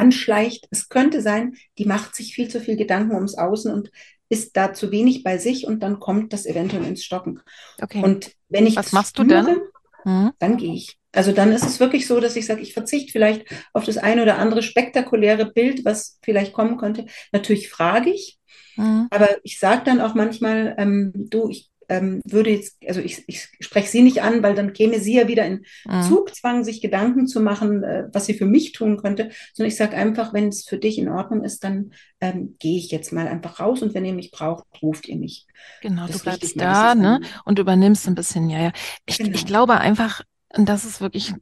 anschleicht. 0.00 0.66
Es 0.70 0.88
könnte 0.88 1.20
sein, 1.20 1.56
die 1.78 1.84
macht 1.84 2.14
sich 2.16 2.34
viel 2.34 2.48
zu 2.48 2.60
viel 2.60 2.76
Gedanken 2.76 3.14
ums 3.14 3.36
Außen 3.36 3.72
und 3.72 3.90
ist 4.30 4.56
da 4.56 4.72
zu 4.72 4.90
wenig 4.90 5.22
bei 5.22 5.38
sich 5.38 5.66
und 5.66 5.82
dann 5.82 6.00
kommt 6.00 6.32
das 6.32 6.46
eventuell 6.46 6.84
ins 6.84 7.04
Stocken. 7.04 7.40
Okay. 7.82 8.02
Und 8.02 8.32
wenn 8.48 8.66
ich 8.66 8.76
was 8.76 8.92
machst 8.92 9.18
du 9.18 9.24
denn? 9.24 9.60
Hm? 10.04 10.32
Dann 10.38 10.56
gehe 10.56 10.74
ich. 10.74 10.96
Also 11.12 11.32
dann 11.32 11.52
ist 11.52 11.66
es 11.66 11.80
wirklich 11.80 12.06
so, 12.06 12.20
dass 12.20 12.36
ich 12.36 12.46
sage, 12.46 12.62
ich 12.62 12.72
verzichte 12.72 13.12
vielleicht 13.12 13.44
auf 13.72 13.84
das 13.84 13.98
eine 13.98 14.22
oder 14.22 14.38
andere 14.38 14.62
spektakuläre 14.62 15.46
Bild, 15.46 15.84
was 15.84 16.18
vielleicht 16.22 16.52
kommen 16.52 16.76
könnte. 16.76 17.06
Natürlich 17.32 17.68
frage 17.68 18.10
ich, 18.10 18.38
hm. 18.76 19.08
aber 19.10 19.28
ich 19.42 19.58
sage 19.58 19.82
dann 19.84 20.00
auch 20.00 20.14
manchmal, 20.14 20.76
ähm, 20.78 21.12
du, 21.14 21.48
ich 21.48 21.69
ähm, 21.90 22.22
würde 22.24 22.50
jetzt, 22.50 22.76
also 22.86 23.00
ich, 23.00 23.24
ich 23.26 23.48
spreche 23.58 23.88
sie 23.88 24.02
nicht 24.02 24.22
an, 24.22 24.42
weil 24.42 24.54
dann 24.54 24.72
käme 24.72 25.00
sie 25.00 25.16
ja 25.16 25.26
wieder 25.26 25.44
in 25.44 25.64
mhm. 25.84 26.02
Zugzwang, 26.02 26.62
sich 26.62 26.80
Gedanken 26.80 27.26
zu 27.26 27.40
machen, 27.40 27.82
äh, 27.82 28.04
was 28.12 28.26
sie 28.26 28.34
für 28.34 28.46
mich 28.46 28.72
tun 28.72 28.96
könnte, 28.96 29.30
sondern 29.52 29.68
ich 29.68 29.76
sage 29.76 29.96
einfach, 29.96 30.32
wenn 30.32 30.48
es 30.48 30.64
für 30.64 30.78
dich 30.78 30.98
in 30.98 31.08
Ordnung 31.08 31.42
ist, 31.42 31.64
dann 31.64 31.92
ähm, 32.20 32.54
gehe 32.60 32.78
ich 32.78 32.92
jetzt 32.92 33.12
mal 33.12 33.26
einfach 33.26 33.58
raus 33.58 33.82
und 33.82 33.92
wenn 33.92 34.04
ihr 34.04 34.14
mich 34.14 34.30
braucht, 34.30 34.64
ruft 34.80 35.08
ihr 35.08 35.16
mich. 35.16 35.46
Genau, 35.82 36.06
das 36.06 36.18
du 36.18 36.22
bleibst 36.22 36.60
da, 36.60 36.94
ne? 36.94 37.20
Und 37.44 37.58
übernimmst 37.58 38.06
ein 38.06 38.14
bisschen, 38.14 38.48
ja, 38.48 38.60
ja. 38.60 38.72
Ich, 39.06 39.18
genau. 39.18 39.34
ich 39.34 39.44
glaube 39.44 39.78
einfach, 39.78 40.22
und 40.56 40.68
das 40.68 40.84
ist 40.84 41.00
wirklich 41.00 41.34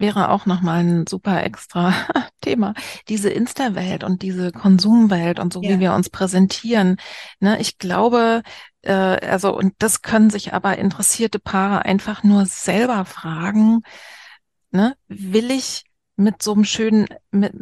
wäre 0.00 0.30
auch 0.30 0.46
nochmal 0.46 0.80
ein 0.80 1.06
super 1.06 1.44
extra 1.44 1.92
Thema. 2.40 2.74
Diese 3.08 3.30
Insta-Welt 3.30 4.02
und 4.02 4.22
diese 4.22 4.50
Konsumwelt 4.50 5.38
und 5.38 5.52
so, 5.52 5.62
ja. 5.62 5.70
wie 5.70 5.80
wir 5.80 5.94
uns 5.94 6.08
präsentieren. 6.08 6.96
Ne, 7.38 7.60
ich 7.60 7.78
glaube, 7.78 8.42
äh, 8.82 8.92
also, 8.92 9.56
und 9.56 9.74
das 9.78 10.02
können 10.02 10.30
sich 10.30 10.52
aber 10.52 10.78
interessierte 10.78 11.38
Paare 11.38 11.84
einfach 11.84 12.22
nur 12.22 12.46
selber 12.46 13.04
fragen, 13.04 13.82
ne, 14.70 14.96
will 15.08 15.50
ich 15.50 15.84
mit 16.16 16.42
so 16.42 16.52
einem 16.52 16.64
schönen, 16.64 17.06
mit, 17.30 17.52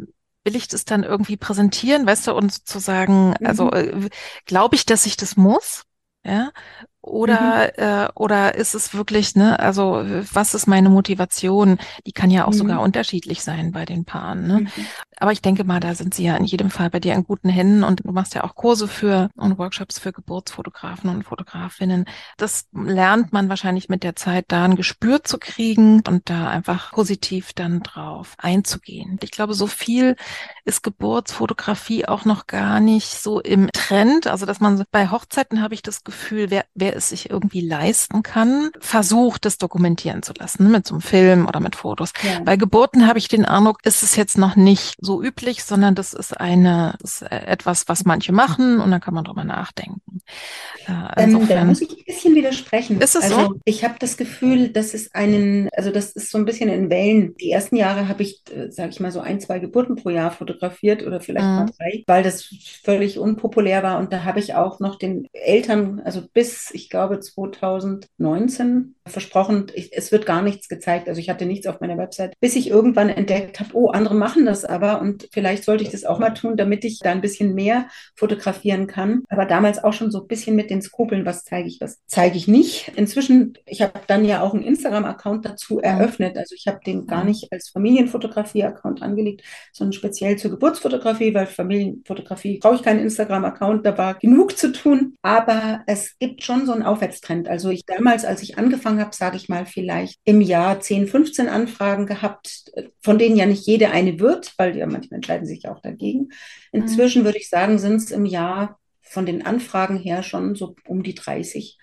will 0.43 0.55
ich 0.55 0.67
das 0.67 0.85
dann 0.85 1.03
irgendwie 1.03 1.37
präsentieren, 1.37 2.05
weißt 2.05 2.27
du, 2.27 2.33
und 2.33 2.53
sozusagen, 2.53 3.35
also, 3.43 3.65
mhm. 3.65 3.71
also 3.73 4.05
äh, 4.05 4.09
glaube 4.45 4.75
ich, 4.75 4.85
dass 4.85 5.05
ich 5.05 5.17
das 5.17 5.37
muss? 5.37 5.83
Ja, 6.25 6.51
oder, 7.01 7.71
mhm. 7.77 7.83
äh, 7.83 8.09
oder 8.13 8.55
ist 8.55 8.75
es 8.75 8.93
wirklich, 8.93 9.35
ne, 9.35 9.57
also 9.57 10.03
was 10.33 10.53
ist 10.53 10.67
meine 10.67 10.89
Motivation? 10.89 11.77
Die 12.05 12.11
kann 12.11 12.29
ja 12.29 12.45
auch 12.45 12.51
mhm. 12.51 12.57
sogar 12.57 12.81
unterschiedlich 12.81 13.41
sein 13.41 13.71
bei 13.71 13.85
den 13.85 14.03
Paaren. 14.03 14.45
Ne? 14.45 14.59
Mhm. 14.59 14.67
Aber 15.19 15.31
ich 15.31 15.41
denke 15.41 15.63
mal, 15.63 15.79
da 15.79 15.95
sind 15.95 16.13
sie 16.13 16.23
ja 16.23 16.35
in 16.35 16.45
jedem 16.45 16.69
Fall 16.69 16.89
bei 16.89 16.99
dir 16.99 17.13
in 17.13 17.23
guten 17.23 17.49
Händen 17.49 17.83
und 17.83 18.05
du 18.05 18.11
machst 18.11 18.35
ja 18.35 18.43
auch 18.43 18.55
Kurse 18.55 18.87
für 18.87 19.29
und 19.35 19.57
Workshops 19.57 19.99
für 19.99 20.11
Geburtsfotografen 20.11 21.09
und 21.09 21.23
Fotografinnen. 21.23 22.05
Das 22.37 22.67
lernt 22.73 23.33
man 23.33 23.49
wahrscheinlich 23.49 23.89
mit 23.89 24.03
der 24.03 24.15
Zeit 24.15 24.45
da 24.47 24.65
ein 24.65 24.75
Gespür 24.75 25.23
zu 25.23 25.37
kriegen 25.37 26.01
und 26.07 26.29
da 26.29 26.49
einfach 26.49 26.91
positiv 26.91 27.53
dann 27.53 27.81
drauf 27.81 28.35
einzugehen. 28.37 29.19
Ich 29.21 29.31
glaube, 29.31 29.53
so 29.53 29.67
viel 29.67 30.15
ist 30.65 30.83
Geburtsfotografie 30.83 32.05
auch 32.05 32.25
noch 32.25 32.47
gar 32.47 32.79
nicht 32.79 33.21
so 33.21 33.39
im 33.39 33.69
Trend. 33.71 34.27
Also, 34.27 34.45
dass 34.45 34.59
man 34.59 34.83
bei 34.91 35.09
Hochzeiten 35.09 35.61
habe 35.61 35.73
ich 35.73 35.81
das 35.81 36.03
Gefühl, 36.03 36.49
wer, 36.49 36.65
wer 36.75 36.95
es 36.95 37.09
sich 37.09 37.29
irgendwie 37.29 37.61
leisten 37.61 38.23
kann, 38.23 38.69
versucht, 38.79 39.45
das 39.45 39.57
dokumentieren 39.57 40.23
zu 40.23 40.33
lassen, 40.37 40.63
ne, 40.63 40.69
mit 40.69 40.87
so 40.87 40.95
einem 40.95 41.01
Film 41.01 41.47
oder 41.47 41.59
mit 41.59 41.75
Fotos. 41.75 42.13
Ja. 42.21 42.39
Bei 42.43 42.55
Geburten 42.55 43.07
habe 43.07 43.19
ich 43.19 43.27
den 43.27 43.45
Eindruck, 43.45 43.79
ist 43.83 44.03
es 44.03 44.15
jetzt 44.15 44.37
noch 44.37 44.55
nicht 44.55 44.95
so 45.01 45.08
üblich, 45.17 45.63
sondern 45.63 45.95
das 45.95 46.13
ist 46.13 46.39
eine, 46.39 46.95
das 47.01 47.21
ist 47.21 47.31
etwas, 47.31 47.87
was 47.87 48.05
manche 48.05 48.31
machen 48.31 48.79
und 48.79 48.91
dann 48.91 49.01
kann 49.01 49.13
man 49.13 49.23
drüber 49.23 49.43
nachdenken. 49.43 50.21
Äh, 50.87 51.23
ähm, 51.23 51.47
da 51.47 51.63
muss 51.63 51.81
ich 51.81 51.89
ein 51.91 52.03
bisschen 52.05 52.35
widersprechen. 52.35 53.01
Ist 53.01 53.15
es 53.15 53.23
also, 53.23 53.35
so? 53.35 53.55
Ich 53.65 53.83
habe 53.83 53.95
das 53.99 54.17
Gefühl, 54.17 54.69
dass 54.69 54.93
es 54.93 55.13
einen, 55.13 55.69
also 55.75 55.91
das 55.91 56.11
ist 56.11 56.31
so 56.31 56.37
ein 56.37 56.45
bisschen 56.45 56.69
in 56.69 56.89
Wellen. 56.89 57.35
Die 57.37 57.51
ersten 57.51 57.75
Jahre 57.75 58.07
habe 58.07 58.23
ich, 58.23 58.41
äh, 58.53 58.71
sage 58.71 58.89
ich 58.89 58.99
mal, 58.99 59.11
so 59.11 59.19
ein, 59.19 59.39
zwei 59.39 59.59
Geburten 59.59 59.95
pro 59.95 60.09
Jahr 60.09 60.31
fotografiert 60.31 61.05
oder 61.05 61.19
vielleicht 61.19 61.45
mhm. 61.45 61.55
mal 61.55 61.65
drei, 61.77 62.03
weil 62.07 62.23
das 62.23 62.49
völlig 62.83 63.19
unpopulär 63.19 63.83
war. 63.83 63.99
Und 63.99 64.13
da 64.13 64.23
habe 64.23 64.39
ich 64.39 64.55
auch 64.55 64.79
noch 64.79 64.97
den 64.97 65.27
Eltern, 65.33 66.01
also 66.03 66.21
bis, 66.33 66.71
ich 66.73 66.89
glaube, 66.89 67.19
2019 67.19 68.95
versprochen, 69.05 69.67
ich, 69.73 69.91
es 69.93 70.11
wird 70.11 70.25
gar 70.25 70.41
nichts 70.41 70.69
gezeigt. 70.69 71.07
Also 71.07 71.19
ich 71.19 71.29
hatte 71.29 71.45
nichts 71.45 71.67
auf 71.67 71.79
meiner 71.79 71.97
Website, 71.97 72.33
bis 72.39 72.55
ich 72.55 72.69
irgendwann 72.69 73.09
entdeckt 73.09 73.59
habe, 73.59 73.71
oh, 73.73 73.89
andere 73.89 74.15
machen 74.15 74.45
das 74.45 74.65
aber 74.65 74.98
und 74.99 75.27
vielleicht 75.31 75.63
sollte 75.63 75.83
ich 75.83 75.89
das 75.89 76.05
auch 76.05 76.19
mal 76.19 76.31
tun, 76.31 76.57
damit 76.57 76.83
ich 76.85 76.99
da 76.99 77.11
ein 77.11 77.21
bisschen 77.21 77.53
mehr 77.55 77.87
fotografieren 78.15 78.87
kann. 78.87 79.23
Aber 79.29 79.45
damals 79.45 79.83
auch 79.83 79.93
schon 79.93 80.11
so 80.11 80.21
ein 80.21 80.27
bisschen 80.27 80.55
mit 80.55 80.69
den 80.69 80.81
Skrupeln, 80.81 81.25
was 81.25 81.43
zeige 81.43 81.67
ich, 81.67 81.79
was 81.81 81.99
zeige 82.07 82.37
ich 82.37 82.47
nicht. 82.47 82.91
Inzwischen, 82.95 83.57
ich 83.65 83.81
habe 83.81 83.99
dann 84.07 84.25
ja 84.25 84.41
auch 84.41 84.53
einen 84.53 84.63
Instagram-Account 84.63 85.45
dazu 85.45 85.79
eröffnet. 85.79 86.37
Also 86.37 86.55
ich 86.55 86.67
habe 86.67 86.79
den 86.85 87.07
gar 87.07 87.23
nicht 87.23 87.51
als 87.51 87.69
Familienfotografie-Account 87.69 89.01
angelegt, 89.01 89.43
sondern 89.73 89.93
speziell 89.93 90.37
zur 90.37 90.51
Geburtsfotografie, 90.51 91.33
weil 91.33 91.45
Familienfotografie 91.45 92.59
brauche 92.59 92.75
ich 92.75 92.83
keinen 92.83 92.99
Instagram-Account, 92.99 93.85
da 93.85 93.97
war 93.97 94.15
genug 94.15 94.57
zu 94.57 94.71
tun. 94.71 95.15
Aber 95.21 95.81
es 95.87 96.17
gibt 96.19 96.43
schon 96.43 96.65
so 96.65 96.73
einen 96.73 96.83
Aufwärtstrend. 96.83 97.47
Also 97.47 97.69
ich 97.69 97.85
damals, 97.85 98.25
als 98.25 98.41
ich 98.43 98.57
angefangen 98.57 98.99
habe, 98.99 99.15
sage 99.15 99.37
ich 99.37 99.49
mal, 99.49 99.65
vielleicht 99.65 100.19
im 100.23 100.41
Jahr 100.41 100.79
10, 100.79 101.07
15 101.07 101.47
Anfragen 101.49 102.05
gehabt, 102.05 102.71
von 103.01 103.17
denen 103.17 103.35
ja 103.35 103.45
nicht 103.45 103.65
jede 103.65 103.91
eine 103.91 104.19
wird, 104.19 104.53
weil 104.57 104.75
ja 104.75 104.85
manchmal 104.89 105.17
entscheiden 105.17 105.47
sich 105.47 105.67
auch 105.67 105.81
dagegen. 105.81 106.29
Inzwischen 106.71 107.21
mhm. 107.21 107.25
würde 107.25 107.37
ich 107.37 107.49
sagen, 107.49 107.79
sind 107.79 107.95
es 107.95 108.11
im 108.11 108.25
Jahr 108.25 108.79
von 109.01 109.25
den 109.25 109.45
Anfragen 109.45 109.97
her 109.97 110.23
schon 110.23 110.55
so 110.55 110.75
um 110.87 111.03
die 111.03 111.15
30. 111.15 111.77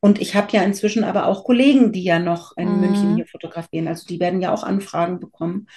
Und 0.00 0.20
ich 0.20 0.36
habe 0.36 0.48
ja 0.52 0.62
inzwischen 0.62 1.02
aber 1.02 1.26
auch 1.26 1.44
Kollegen, 1.44 1.92
die 1.92 2.04
ja 2.04 2.18
noch 2.18 2.56
in 2.56 2.74
mhm. 2.74 2.80
München 2.80 3.16
hier 3.16 3.26
fotografieren. 3.26 3.88
Also 3.88 4.06
die 4.06 4.20
werden 4.20 4.40
ja 4.40 4.52
auch 4.52 4.62
Anfragen 4.62 5.18
bekommen. 5.18 5.68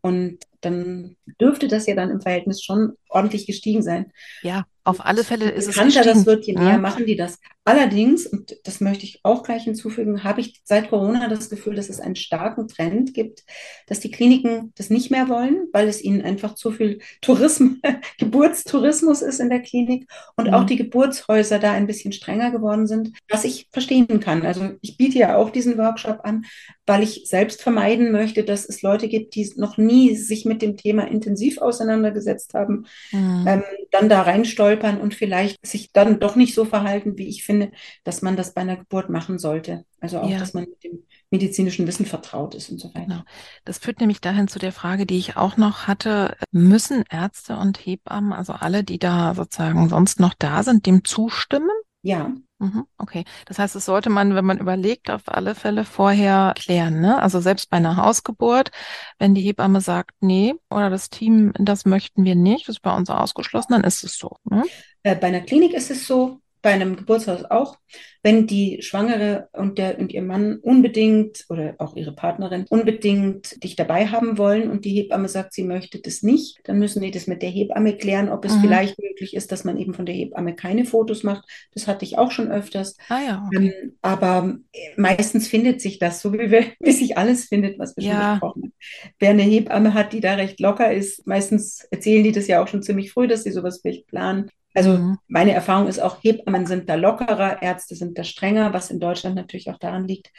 Und 0.00 0.38
dann 0.60 1.16
dürfte 1.40 1.68
das 1.68 1.86
ja 1.86 1.94
dann 1.94 2.10
im 2.10 2.20
Verhältnis 2.20 2.62
schon 2.62 2.94
ordentlich 3.08 3.46
gestiegen 3.46 3.82
sein. 3.82 4.12
Ja, 4.42 4.64
auf 4.88 5.04
alle 5.04 5.22
Fälle 5.22 5.50
ist 5.50 5.68
es 5.68 5.76
gestiegen. 5.76 6.04
das 6.06 6.24
wird, 6.24 6.46
je 6.46 6.54
mehr 6.54 6.72
ja. 6.72 6.78
machen 6.78 7.04
die 7.04 7.16
das. 7.16 7.38
Allerdings, 7.66 8.26
und 8.26 8.56
das 8.64 8.80
möchte 8.80 9.04
ich 9.04 9.20
auch 9.22 9.42
gleich 9.42 9.64
hinzufügen, 9.64 10.24
habe 10.24 10.40
ich 10.40 10.62
seit 10.64 10.88
Corona 10.88 11.28
das 11.28 11.50
Gefühl, 11.50 11.74
dass 11.74 11.90
es 11.90 12.00
einen 12.00 12.16
starken 12.16 12.66
Trend 12.68 13.12
gibt, 13.12 13.44
dass 13.86 14.00
die 14.00 14.10
Kliniken 14.10 14.72
das 14.76 14.88
nicht 14.88 15.10
mehr 15.10 15.28
wollen, 15.28 15.66
weil 15.74 15.88
es 15.88 16.02
ihnen 16.02 16.22
einfach 16.22 16.54
zu 16.54 16.70
viel 16.70 17.00
Tourismus, 17.20 17.76
Geburtstourismus 18.18 19.20
ist 19.20 19.40
in 19.40 19.50
der 19.50 19.60
Klinik 19.60 20.08
und 20.36 20.46
mhm. 20.46 20.54
auch 20.54 20.64
die 20.64 20.76
Geburtshäuser 20.76 21.58
da 21.58 21.72
ein 21.72 21.86
bisschen 21.86 22.12
strenger 22.12 22.50
geworden 22.50 22.86
sind, 22.86 23.12
was 23.28 23.44
ich 23.44 23.68
verstehen 23.70 24.20
kann. 24.20 24.46
Also 24.46 24.70
ich 24.80 24.96
biete 24.96 25.18
ja 25.18 25.36
auch 25.36 25.50
diesen 25.50 25.76
Workshop 25.76 26.20
an, 26.22 26.46
weil 26.86 27.02
ich 27.02 27.24
selbst 27.26 27.60
vermeiden 27.60 28.10
möchte, 28.10 28.44
dass 28.44 28.66
es 28.66 28.80
Leute 28.80 29.08
gibt, 29.08 29.34
die 29.34 29.52
noch 29.56 29.76
nie 29.76 30.16
sich 30.16 30.46
mit 30.48 30.62
dem 30.62 30.76
Thema 30.76 31.06
intensiv 31.06 31.58
auseinandergesetzt 31.58 32.54
haben, 32.54 32.86
mhm. 33.12 33.44
ähm, 33.46 33.62
dann 33.90 34.08
da 34.08 34.22
reinstolpern 34.22 35.00
und 35.00 35.14
vielleicht 35.14 35.64
sich 35.64 35.92
dann 35.92 36.18
doch 36.18 36.36
nicht 36.36 36.54
so 36.54 36.64
verhalten, 36.64 37.18
wie 37.18 37.28
ich 37.28 37.44
finde, 37.44 37.70
dass 38.04 38.22
man 38.22 38.36
das 38.36 38.54
bei 38.54 38.62
einer 38.62 38.76
Geburt 38.76 39.10
machen 39.10 39.38
sollte. 39.38 39.84
Also 40.00 40.20
auch, 40.20 40.30
ja. 40.30 40.38
dass 40.38 40.54
man 40.54 40.64
mit 40.64 40.82
dem 40.84 41.02
medizinischen 41.30 41.86
Wissen 41.86 42.06
vertraut 42.06 42.54
ist 42.54 42.70
und 42.70 42.78
so 42.78 42.88
weiter. 42.88 43.06
Genau. 43.06 43.22
Das 43.64 43.78
führt 43.78 44.00
nämlich 44.00 44.20
dahin 44.20 44.48
zu 44.48 44.58
der 44.58 44.72
Frage, 44.72 45.06
die 45.06 45.18
ich 45.18 45.36
auch 45.36 45.56
noch 45.56 45.86
hatte. 45.86 46.36
Müssen 46.52 47.04
Ärzte 47.10 47.56
und 47.56 47.78
Hebammen, 47.84 48.32
also 48.32 48.54
alle, 48.54 48.84
die 48.84 48.98
da 48.98 49.34
sozusagen 49.34 49.88
sonst 49.88 50.20
noch 50.20 50.34
da 50.38 50.62
sind, 50.62 50.86
dem 50.86 51.04
zustimmen? 51.04 51.68
Ja. 52.08 52.32
Mhm, 52.58 52.86
okay, 52.96 53.24
das 53.44 53.58
heißt, 53.58 53.74
das 53.74 53.84
sollte 53.84 54.08
man, 54.08 54.34
wenn 54.34 54.44
man 54.46 54.56
überlegt, 54.56 55.10
auf 55.10 55.24
alle 55.26 55.54
Fälle 55.54 55.84
vorher 55.84 56.54
klären. 56.56 57.02
Ne? 57.02 57.20
Also 57.20 57.38
selbst 57.38 57.68
bei 57.68 57.76
einer 57.76 57.96
Hausgeburt, 57.96 58.70
wenn 59.18 59.34
die 59.34 59.42
Hebamme 59.42 59.82
sagt, 59.82 60.12
nee, 60.20 60.54
oder 60.70 60.88
das 60.88 61.10
Team, 61.10 61.52
das 61.58 61.84
möchten 61.84 62.24
wir 62.24 62.34
nicht, 62.34 62.66
das 62.66 62.76
ist 62.76 62.82
bei 62.82 62.96
uns 62.96 63.10
ausgeschlossen, 63.10 63.72
dann 63.72 63.84
ist 63.84 64.04
es 64.04 64.16
so. 64.16 64.36
Ne? 64.44 64.64
Äh, 65.02 65.16
bei 65.16 65.26
einer 65.26 65.42
Klinik 65.42 65.74
ist 65.74 65.90
es 65.90 66.06
so, 66.06 66.40
bei 66.62 66.70
einem 66.70 66.96
Geburtshaus 66.96 67.44
auch, 67.44 67.78
wenn 68.22 68.46
die 68.46 68.82
Schwangere 68.82 69.48
und, 69.52 69.78
der, 69.78 69.98
und 69.98 70.12
ihr 70.12 70.22
Mann 70.22 70.58
unbedingt 70.58 71.44
oder 71.48 71.76
auch 71.78 71.96
ihre 71.96 72.12
Partnerin 72.12 72.66
unbedingt 72.68 73.62
dich 73.62 73.76
dabei 73.76 74.08
haben 74.08 74.38
wollen 74.38 74.70
und 74.70 74.84
die 74.84 74.90
Hebamme 74.90 75.28
sagt, 75.28 75.54
sie 75.54 75.62
möchte 75.62 76.00
das 76.00 76.22
nicht, 76.22 76.58
dann 76.64 76.78
müssen 76.78 77.00
die 77.00 77.10
das 77.10 77.26
mit 77.26 77.42
der 77.42 77.50
Hebamme 77.50 77.96
klären, 77.96 78.28
ob 78.28 78.44
es 78.44 78.56
mhm. 78.56 78.60
vielleicht 78.62 78.98
möglich 78.98 79.34
ist, 79.34 79.52
dass 79.52 79.64
man 79.64 79.78
eben 79.78 79.94
von 79.94 80.04
der 80.04 80.14
Hebamme 80.14 80.54
keine 80.54 80.84
Fotos 80.84 81.22
macht. 81.22 81.48
Das 81.72 81.86
hatte 81.86 82.04
ich 82.04 82.18
auch 82.18 82.32
schon 82.32 82.50
öfters. 82.50 82.96
Ah, 83.08 83.20
ja, 83.24 83.44
okay. 83.46 83.72
ähm, 83.82 83.92
aber 84.02 84.56
meistens 84.96 85.48
findet 85.48 85.80
sich 85.80 85.98
das, 85.98 86.20
so 86.20 86.32
wie, 86.32 86.50
wir, 86.50 86.64
wie 86.80 86.92
sich 86.92 87.16
alles 87.16 87.46
findet, 87.46 87.78
was 87.78 87.96
wir 87.96 88.04
ja. 88.04 88.10
schon 88.10 88.32
besprochen 88.32 88.62
haben. 88.64 88.72
Wer 89.18 89.30
eine 89.30 89.42
Hebamme 89.42 89.94
hat, 89.94 90.12
die 90.12 90.20
da 90.20 90.34
recht 90.34 90.60
locker 90.60 90.92
ist, 90.92 91.26
meistens 91.26 91.84
erzählen 91.90 92.24
die 92.24 92.32
das 92.32 92.48
ja 92.48 92.62
auch 92.62 92.68
schon 92.68 92.82
ziemlich 92.82 93.12
früh, 93.12 93.28
dass 93.28 93.44
sie 93.44 93.52
sowas 93.52 93.80
vielleicht 93.80 94.06
planen. 94.06 94.50
Also 94.74 94.92
mhm. 94.92 95.18
meine 95.26 95.52
Erfahrung 95.52 95.88
ist 95.88 95.98
auch, 95.98 96.22
Hebammen 96.22 96.66
sind 96.66 96.88
da 96.88 96.94
lockerer, 96.94 97.62
Ärzte 97.62 97.94
sind 97.94 98.18
da 98.18 98.24
strenger, 98.24 98.72
was 98.72 98.90
in 98.90 99.00
Deutschland 99.00 99.36
natürlich 99.36 99.70
auch 99.70 99.78
daran 99.78 100.06
liegt, 100.06 100.30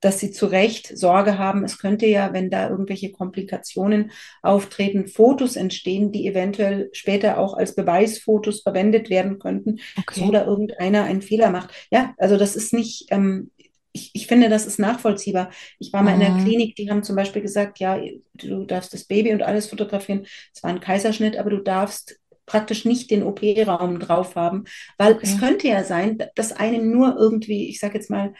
dass 0.00 0.18
sie 0.18 0.30
zu 0.30 0.46
Recht 0.46 0.96
Sorge 0.96 1.38
haben, 1.38 1.62
es 1.62 1.78
könnte 1.78 2.06
ja, 2.06 2.32
wenn 2.32 2.50
da 2.50 2.68
irgendwelche 2.68 3.12
Komplikationen 3.12 4.12
auftreten, 4.42 5.08
Fotos 5.08 5.56
entstehen, 5.56 6.10
die 6.10 6.26
eventuell 6.26 6.88
später 6.92 7.38
auch 7.38 7.54
als 7.54 7.74
Beweisfotos 7.74 8.62
verwendet 8.62 9.10
werden 9.10 9.38
könnten, 9.38 9.80
okay. 9.98 10.20
so 10.20 10.30
da 10.30 10.44
irgendeiner 10.44 11.04
einen 11.04 11.22
Fehler 11.22 11.50
macht. 11.50 11.70
Ja, 11.90 12.14
also 12.16 12.38
das 12.38 12.56
ist 12.56 12.72
nicht, 12.72 13.06
ähm, 13.10 13.50
ich, 13.92 14.10
ich 14.14 14.26
finde, 14.26 14.48
das 14.48 14.66
ist 14.66 14.78
nachvollziehbar. 14.78 15.50
Ich 15.78 15.92
war 15.92 16.02
mal 16.02 16.16
mhm. 16.16 16.20
in 16.20 16.26
der 16.26 16.36
mhm. 16.36 16.44
Klinik, 16.44 16.76
die 16.76 16.90
haben 16.90 17.02
zum 17.02 17.16
Beispiel 17.16 17.42
gesagt, 17.42 17.78
ja, 17.78 18.00
du 18.34 18.64
darfst 18.64 18.94
das 18.94 19.04
Baby 19.04 19.34
und 19.34 19.42
alles 19.42 19.66
fotografieren. 19.66 20.26
Es 20.54 20.62
war 20.62 20.70
ein 20.70 20.80
Kaiserschnitt, 20.80 21.36
aber 21.36 21.50
du 21.50 21.58
darfst 21.58 22.18
praktisch 22.50 22.84
nicht 22.84 23.12
den 23.12 23.22
OP-Raum 23.22 24.00
drauf 24.00 24.34
haben, 24.34 24.64
weil 24.98 25.12
okay. 25.12 25.20
es 25.22 25.38
könnte 25.38 25.68
ja 25.68 25.84
sein, 25.84 26.18
dass 26.34 26.52
einem 26.52 26.90
nur 26.90 27.16
irgendwie, 27.16 27.68
ich 27.68 27.78
sage 27.78 27.94
jetzt 27.94 28.10
mal, 28.10 28.34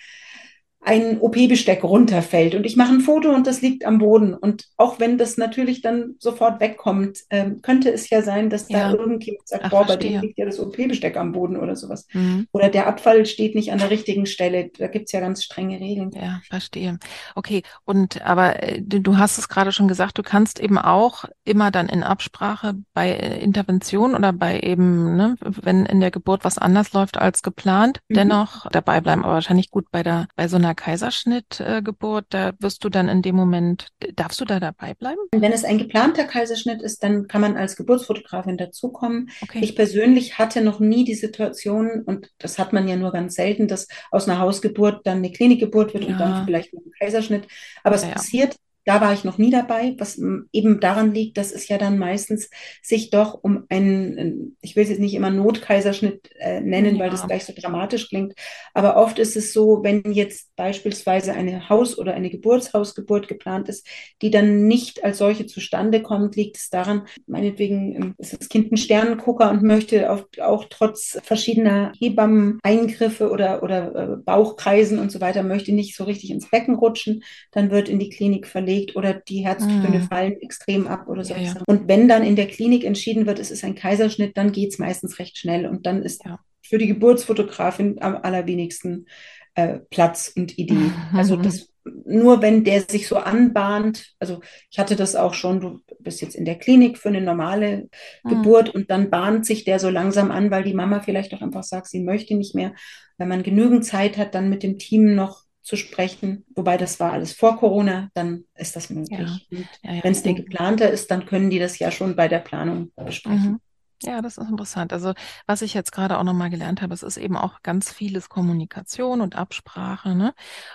ein 0.82 1.20
OP-Besteck 1.20 1.84
runterfällt 1.84 2.54
und 2.54 2.64
ich 2.64 2.74
mache 2.74 2.94
ein 2.94 3.00
Foto 3.00 3.30
und 3.30 3.46
das 3.46 3.60
liegt 3.60 3.84
am 3.84 3.98
Boden. 3.98 4.32
Und 4.32 4.64
auch 4.78 4.98
wenn 4.98 5.18
das 5.18 5.36
natürlich 5.36 5.82
dann 5.82 6.14
sofort 6.18 6.58
wegkommt, 6.60 7.20
ähm, 7.28 7.60
könnte 7.60 7.92
es 7.92 8.08
ja 8.08 8.22
sein, 8.22 8.48
dass 8.48 8.68
ja. 8.70 8.90
da 8.90 8.98
irgendjemand 8.98 9.46
sagt, 9.46 9.64
Ach, 9.66 9.70
boah, 9.70 9.86
bei 9.86 9.96
dem 9.96 10.22
liegt 10.22 10.38
ja 10.38 10.46
das 10.46 10.58
OP-Besteck 10.58 11.18
am 11.18 11.32
Boden 11.32 11.58
oder 11.58 11.76
sowas. 11.76 12.06
Mhm. 12.12 12.46
Oder 12.52 12.70
der 12.70 12.86
Abfall 12.86 13.26
steht 13.26 13.54
nicht 13.54 13.72
an 13.72 13.78
der 13.78 13.90
richtigen 13.90 14.24
Stelle. 14.24 14.70
Da 14.78 14.86
gibt 14.86 15.06
es 15.06 15.12
ja 15.12 15.20
ganz 15.20 15.44
strenge 15.44 15.78
Regeln. 15.78 16.12
Ja, 16.14 16.40
verstehe. 16.48 16.98
Okay, 17.34 17.62
und 17.84 18.22
aber 18.22 18.62
äh, 18.62 18.80
du 18.80 19.18
hast 19.18 19.36
es 19.36 19.50
gerade 19.50 19.72
schon 19.72 19.86
gesagt, 19.86 20.16
du 20.16 20.22
kannst 20.22 20.60
eben 20.60 20.78
auch 20.78 21.26
immer 21.44 21.70
dann 21.70 21.90
in 21.90 22.02
Absprache 22.02 22.74
bei 22.94 23.10
äh, 23.10 23.38
Intervention 23.38 24.14
oder 24.14 24.32
bei 24.32 24.60
eben, 24.60 25.14
ne, 25.16 25.36
wenn 25.40 25.84
in 25.84 26.00
der 26.00 26.10
Geburt 26.10 26.42
was 26.42 26.56
anders 26.56 26.94
läuft 26.94 27.18
als 27.18 27.42
geplant, 27.42 28.00
mhm. 28.08 28.14
dennoch 28.14 28.66
dabei 28.70 29.02
bleiben, 29.02 29.24
aber 29.24 29.34
wahrscheinlich 29.34 29.70
gut 29.70 29.90
bei 29.90 30.02
der, 30.02 30.26
bei 30.36 30.48
so 30.48 30.56
einer 30.56 30.69
einer 30.70 30.74
Kaiserschnittgeburt, 30.74 32.26
da 32.30 32.52
wirst 32.60 32.84
du 32.84 32.88
dann 32.88 33.08
in 33.08 33.22
dem 33.22 33.34
Moment, 33.34 33.88
darfst 34.14 34.40
du 34.40 34.44
da 34.44 34.60
dabei 34.60 34.94
bleiben? 34.94 35.20
Wenn 35.32 35.52
es 35.52 35.64
ein 35.64 35.78
geplanter 35.78 36.24
Kaiserschnitt 36.24 36.80
ist, 36.82 37.02
dann 37.02 37.26
kann 37.26 37.40
man 37.40 37.56
als 37.56 37.76
Geburtsfotografin 37.76 38.56
dazukommen. 38.56 39.30
Okay. 39.42 39.60
Ich 39.62 39.74
persönlich 39.74 40.38
hatte 40.38 40.60
noch 40.62 40.80
nie 40.80 41.04
die 41.04 41.14
Situation, 41.14 42.02
und 42.06 42.30
das 42.38 42.58
hat 42.58 42.72
man 42.72 42.86
ja 42.86 42.96
nur 42.96 43.12
ganz 43.12 43.34
selten, 43.34 43.68
dass 43.68 43.88
aus 44.10 44.28
einer 44.28 44.38
Hausgeburt 44.38 45.06
dann 45.06 45.18
eine 45.18 45.32
Klinikgeburt 45.32 45.94
wird 45.94 46.04
ja. 46.04 46.10
und 46.10 46.18
dann 46.18 46.44
vielleicht 46.44 46.72
noch 46.72 46.82
ein 46.82 46.92
Kaiserschnitt. 46.98 47.46
Aber 47.82 47.96
es 47.96 48.02
ja, 48.02 48.10
passiert 48.10 48.56
da 48.84 49.00
war 49.00 49.12
ich 49.12 49.24
noch 49.24 49.38
nie 49.38 49.50
dabei, 49.50 49.94
was 49.98 50.20
eben 50.52 50.80
daran 50.80 51.12
liegt, 51.12 51.36
dass 51.36 51.52
es 51.52 51.68
ja 51.68 51.76
dann 51.76 51.98
meistens 51.98 52.48
sich 52.82 53.10
doch 53.10 53.38
um 53.42 53.64
einen, 53.68 54.56
ich 54.62 54.74
will 54.74 54.84
es 54.84 54.90
jetzt 54.90 55.00
nicht 55.00 55.14
immer 55.14 55.30
Notkaiserschnitt 55.30 56.30
äh, 56.38 56.60
nennen, 56.60 56.96
ja. 56.96 57.04
weil 57.04 57.10
das 57.10 57.26
gleich 57.26 57.44
so 57.44 57.52
dramatisch 57.54 58.08
klingt, 58.08 58.34
aber 58.72 58.96
oft 58.96 59.18
ist 59.18 59.36
es 59.36 59.52
so, 59.52 59.82
wenn 59.82 60.12
jetzt 60.12 60.56
beispielsweise 60.56 61.34
eine 61.34 61.68
Haus- 61.68 61.98
oder 61.98 62.14
eine 62.14 62.30
Geburtshausgeburt 62.30 63.28
geplant 63.28 63.68
ist, 63.68 63.86
die 64.22 64.30
dann 64.30 64.66
nicht 64.66 65.04
als 65.04 65.18
solche 65.18 65.46
zustande 65.46 66.00
kommt, 66.00 66.36
liegt 66.36 66.56
es 66.56 66.70
daran, 66.70 67.06
meinetwegen 67.26 67.94
ähm, 67.94 68.14
ist 68.18 68.40
das 68.40 68.48
Kind 68.48 68.72
ein 68.72 68.76
Sternengucker 68.78 69.50
und 69.50 69.62
möchte 69.62 70.10
auch, 70.10 70.24
auch 70.40 70.64
trotz 70.70 71.18
verschiedener 71.22 71.92
Hebammen-Eingriffe 71.98 73.30
oder, 73.30 73.62
oder 73.62 73.94
äh, 73.94 74.16
Bauchkreisen 74.16 74.98
und 74.98 75.12
so 75.12 75.20
weiter, 75.20 75.42
möchte 75.42 75.72
nicht 75.72 75.94
so 75.94 76.04
richtig 76.04 76.30
ins 76.30 76.48
Becken 76.48 76.76
rutschen, 76.76 77.22
dann 77.52 77.70
wird 77.70 77.88
in 77.88 77.98
die 77.98 78.08
Klinik 78.08 78.46
verlegt 78.46 78.69
verlegt 78.70 78.96
oder 78.96 79.14
die 79.14 79.44
Herztöne 79.44 79.98
mm. 79.98 80.02
fallen 80.08 80.40
extrem 80.40 80.86
ab 80.86 81.08
oder 81.08 81.24
so. 81.24 81.34
Ja. 81.34 81.54
Und 81.66 81.88
wenn 81.88 82.08
dann 82.08 82.24
in 82.24 82.36
der 82.36 82.46
Klinik 82.46 82.84
entschieden 82.84 83.26
wird, 83.26 83.38
es 83.38 83.50
ist 83.50 83.64
ein 83.64 83.74
Kaiserschnitt, 83.74 84.36
dann 84.36 84.52
geht 84.52 84.72
es 84.72 84.78
meistens 84.78 85.18
recht 85.18 85.38
schnell 85.38 85.66
und 85.66 85.86
dann 85.86 86.02
ist 86.02 86.22
für 86.62 86.78
die 86.78 86.86
Geburtsfotografin 86.86 88.00
am 88.00 88.16
allerwenigsten 88.16 89.06
äh, 89.54 89.80
Platz 89.90 90.32
und 90.36 90.58
Idee. 90.58 90.74
Mhm. 90.74 90.94
Also 91.14 91.36
das 91.36 91.68
nur 92.04 92.42
wenn 92.42 92.62
der 92.62 92.82
sich 92.82 93.08
so 93.08 93.16
anbahnt, 93.16 94.12
also 94.18 94.40
ich 94.70 94.78
hatte 94.78 94.96
das 94.96 95.16
auch 95.16 95.32
schon, 95.32 95.60
du 95.60 95.80
bist 95.98 96.20
jetzt 96.20 96.34
in 96.34 96.44
der 96.44 96.58
Klinik 96.58 96.98
für 96.98 97.08
eine 97.08 97.22
normale 97.22 97.88
mhm. 98.22 98.28
Geburt 98.28 98.68
und 98.68 98.90
dann 98.90 99.08
bahnt 99.08 99.46
sich 99.46 99.64
der 99.64 99.78
so 99.78 99.88
langsam 99.88 100.30
an, 100.30 100.50
weil 100.50 100.62
die 100.62 100.74
Mama 100.74 101.00
vielleicht 101.00 101.32
auch 101.32 101.40
einfach 101.40 101.62
sagt, 101.62 101.88
sie 101.88 102.00
möchte 102.00 102.34
nicht 102.34 102.54
mehr. 102.54 102.74
Wenn 103.16 103.28
man 103.28 103.42
genügend 103.42 103.86
Zeit 103.86 104.18
hat, 104.18 104.34
dann 104.34 104.50
mit 104.50 104.62
dem 104.62 104.78
Team 104.78 105.14
noch 105.14 105.44
zu 105.62 105.76
sprechen. 105.76 106.44
Wobei 106.54 106.76
das 106.76 107.00
war 107.00 107.12
alles 107.12 107.32
vor 107.32 107.56
Corona, 107.58 108.10
dann 108.14 108.44
ist 108.54 108.76
das 108.76 108.90
möglich. 108.90 109.48
Ja. 109.50 109.58
Ja, 109.82 109.94
ja, 109.94 110.04
Wenn 110.04 110.12
es 110.12 110.22
denn 110.22 110.36
geplanter 110.36 110.90
ist, 110.90 111.10
dann 111.10 111.26
können 111.26 111.50
die 111.50 111.58
das 111.58 111.78
ja 111.78 111.90
schon 111.90 112.16
bei 112.16 112.28
der 112.28 112.38
Planung 112.38 112.92
besprechen. 112.96 113.52
Mhm. 113.52 113.60
Ja, 114.02 114.22
das 114.22 114.38
ist 114.38 114.48
interessant. 114.48 114.92
Also 114.94 115.12
was 115.46 115.60
ich 115.60 115.74
jetzt 115.74 115.92
gerade 115.92 116.18
auch 116.18 116.22
nochmal 116.22 116.48
gelernt 116.48 116.80
habe, 116.80 116.94
es 116.94 117.02
ist 117.02 117.18
eben 117.18 117.36
auch 117.36 117.62
ganz 117.62 117.92
vieles 117.92 118.30
Kommunikation 118.30 119.20
und 119.20 119.36
Absprache. 119.36 120.14
Ne? 120.14 120.32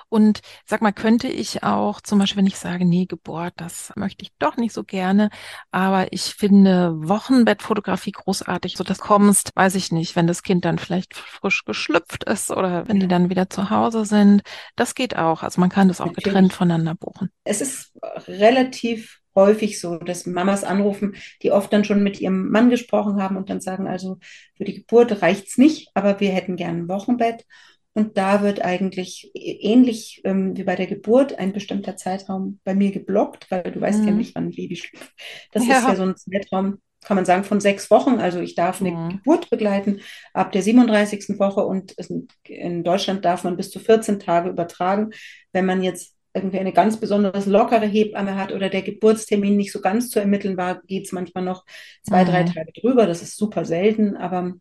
Und 0.10 0.42
sag 0.66 0.82
mal, 0.82 0.92
könnte 0.92 1.28
ich 1.28 1.64
auch 1.64 2.02
zum 2.02 2.20
Beispiel, 2.20 2.40
wenn 2.40 2.48
ich 2.48 2.58
sage, 2.58 2.86
nee, 2.86 3.06
Geburt, 3.08 3.54
das 3.58 3.92
möchte 3.96 4.24
ich 4.24 4.32
doch 4.38 4.58
nicht 4.58 4.74
so 4.74 4.84
gerne, 4.84 5.30
aber 5.72 6.14
ich 6.14 6.36
finde 6.36 6.94
Wochenbettfotografie 6.98 8.12
großartig. 8.12 8.78
So 8.78 8.84
das 8.84 9.00
kommst, 9.00 9.52
weiß 9.56 9.74
ich 9.76 9.92
nicht, 9.92 10.16
wenn 10.16 10.28
das 10.28 10.44
Kind 10.44 10.64
dann 10.66 10.78
vielleicht 10.78 11.16
frisch 11.16 11.66
geschlüpft 11.66 12.26
ist 12.26 12.52
oder 12.52 12.88
wenn 12.88 13.00
die 13.00 13.08
dann 13.08 13.30
wieder 13.30 13.50
zu 13.50 13.72
Hause 13.72 14.06
sind. 14.06 14.44
Das 14.76 14.94
geht 14.94 15.16
auch. 15.18 15.42
Also 15.42 15.60
man 15.62 15.70
kann 15.70 15.88
das 15.88 16.00
auch 16.00 16.06
Natürlich. 16.08 16.26
getrennt 16.26 16.54
voneinander 16.54 16.94
buchen. 16.94 17.32
Es 17.44 17.62
ist 17.62 17.92
relativ 18.28 19.22
häufig 19.36 19.80
so, 19.80 19.98
dass 19.98 20.26
Mamas 20.26 20.64
anrufen, 20.64 21.16
die 21.44 21.52
oft 21.52 21.72
dann 21.72 21.84
schon 21.84 22.04
mit 22.04 22.22
ihrem 22.22 22.50
Mann 22.50 22.70
gesprochen 22.70 23.22
haben 23.22 23.38
und 23.38 23.50
dann 23.50 23.62
sagen, 23.62 23.88
also 23.88 24.18
für 24.56 24.64
die 24.64 24.76
Geburt 24.76 25.22
reicht's 25.22 25.58
nicht, 25.58 25.90
aber 25.94 26.20
wir 26.20 26.32
hätten 26.32 26.56
gern 26.56 26.78
ein 26.78 26.90
Wochenbett. 26.90 27.46
Und 27.98 28.18
da 28.18 28.42
wird 28.42 28.62
eigentlich 28.64 29.32
ähnlich 29.34 30.22
ähm, 30.26 30.58
wie 30.58 30.64
bei 30.64 30.76
der 30.76 30.88
Geburt 30.88 31.40
ein 31.40 31.54
bestimmter 31.54 31.96
Zeitraum 31.96 32.60
bei 32.66 32.76
mir 32.76 32.92
geblockt, 32.92 33.50
weil 33.50 33.64
du 33.64 33.80
weißt 33.80 34.02
mhm. 34.02 34.08
ja 34.08 34.14
nicht, 34.14 34.36
wann 34.36 34.48
ein 34.48 34.52
Baby 34.52 34.76
schläft. 34.76 35.14
Das 35.54 35.66
ja. 35.66 35.78
ist 35.78 35.88
ja 35.88 35.96
so 35.96 36.04
ein 36.04 36.18
Zeitraum, 36.18 36.80
kann 37.06 37.16
man 37.16 37.24
sagen, 37.24 37.46
von 37.46 37.62
sechs 37.62 37.90
Wochen. 37.90 38.20
Also 38.20 38.42
ich 38.42 38.54
darf 38.54 38.82
eine 38.82 38.92
mhm. 38.92 39.10
Geburt 39.12 39.50
begleiten 39.50 40.02
ab 40.34 40.52
der 40.52 40.62
37. 40.62 41.40
Woche 41.40 41.66
und 41.66 41.96
in 42.44 42.84
Deutschland 42.84 43.24
darf 43.24 43.46
man 43.46 43.56
bis 43.56 43.72
zu 43.72 43.80
14 43.80 44.20
Tage 44.20 44.50
übertragen. 44.50 45.12
Wenn 45.54 45.66
man 45.66 45.82
jetzt 45.82 46.15
irgendwie 46.36 46.60
eine 46.60 46.74
ganz 46.74 47.00
besonders 47.00 47.46
lockere 47.46 47.86
Hebamme 47.86 48.36
hat 48.36 48.52
oder 48.52 48.70
der 48.70 48.82
Geburtstermin 48.82 49.56
nicht 49.56 49.72
so 49.72 49.82
ganz 49.82 50.10
zu 50.10 50.20
ermitteln 50.20 50.58
war, 50.58 50.82
geht 50.84 51.06
es 51.06 51.12
manchmal 51.12 51.44
noch 51.44 51.66
zwei, 52.04 52.24
mhm. 52.24 52.28
drei 52.28 52.44
Tage 52.44 52.72
drüber. 52.74 53.08
Das 53.08 53.22
ist 53.22 53.38
super 53.38 53.66
selten, 53.66 54.18
aber 54.18 54.54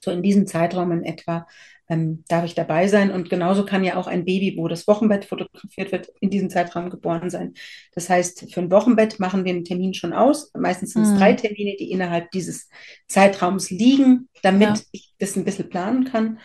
so 0.00 0.10
in 0.10 0.22
diesem 0.22 0.46
Zeitraum 0.46 0.92
in 0.92 1.04
etwa 1.04 1.46
ähm, 1.88 2.24
darf 2.28 2.44
ich 2.44 2.54
dabei 2.54 2.86
sein. 2.86 3.10
Und 3.10 3.30
genauso 3.30 3.64
kann 3.64 3.84
ja 3.84 3.96
auch 3.96 4.06
ein 4.06 4.24
Baby, 4.24 4.56
wo 4.56 4.68
das 4.68 4.86
Wochenbett 4.86 5.24
fotografiert 5.24 5.92
wird, 5.92 6.08
in 6.20 6.30
diesem 6.30 6.50
Zeitraum 6.50 6.90
geboren 6.90 7.30
sein. 7.30 7.54
Das 7.94 8.10
heißt, 8.10 8.52
für 8.52 8.60
ein 8.60 8.70
Wochenbett 8.70 9.18
machen 9.18 9.44
wir 9.44 9.52
einen 9.52 9.64
Termin 9.64 9.94
schon 9.94 10.12
aus. 10.12 10.52
Meistens 10.54 10.92
sind 10.92 11.02
es 11.02 11.10
mhm. 11.10 11.18
drei 11.18 11.32
Termine, 11.32 11.76
die 11.78 11.90
innerhalb 11.90 12.30
dieses 12.30 12.68
Zeitraums 13.06 13.70
liegen, 13.70 14.28
damit 14.42 14.68
ja. 14.68 14.82
ich 14.92 15.14
das 15.18 15.36
ein 15.36 15.44
bisschen 15.44 15.68
planen 15.68 16.04
kann. 16.04 16.38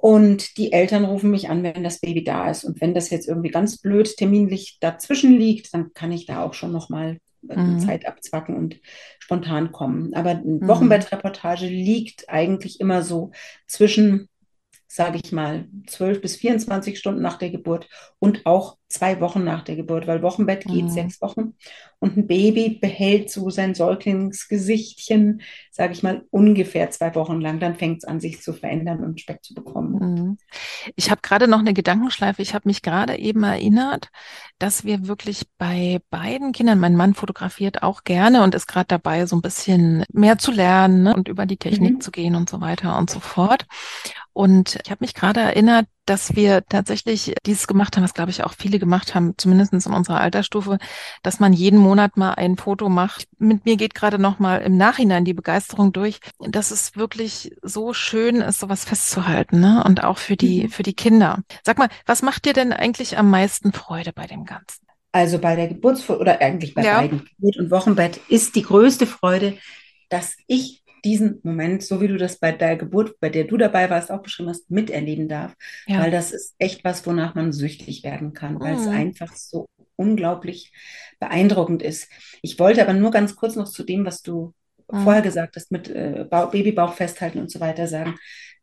Und 0.00 0.56
die 0.56 0.72
Eltern 0.72 1.04
rufen 1.04 1.30
mich 1.30 1.50
an, 1.50 1.62
wenn 1.62 1.84
das 1.84 2.00
Baby 2.00 2.24
da 2.24 2.50
ist. 2.50 2.64
Und 2.64 2.80
wenn 2.80 2.94
das 2.94 3.10
jetzt 3.10 3.28
irgendwie 3.28 3.50
ganz 3.50 3.76
blöd 3.78 4.16
terminlich 4.16 4.78
dazwischen 4.80 5.36
liegt, 5.36 5.74
dann 5.74 5.92
kann 5.92 6.10
ich 6.10 6.24
da 6.24 6.42
auch 6.42 6.54
schon 6.54 6.72
nochmal 6.72 7.18
äh, 7.46 7.56
mhm. 7.60 7.80
Zeit 7.80 8.06
abzwacken 8.06 8.56
und 8.56 8.80
spontan 9.18 9.72
kommen. 9.72 10.14
Aber 10.14 10.30
eine 10.30 10.42
mhm. 10.42 10.66
Wochenbettreportage 10.66 11.66
liegt 11.66 12.30
eigentlich 12.30 12.80
immer 12.80 13.02
so 13.02 13.32
zwischen 13.66 14.29
sage 14.92 15.20
ich 15.22 15.30
mal, 15.30 15.68
12 15.86 16.20
bis 16.20 16.34
24 16.34 16.98
Stunden 16.98 17.22
nach 17.22 17.38
der 17.38 17.50
Geburt 17.50 17.88
und 18.18 18.44
auch 18.44 18.76
zwei 18.88 19.20
Wochen 19.20 19.44
nach 19.44 19.62
der 19.62 19.76
Geburt, 19.76 20.08
weil 20.08 20.20
Wochenbett 20.20 20.64
geht 20.64 20.86
mhm. 20.86 20.90
sechs 20.90 21.22
Wochen 21.22 21.54
und 22.00 22.16
ein 22.16 22.26
Baby 22.26 22.70
behält 22.80 23.30
so 23.30 23.50
sein 23.50 23.76
Säuglingsgesichtchen, 23.76 25.42
sage 25.70 25.92
ich 25.92 26.02
mal, 26.02 26.24
ungefähr 26.30 26.90
zwei 26.90 27.14
Wochen 27.14 27.40
lang. 27.40 27.60
Dann 27.60 27.76
fängt 27.76 27.98
es 27.98 28.04
an, 28.04 28.18
sich 28.18 28.42
zu 28.42 28.52
verändern 28.52 29.04
und 29.04 29.20
Speck 29.20 29.44
zu 29.44 29.54
bekommen. 29.54 29.92
Mhm. 29.92 30.38
Ich 30.96 31.10
habe 31.12 31.20
gerade 31.22 31.46
noch 31.46 31.60
eine 31.60 31.72
Gedankenschleife. 31.72 32.42
Ich 32.42 32.52
habe 32.52 32.68
mich 32.68 32.82
gerade 32.82 33.16
eben 33.16 33.44
erinnert, 33.44 34.08
dass 34.58 34.84
wir 34.84 35.06
wirklich 35.06 35.44
bei 35.56 36.00
beiden 36.10 36.50
Kindern, 36.50 36.80
mein 36.80 36.96
Mann 36.96 37.14
fotografiert 37.14 37.84
auch 37.84 38.02
gerne 38.02 38.42
und 38.42 38.56
ist 38.56 38.66
gerade 38.66 38.88
dabei, 38.88 39.26
so 39.26 39.36
ein 39.36 39.42
bisschen 39.42 40.04
mehr 40.12 40.38
zu 40.38 40.50
lernen 40.50 41.04
ne, 41.04 41.14
und 41.14 41.28
über 41.28 41.46
die 41.46 41.58
Technik 41.58 41.94
mhm. 41.94 42.00
zu 42.00 42.10
gehen 42.10 42.34
und 42.34 42.50
so 42.50 42.60
weiter 42.60 42.98
und 42.98 43.08
so 43.08 43.20
fort. 43.20 43.66
Und 44.40 44.78
ich 44.82 44.90
habe 44.90 45.04
mich 45.04 45.12
gerade 45.12 45.40
erinnert, 45.40 45.84
dass 46.06 46.34
wir 46.34 46.64
tatsächlich 46.66 47.34
dieses 47.44 47.66
gemacht 47.66 47.94
haben, 47.94 48.04
was 48.04 48.14
glaube 48.14 48.30
ich 48.30 48.42
auch 48.42 48.54
viele 48.54 48.78
gemacht 48.78 49.14
haben, 49.14 49.34
zumindest 49.36 49.74
in 49.74 49.92
unserer 49.92 50.18
Altersstufe, 50.18 50.78
dass 51.22 51.40
man 51.40 51.52
jeden 51.52 51.78
Monat 51.78 52.16
mal 52.16 52.32
ein 52.32 52.56
Foto 52.56 52.88
macht. 52.88 53.28
Mit 53.36 53.66
mir 53.66 53.76
geht 53.76 53.94
gerade 53.94 54.18
noch 54.18 54.38
mal 54.38 54.62
im 54.62 54.78
Nachhinein 54.78 55.26
die 55.26 55.34
Begeisterung 55.34 55.92
durch, 55.92 56.20
dass 56.38 56.70
es 56.70 56.96
wirklich 56.96 57.54
so 57.60 57.92
schön 57.92 58.36
ist, 58.36 58.60
sowas 58.60 58.86
festzuhalten, 58.86 59.60
ne? 59.60 59.84
Und 59.84 60.04
auch 60.04 60.16
für 60.16 60.38
die, 60.38 60.62
mhm. 60.62 60.68
für 60.70 60.84
die 60.84 60.94
Kinder. 60.94 61.40
Sag 61.62 61.76
mal, 61.76 61.90
was 62.06 62.22
macht 62.22 62.46
dir 62.46 62.54
denn 62.54 62.72
eigentlich 62.72 63.18
am 63.18 63.28
meisten 63.28 63.74
Freude 63.74 64.14
bei 64.14 64.26
dem 64.26 64.46
Ganzen? 64.46 64.86
Also 65.12 65.38
bei 65.38 65.54
der 65.54 65.68
Geburtsfoto 65.68 66.18
oder 66.18 66.40
eigentlich 66.40 66.72
bei 66.72 66.82
ja. 66.82 67.02
beiden 67.02 67.26
Geburt 67.26 67.58
und 67.58 67.70
Wochenbett 67.70 68.18
ist 68.30 68.56
die 68.56 68.62
größte 68.62 69.06
Freude, 69.06 69.58
dass 70.08 70.34
ich 70.46 70.79
diesen 71.04 71.40
Moment, 71.42 71.82
so 71.82 72.00
wie 72.00 72.08
du 72.08 72.16
das 72.16 72.38
bei 72.38 72.52
der 72.52 72.76
Geburt, 72.76 73.18
bei 73.20 73.28
der 73.28 73.44
du 73.44 73.56
dabei 73.56 73.90
warst, 73.90 74.10
auch 74.10 74.22
beschrieben 74.22 74.48
hast, 74.48 74.70
miterleben 74.70 75.28
darf. 75.28 75.54
Ja. 75.86 76.00
Weil 76.00 76.10
das 76.10 76.32
ist 76.32 76.54
echt 76.58 76.84
was, 76.84 77.06
wonach 77.06 77.34
man 77.34 77.52
süchtig 77.52 78.04
werden 78.04 78.32
kann, 78.32 78.54
mhm. 78.54 78.60
weil 78.60 78.74
es 78.74 78.86
mhm. 78.86 78.92
einfach 78.92 79.34
so 79.34 79.68
unglaublich 79.96 80.72
beeindruckend 81.18 81.82
ist. 81.82 82.08
Ich 82.42 82.58
wollte 82.58 82.82
aber 82.82 82.94
nur 82.94 83.10
ganz 83.10 83.36
kurz 83.36 83.56
noch 83.56 83.68
zu 83.68 83.82
dem, 83.82 84.04
was 84.04 84.22
du 84.22 84.54
mhm. 84.90 85.02
vorher 85.02 85.22
gesagt 85.22 85.56
hast, 85.56 85.70
mit 85.70 85.88
äh, 85.88 86.26
Babybauch 86.30 86.94
festhalten 86.94 87.38
und 87.38 87.50
so 87.50 87.60
weiter 87.60 87.86
sagen 87.86 88.14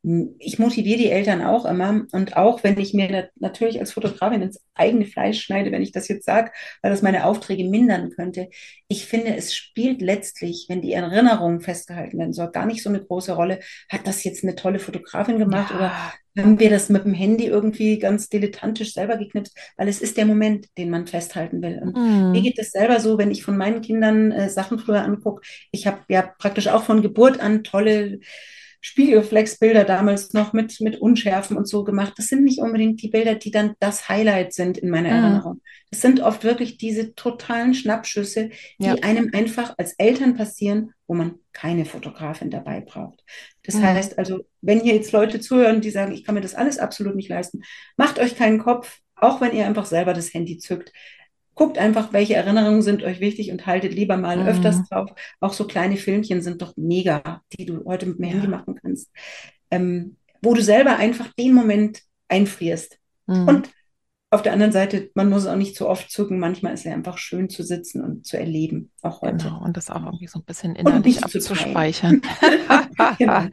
ich 0.03 0.59
motiviere 0.59 0.99
die 0.99 1.09
Eltern 1.09 1.43
auch 1.43 1.65
immer 1.65 2.05
und 2.11 2.37
auch 2.37 2.63
wenn 2.63 2.79
ich 2.79 2.93
mir 2.93 3.29
natürlich 3.35 3.79
als 3.79 3.91
Fotografin 3.91 4.41
ins 4.41 4.61
eigene 4.73 5.05
Fleisch 5.05 5.41
schneide, 5.41 5.71
wenn 5.71 5.81
ich 5.81 5.91
das 5.91 6.07
jetzt 6.07 6.25
sage, 6.25 6.51
weil 6.81 6.91
das 6.91 7.01
meine 7.01 7.25
Aufträge 7.25 7.65
mindern 7.65 8.11
könnte. 8.11 8.49
Ich 8.87 9.05
finde, 9.05 9.35
es 9.35 9.55
spielt 9.55 10.01
letztlich, 10.01 10.67
wenn 10.69 10.81
die 10.81 10.93
Erinnerung 10.93 11.61
festgehalten 11.61 12.17
werden 12.19 12.33
soll, 12.33 12.51
gar 12.51 12.65
nicht 12.65 12.83
so 12.83 12.89
eine 12.89 13.03
große 13.03 13.33
Rolle. 13.33 13.59
Hat 13.89 14.05
das 14.05 14.23
jetzt 14.23 14.43
eine 14.43 14.55
tolle 14.55 14.79
Fotografin 14.79 15.39
gemacht 15.39 15.71
ja. 15.71 15.77
oder 15.77 15.91
haben 16.37 16.59
wir 16.59 16.69
das 16.69 16.89
mit 16.89 17.03
dem 17.03 17.15
Handy 17.15 17.47
irgendwie 17.47 17.97
ganz 17.97 18.29
dilettantisch 18.29 18.93
selber 18.93 19.17
geknipst? 19.17 19.57
Weil 19.75 19.87
es 19.87 20.01
ist 20.01 20.17
der 20.17 20.25
Moment, 20.25 20.67
den 20.77 20.91
man 20.91 21.07
festhalten 21.07 21.61
will. 21.63 21.79
Und 21.81 21.97
mm. 21.97 22.31
mir 22.31 22.41
geht 22.41 22.59
es 22.59 22.71
selber 22.71 22.99
so, 22.99 23.17
wenn 23.17 23.31
ich 23.31 23.43
von 23.43 23.57
meinen 23.57 23.81
Kindern 23.81 24.31
äh, 24.31 24.47
Sachen 24.47 24.77
früher 24.77 25.03
angucke. 25.03 25.41
Ich 25.71 25.87
habe 25.87 25.99
ja 26.09 26.21
praktisch 26.21 26.67
auch 26.67 26.83
von 26.83 27.01
Geburt 27.01 27.39
an 27.39 27.63
tolle 27.63 28.19
Spiegelreflexbilder 28.81 29.83
damals 29.83 30.33
noch 30.33 30.53
mit, 30.53 30.79
mit 30.81 30.99
Unschärfen 30.99 31.57
und 31.57 31.67
so 31.67 31.83
gemacht. 31.83 32.13
Das 32.17 32.27
sind 32.27 32.43
nicht 32.43 32.59
unbedingt 32.59 33.01
die 33.01 33.09
Bilder, 33.09 33.35
die 33.35 33.51
dann 33.51 33.75
das 33.79 34.07
Highlight 34.09 34.53
sind 34.53 34.77
in 34.77 34.89
meiner 34.89 35.09
mhm. 35.09 35.23
Erinnerung. 35.23 35.61
Das 35.89 36.01
sind 36.01 36.21
oft 36.21 36.43
wirklich 36.43 36.77
diese 36.77 37.15
totalen 37.15 37.73
Schnappschüsse, 37.73 38.49
die 38.79 38.85
ja. 38.85 38.95
einem 39.01 39.31
einfach 39.33 39.75
als 39.77 39.93
Eltern 39.97 40.35
passieren, 40.35 40.93
wo 41.07 41.13
man 41.13 41.35
keine 41.53 41.85
Fotografin 41.85 42.49
dabei 42.49 42.81
braucht. 42.81 43.23
Das 43.63 43.75
mhm. 43.75 43.83
heißt 43.83 44.19
also, 44.19 44.45
wenn 44.61 44.81
hier 44.81 44.95
jetzt 44.95 45.11
Leute 45.11 45.39
zuhören, 45.39 45.81
die 45.81 45.89
sagen, 45.89 46.13
ich 46.13 46.23
kann 46.23 46.35
mir 46.35 46.41
das 46.41 46.55
alles 46.55 46.77
absolut 46.77 47.15
nicht 47.15 47.29
leisten, 47.29 47.63
macht 47.95 48.19
euch 48.19 48.35
keinen 48.35 48.59
Kopf, 48.59 48.99
auch 49.15 49.41
wenn 49.41 49.55
ihr 49.55 49.65
einfach 49.65 49.85
selber 49.85 50.13
das 50.13 50.33
Handy 50.33 50.59
zückt 50.59 50.91
guckt 51.57 51.77
einfach, 51.77 52.13
welche 52.13 52.35
Erinnerungen 52.35 52.81
sind 52.81 53.03
euch 53.03 53.19
wichtig 53.19 53.51
und 53.51 53.65
haltet 53.65 53.93
lieber 53.93 54.15
mal 54.15 54.37
mhm. 54.37 54.47
öfters 54.47 54.87
drauf. 54.87 55.09
Auch 55.41 55.53
so 55.53 55.65
kleine 55.65 55.97
Filmchen 55.97 56.41
sind 56.41 56.61
doch 56.61 56.73
mega, 56.77 57.41
die 57.57 57.65
du 57.65 57.83
heute 57.85 58.05
mit 58.05 58.19
dem 58.19 58.25
ja. 58.25 58.31
Handy 58.31 58.47
machen 58.47 58.79
kannst, 58.81 59.11
ähm, 59.71 60.17
wo 60.41 60.53
du 60.53 60.61
selber 60.61 60.97
einfach 60.97 61.33
den 61.33 61.53
Moment 61.53 62.01
einfrierst. 62.29 62.99
Mhm. 63.25 63.47
Und 63.47 63.69
auf 64.29 64.41
der 64.41 64.53
anderen 64.53 64.73
Seite, 64.73 65.09
man 65.15 65.29
muss 65.29 65.47
auch 65.47 65.55
nicht 65.55 65.75
zu 65.75 65.87
oft 65.87 66.11
zucken. 66.11 66.37
Manchmal 66.37 66.73
ist 66.73 66.85
es 66.85 66.91
einfach 66.91 67.17
schön 67.17 67.49
zu 67.49 67.63
sitzen 67.63 68.03
und 68.03 68.25
zu 68.25 68.37
erleben, 68.37 68.91
auch 69.01 69.21
heute. 69.21 69.45
Genau, 69.45 69.63
und 69.63 69.77
das 69.77 69.89
auch 69.89 70.03
irgendwie 70.03 70.27
so 70.27 70.39
ein 70.39 70.45
bisschen 70.45 70.75
innerlich 70.75 71.23
abzuspeichern. 71.23 72.21
genau. 73.17 73.45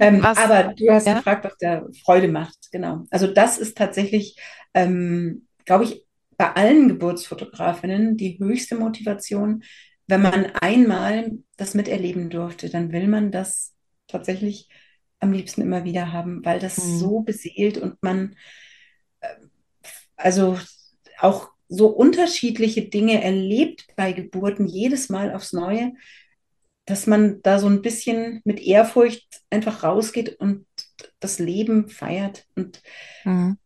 ähm, 0.00 0.22
aber 0.22 0.74
du 0.74 0.90
hast 0.90 1.06
ja? 1.06 1.14
gefragt, 1.14 1.44
was 1.44 1.56
der 1.56 1.86
Freude 2.04 2.28
macht. 2.28 2.70
Genau. 2.70 3.04
Also 3.10 3.26
das 3.26 3.56
ist 3.56 3.76
tatsächlich, 3.76 4.36
ähm, 4.74 5.46
glaube 5.64 5.84
ich, 5.84 6.04
bei 6.42 6.56
allen 6.56 6.88
Geburtsfotografinnen 6.88 8.16
die 8.16 8.36
höchste 8.40 8.74
Motivation. 8.74 9.62
Wenn 10.08 10.22
man 10.22 10.46
einmal 10.60 11.38
das 11.56 11.74
miterleben 11.74 12.30
durfte, 12.30 12.68
dann 12.68 12.90
will 12.90 13.06
man 13.06 13.30
das 13.30 13.74
tatsächlich 14.08 14.68
am 15.20 15.32
liebsten 15.32 15.62
immer 15.62 15.84
wieder 15.84 16.12
haben, 16.12 16.44
weil 16.44 16.58
das 16.58 16.78
mhm. 16.78 16.98
so 16.98 17.20
beseelt 17.20 17.78
und 17.78 18.02
man 18.02 18.34
also 20.16 20.58
auch 21.20 21.50
so 21.68 21.86
unterschiedliche 21.86 22.88
Dinge 22.88 23.22
erlebt 23.22 23.86
bei 23.94 24.12
Geburten, 24.12 24.66
jedes 24.66 25.10
Mal 25.10 25.32
aufs 25.32 25.52
Neue, 25.52 25.92
dass 26.86 27.06
man 27.06 27.40
da 27.42 27.60
so 27.60 27.68
ein 27.68 27.82
bisschen 27.82 28.40
mit 28.42 28.58
Ehrfurcht 28.58 29.42
einfach 29.48 29.84
rausgeht 29.84 30.40
und 30.40 30.66
das 31.20 31.38
Leben 31.38 31.88
feiert. 31.88 32.46
Und 32.56 32.82
mhm. 33.24 33.58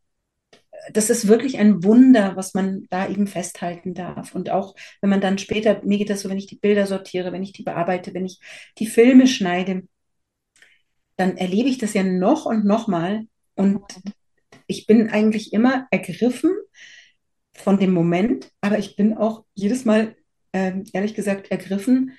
Das 0.93 1.11
ist 1.11 1.29
wirklich 1.29 1.59
ein 1.59 1.85
Wunder, 1.85 2.37
was 2.37 2.55
man 2.55 2.87
da 2.91 3.09
eben 3.09 3.27
festhalten 3.27 3.95
darf. 3.95 4.35
Und 4.35 4.51
auch 4.51 4.75
wenn 5.01 5.11
man 5.11 5.21
dann 5.21 5.39
später, 5.39 5.81
mir 5.85 5.99
geht 5.99 6.11
das 6.11 6.21
so, 6.21 6.31
wenn 6.31 6.39
ich 6.39 6.47
die 6.47 6.59
Bilder 6.59 6.87
sortiere, 6.87 7.33
wenn 7.33 7.43
ich 7.43 7.53
die 7.53 7.63
bearbeite, 7.63 8.15
wenn 8.15 8.27
ich 8.27 8.41
die 8.79 8.87
Filme 8.87 9.27
schneide, 9.27 9.83
dann 11.17 11.37
erlebe 11.37 11.69
ich 11.69 11.79
das 11.79 11.95
ja 11.95 12.03
noch 12.03 12.47
und 12.47 12.65
noch 12.65 12.89
mal. 12.89 13.27
Und 13.55 13.83
ich 14.67 14.87
bin 14.87 15.09
eigentlich 15.09 15.53
immer 15.53 15.87
ergriffen 15.91 16.53
von 17.55 17.79
dem 17.79 17.93
Moment, 17.93 18.51
aber 18.61 18.79
ich 18.79 18.97
bin 18.97 19.17
auch 19.17 19.45
jedes 19.55 19.85
Mal, 19.85 20.15
äh, 20.53 20.73
ehrlich 20.93 21.15
gesagt, 21.15 21.51
ergriffen 21.51 22.13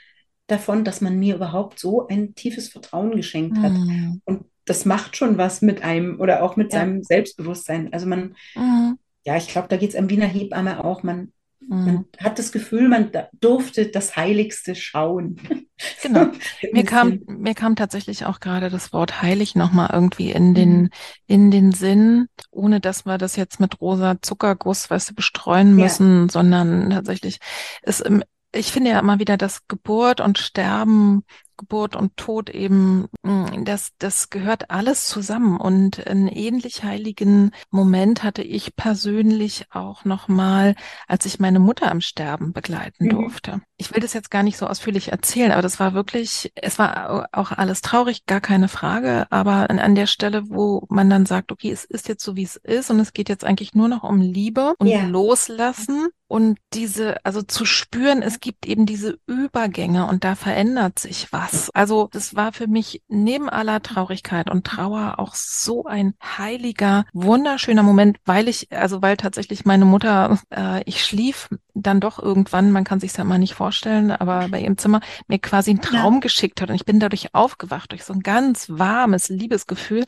davon, 0.47 0.83
dass 0.83 1.01
man 1.01 1.19
mir 1.19 1.35
überhaupt 1.35 1.79
so 1.79 2.07
ein 2.07 2.33
tiefes 2.33 2.69
Vertrauen 2.69 3.15
geschenkt 3.15 3.57
hat. 3.59 3.73
Mhm. 3.73 4.21
Und 4.25 4.45
das 4.67 4.85
macht 4.85 5.17
schon 5.17 5.37
was 5.37 5.61
mit 5.61 5.81
einem 5.81 6.19
oder 6.19 6.43
auch 6.43 6.55
mit 6.55 6.73
ja. 6.73 6.79
seinem 6.79 7.03
Selbstbewusstsein. 7.03 7.91
Also 7.93 8.05
man, 8.05 8.35
mhm. 8.55 8.99
ja, 9.25 9.37
ich 9.37 9.47
glaube, 9.47 9.67
da 9.67 9.77
geht 9.77 9.89
es 9.89 9.95
einem 9.95 10.09
Wiener 10.09 10.27
Hebamme 10.27 10.83
auch. 10.83 11.03
Man 11.03 11.31
Mhm. 11.67 11.85
Man 11.85 12.05
hat 12.19 12.39
das 12.39 12.51
Gefühl, 12.51 12.87
man 12.87 13.11
durfte 13.39 13.87
das 13.87 14.15
Heiligste 14.15 14.75
schauen. 14.75 15.37
Genau. 16.01 16.31
mir 16.73 16.85
kam, 16.85 17.19
mir 17.27 17.53
kam 17.53 17.75
tatsächlich 17.75 18.25
auch 18.25 18.39
gerade 18.39 18.71
das 18.71 18.93
Wort 18.93 19.21
heilig 19.21 19.53
nochmal 19.53 19.91
irgendwie 19.93 20.31
in 20.31 20.55
den, 20.55 20.81
mhm. 20.81 20.89
in 21.27 21.51
den 21.51 21.71
Sinn, 21.71 22.29
ohne 22.49 22.79
dass 22.79 23.05
wir 23.05 23.19
das 23.19 23.35
jetzt 23.35 23.59
mit 23.59 23.79
rosa 23.79 24.15
Zuckerguss, 24.19 24.89
weißt 24.89 25.11
du, 25.11 25.13
bestreuen 25.13 25.75
müssen, 25.75 26.21
ja. 26.23 26.29
sondern 26.29 26.89
tatsächlich 26.89 27.37
ist 27.83 28.01
im, 28.01 28.23
ich 28.55 28.71
finde 28.71 28.89
ja 28.89 28.99
immer 28.99 29.19
wieder, 29.19 29.37
dass 29.37 29.67
Geburt 29.67 30.19
und 30.19 30.39
Sterben 30.39 31.23
Geburt 31.57 31.95
und 31.95 32.15
Tod 32.17 32.49
eben, 32.49 33.07
mm, 33.23 33.65
das, 33.65 33.91
das 33.99 34.29
gehört 34.29 34.69
alles 34.69 35.07
zusammen. 35.07 35.57
Und 35.57 36.05
einen 36.07 36.27
ähnlich 36.27 36.83
heiligen 36.83 37.51
Moment 37.69 38.23
hatte 38.23 38.41
ich 38.41 38.75
persönlich 38.75 39.65
auch 39.71 40.05
nochmal, 40.05 40.75
als 41.07 41.25
ich 41.25 41.39
meine 41.39 41.59
Mutter 41.59 41.91
am 41.91 42.01
Sterben 42.01 42.53
begleiten 42.53 43.05
mhm. 43.05 43.09
durfte. 43.09 43.61
Ich 43.77 43.93
will 43.93 44.01
das 44.01 44.13
jetzt 44.13 44.31
gar 44.31 44.43
nicht 44.43 44.57
so 44.57 44.67
ausführlich 44.67 45.11
erzählen, 45.11 45.51
aber 45.51 45.61
das 45.61 45.79
war 45.79 45.93
wirklich, 45.93 46.51
es 46.55 46.79
war 46.79 47.29
auch 47.31 47.51
alles 47.51 47.81
traurig, 47.81 48.25
gar 48.25 48.41
keine 48.41 48.67
Frage. 48.67 49.27
Aber 49.29 49.69
an, 49.69 49.79
an 49.79 49.95
der 49.95 50.07
Stelle, 50.07 50.49
wo 50.49 50.85
man 50.89 51.09
dann 51.09 51.25
sagt, 51.25 51.51
okay, 51.51 51.71
es 51.71 51.85
ist 51.85 52.07
jetzt 52.07 52.23
so, 52.23 52.35
wie 52.35 52.43
es 52.43 52.55
ist 52.55 52.89
und 52.89 52.99
es 52.99 53.13
geht 53.13 53.29
jetzt 53.29 53.43
eigentlich 53.43 53.73
nur 53.73 53.87
noch 53.87 54.03
um 54.03 54.21
Liebe 54.21 54.73
und 54.79 54.87
yeah. 54.87 55.05
Loslassen 55.05 56.09
und 56.27 56.57
diese, 56.73 57.23
also 57.25 57.41
zu 57.41 57.65
spüren, 57.65 58.21
es 58.21 58.39
gibt 58.39 58.65
eben 58.65 58.85
diese 58.85 59.17
Übergänge 59.27 60.07
und 60.07 60.23
da 60.23 60.35
verändert 60.35 60.99
sich 60.99 61.31
was. 61.31 61.69
Also 61.71 62.09
das 62.11 62.35
war 62.35 62.51
für 62.51 62.67
mich 62.67 63.01
neben 63.07 63.49
aller 63.49 63.81
Traurigkeit 63.81 64.49
und 64.49 64.65
Trauer 64.65 65.15
auch 65.19 65.35
so 65.35 65.85
ein 65.85 66.15
heiliger, 66.21 67.05
wunderschöner 67.13 67.83
Moment, 67.83 68.19
weil 68.25 68.47
ich, 68.47 68.71
also 68.71 69.01
weil 69.01 69.17
tatsächlich 69.17 69.65
meine 69.65 69.85
Mutter, 69.85 70.39
äh, 70.49 70.83
ich 70.85 71.03
schlief 71.03 71.49
dann 71.81 71.99
doch 71.99 72.19
irgendwann, 72.19 72.71
man 72.71 72.83
kann 72.83 72.99
sich 72.99 73.15
ja 73.15 73.23
mal 73.23 73.37
nicht 73.37 73.53
vorstellen, 73.53 74.11
aber 74.11 74.47
bei 74.49 74.59
ihrem 74.61 74.77
Zimmer 74.77 75.01
mir 75.27 75.39
quasi 75.39 75.71
einen 75.71 75.81
Traum 75.81 76.15
ja. 76.15 76.19
geschickt 76.21 76.61
hat 76.61 76.69
und 76.69 76.75
ich 76.75 76.85
bin 76.85 76.99
dadurch 76.99 77.33
aufgewacht 77.33 77.91
durch 77.91 78.03
so 78.03 78.13
ein 78.13 78.21
ganz 78.21 78.69
warmes 78.69 79.29
Liebesgefühl 79.29 80.05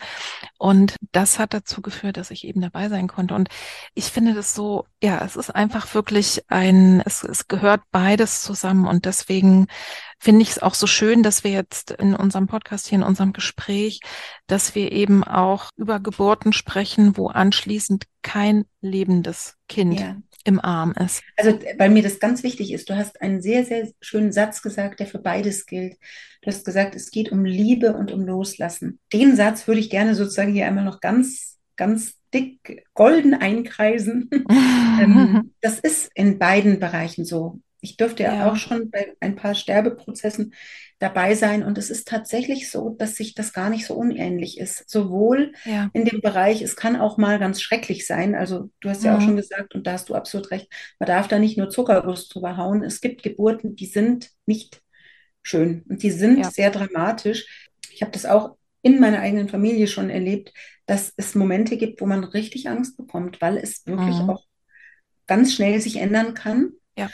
und 0.57 0.95
das 1.11 1.39
hat 1.39 1.53
dazu 1.53 1.81
geführt, 1.81 2.17
dass 2.17 2.31
ich 2.31 2.45
eben 2.45 2.61
dabei 2.61 2.89
sein 2.89 3.07
konnte 3.07 3.35
und 3.35 3.49
ich 3.93 4.05
finde 4.05 4.33
das 4.33 4.55
so, 4.55 4.85
ja, 5.01 5.23
es 5.23 5.35
ist 5.35 5.53
einfach 5.53 5.93
wirklich 5.93 6.43
ein, 6.47 7.01
es, 7.05 7.23
es 7.23 7.47
gehört 7.47 7.81
beides 7.91 8.41
zusammen 8.41 8.87
und 8.87 9.05
deswegen 9.05 9.67
finde 10.19 10.41
ich 10.41 10.49
es 10.49 10.59
auch 10.59 10.73
so 10.73 10.85
schön, 10.85 11.23
dass 11.23 11.43
wir 11.43 11.51
jetzt 11.51 11.91
in 11.91 12.13
unserem 12.13 12.47
Podcast 12.47 12.87
hier, 12.87 12.97
in 12.97 13.03
unserem 13.03 13.31
Gespräch, 13.31 14.01
dass 14.47 14.75
wir 14.75 14.91
eben 14.91 15.23
auch 15.23 15.69
über 15.77 15.99
Geburten 15.99 16.51
sprechen, 16.51 17.15
wo 17.15 17.29
anschließend 17.29 18.05
kein 18.21 18.65
lebendes 18.81 19.55
Kind 19.69 19.99
ja. 19.99 20.17
Im 20.43 20.59
Arm 20.59 20.93
ist. 20.93 21.21
Also, 21.37 21.59
weil 21.77 21.89
mir 21.89 22.03
das 22.03 22.19
ganz 22.19 22.43
wichtig 22.43 22.71
ist, 22.71 22.89
du 22.89 22.95
hast 22.95 23.21
einen 23.21 23.41
sehr, 23.41 23.65
sehr 23.65 23.89
schönen 24.01 24.31
Satz 24.31 24.61
gesagt, 24.61 24.99
der 24.99 25.07
für 25.07 25.19
beides 25.19 25.65
gilt. 25.65 25.97
Du 26.41 26.47
hast 26.47 26.65
gesagt, 26.65 26.95
es 26.95 27.11
geht 27.11 27.31
um 27.31 27.45
Liebe 27.45 27.93
und 27.93 28.11
um 28.11 28.21
Loslassen. 28.25 28.99
Den 29.11 29.35
Satz 29.35 29.67
würde 29.67 29.81
ich 29.81 29.89
gerne 29.89 30.15
sozusagen 30.15 30.53
hier 30.53 30.67
einmal 30.67 30.85
noch 30.85 31.01
ganz, 31.01 31.57
ganz 31.75 32.15
dick 32.33 32.85
golden 32.93 33.33
einkreisen. 33.33 34.29
Ähm, 35.01 35.53
das 35.61 35.79
ist 35.79 36.11
in 36.13 36.39
beiden 36.39 36.81
Bereichen 36.81 37.23
so. 37.23 37.61
Ich 37.81 37.97
durfte 37.97 38.23
ja. 38.23 38.35
ja 38.35 38.51
auch 38.51 38.55
schon 38.55 38.89
bei 38.89 39.13
ein 39.19 39.35
paar 39.35 39.55
Sterbeprozessen 39.55 40.53
dabei 40.99 41.33
sein 41.33 41.63
und 41.63 41.77
es 41.77 41.89
ist 41.89 42.07
tatsächlich 42.07 42.69
so, 42.69 42.89
dass 42.89 43.15
sich 43.15 43.33
das 43.33 43.53
gar 43.53 43.69
nicht 43.69 43.85
so 43.85 43.93
unähnlich 43.95 44.59
ist. 44.59 44.89
Sowohl 44.89 45.53
ja. 45.63 45.89
in 45.93 46.03
dem 46.03 46.19
Bereich, 46.19 46.61
es 46.61 46.75
kann 46.75 46.97
auch 46.97 47.17
mal 47.17 47.39
ganz 47.39 47.61
schrecklich 47.61 48.05
sein. 48.05 48.35
Also 48.35 48.69
du 48.81 48.89
hast 48.89 49.03
ja, 49.03 49.11
ja 49.11 49.17
auch 49.17 49.21
mhm. 49.21 49.25
schon 49.25 49.35
gesagt 49.37 49.75
und 49.75 49.87
da 49.87 49.93
hast 49.93 50.09
du 50.09 50.15
absolut 50.15 50.51
recht. 50.51 50.67
Man 50.99 51.07
darf 51.07 51.29
da 51.29 51.39
nicht 51.39 51.57
nur 51.57 51.69
Zuckerguss 51.69 52.27
drüber 52.27 52.57
hauen. 52.57 52.83
Es 52.83 52.99
gibt 52.99 53.23
Geburten, 53.23 53.75
die 53.75 53.85
sind 53.85 54.31
nicht 54.45 54.81
schön 55.41 55.85
und 55.87 56.03
die 56.03 56.11
sind 56.11 56.39
ja. 56.39 56.51
sehr 56.51 56.69
dramatisch. 56.69 57.69
Ich 57.91 58.01
habe 58.01 58.11
das 58.11 58.25
auch 58.25 58.57
in 58.81 58.99
meiner 58.99 59.19
eigenen 59.19 59.47
Familie 59.49 59.87
schon 59.87 60.09
erlebt, 60.09 60.53
dass 60.85 61.13
es 61.15 61.35
Momente 61.35 61.77
gibt, 61.77 62.01
wo 62.01 62.05
man 62.05 62.23
richtig 62.23 62.67
Angst 62.69 62.97
bekommt, 62.97 63.41
weil 63.41 63.57
es 63.57 63.85
wirklich 63.85 64.15
mhm. 64.15 64.31
auch 64.31 64.45
ganz 65.27 65.53
schnell 65.53 65.79
sich 65.79 65.97
ändern 65.97 66.33
kann. 66.33 66.71
Ja. 66.97 67.09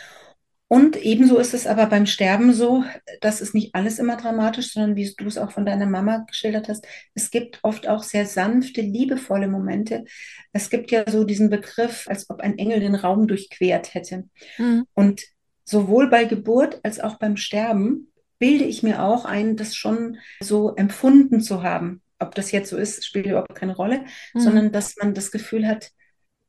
Und 0.68 0.98
ebenso 0.98 1.38
ist 1.38 1.54
es 1.54 1.68
aber 1.68 1.86
beim 1.86 2.08
Sterben 2.08 2.52
so, 2.52 2.84
dass 3.22 3.40
es 3.40 3.54
nicht 3.54 3.76
alles 3.76 4.00
immer 4.00 4.18
dramatisch, 4.18 4.74
sondern 4.74 4.96
wie 4.96 5.14
du 5.16 5.28
es 5.28 5.38
auch 5.38 5.52
von 5.52 5.66
deiner 5.66 5.86
Mama 5.86 6.26
geschildert 6.28 6.70
hast, 6.70 6.88
es 7.14 7.30
gibt 7.30 7.60
oft 7.62 7.88
auch 7.88 8.02
sehr 8.02 8.26
sanfte, 8.26 8.82
liebevolle 8.82 9.48
Momente. 9.48 10.06
Es 10.54 10.72
gibt 10.72 10.90
ja 10.90 11.04
so 11.08 11.24
diesen 11.24 11.52
Begriff, 11.52 12.08
als 12.08 12.30
ob 12.32 12.42
ein 12.42 12.58
Engel 12.58 12.80
den 12.80 12.96
Raum 12.96 13.28
durchquert 13.28 13.94
hätte. 13.94 14.28
Mhm. 14.58 14.86
Und 14.96 15.22
sowohl 15.66 16.10
bei 16.10 16.26
Geburt 16.26 16.80
als 16.82 17.00
auch 17.00 17.20
beim 17.20 17.38
Sterben 17.38 18.12
bilde 18.40 18.66
ich 18.66 18.82
mir 18.82 19.04
auch 19.04 19.26
ein, 19.26 19.58
das 19.58 19.76
schon 19.76 20.18
so 20.40 20.76
empfunden 20.76 21.42
zu 21.42 21.62
haben. 21.62 22.02
Ob 22.18 22.34
das 22.34 22.52
jetzt 22.52 22.72
so 22.72 22.78
ist, 22.78 23.06
spielt 23.06 23.28
überhaupt 23.28 23.54
keine 23.54 23.76
Rolle, 23.76 24.06
mhm. 24.34 24.40
sondern 24.40 24.72
dass 24.72 24.96
man 24.98 25.14
das 25.14 25.32
Gefühl 25.32 25.68
hat, 25.68 25.92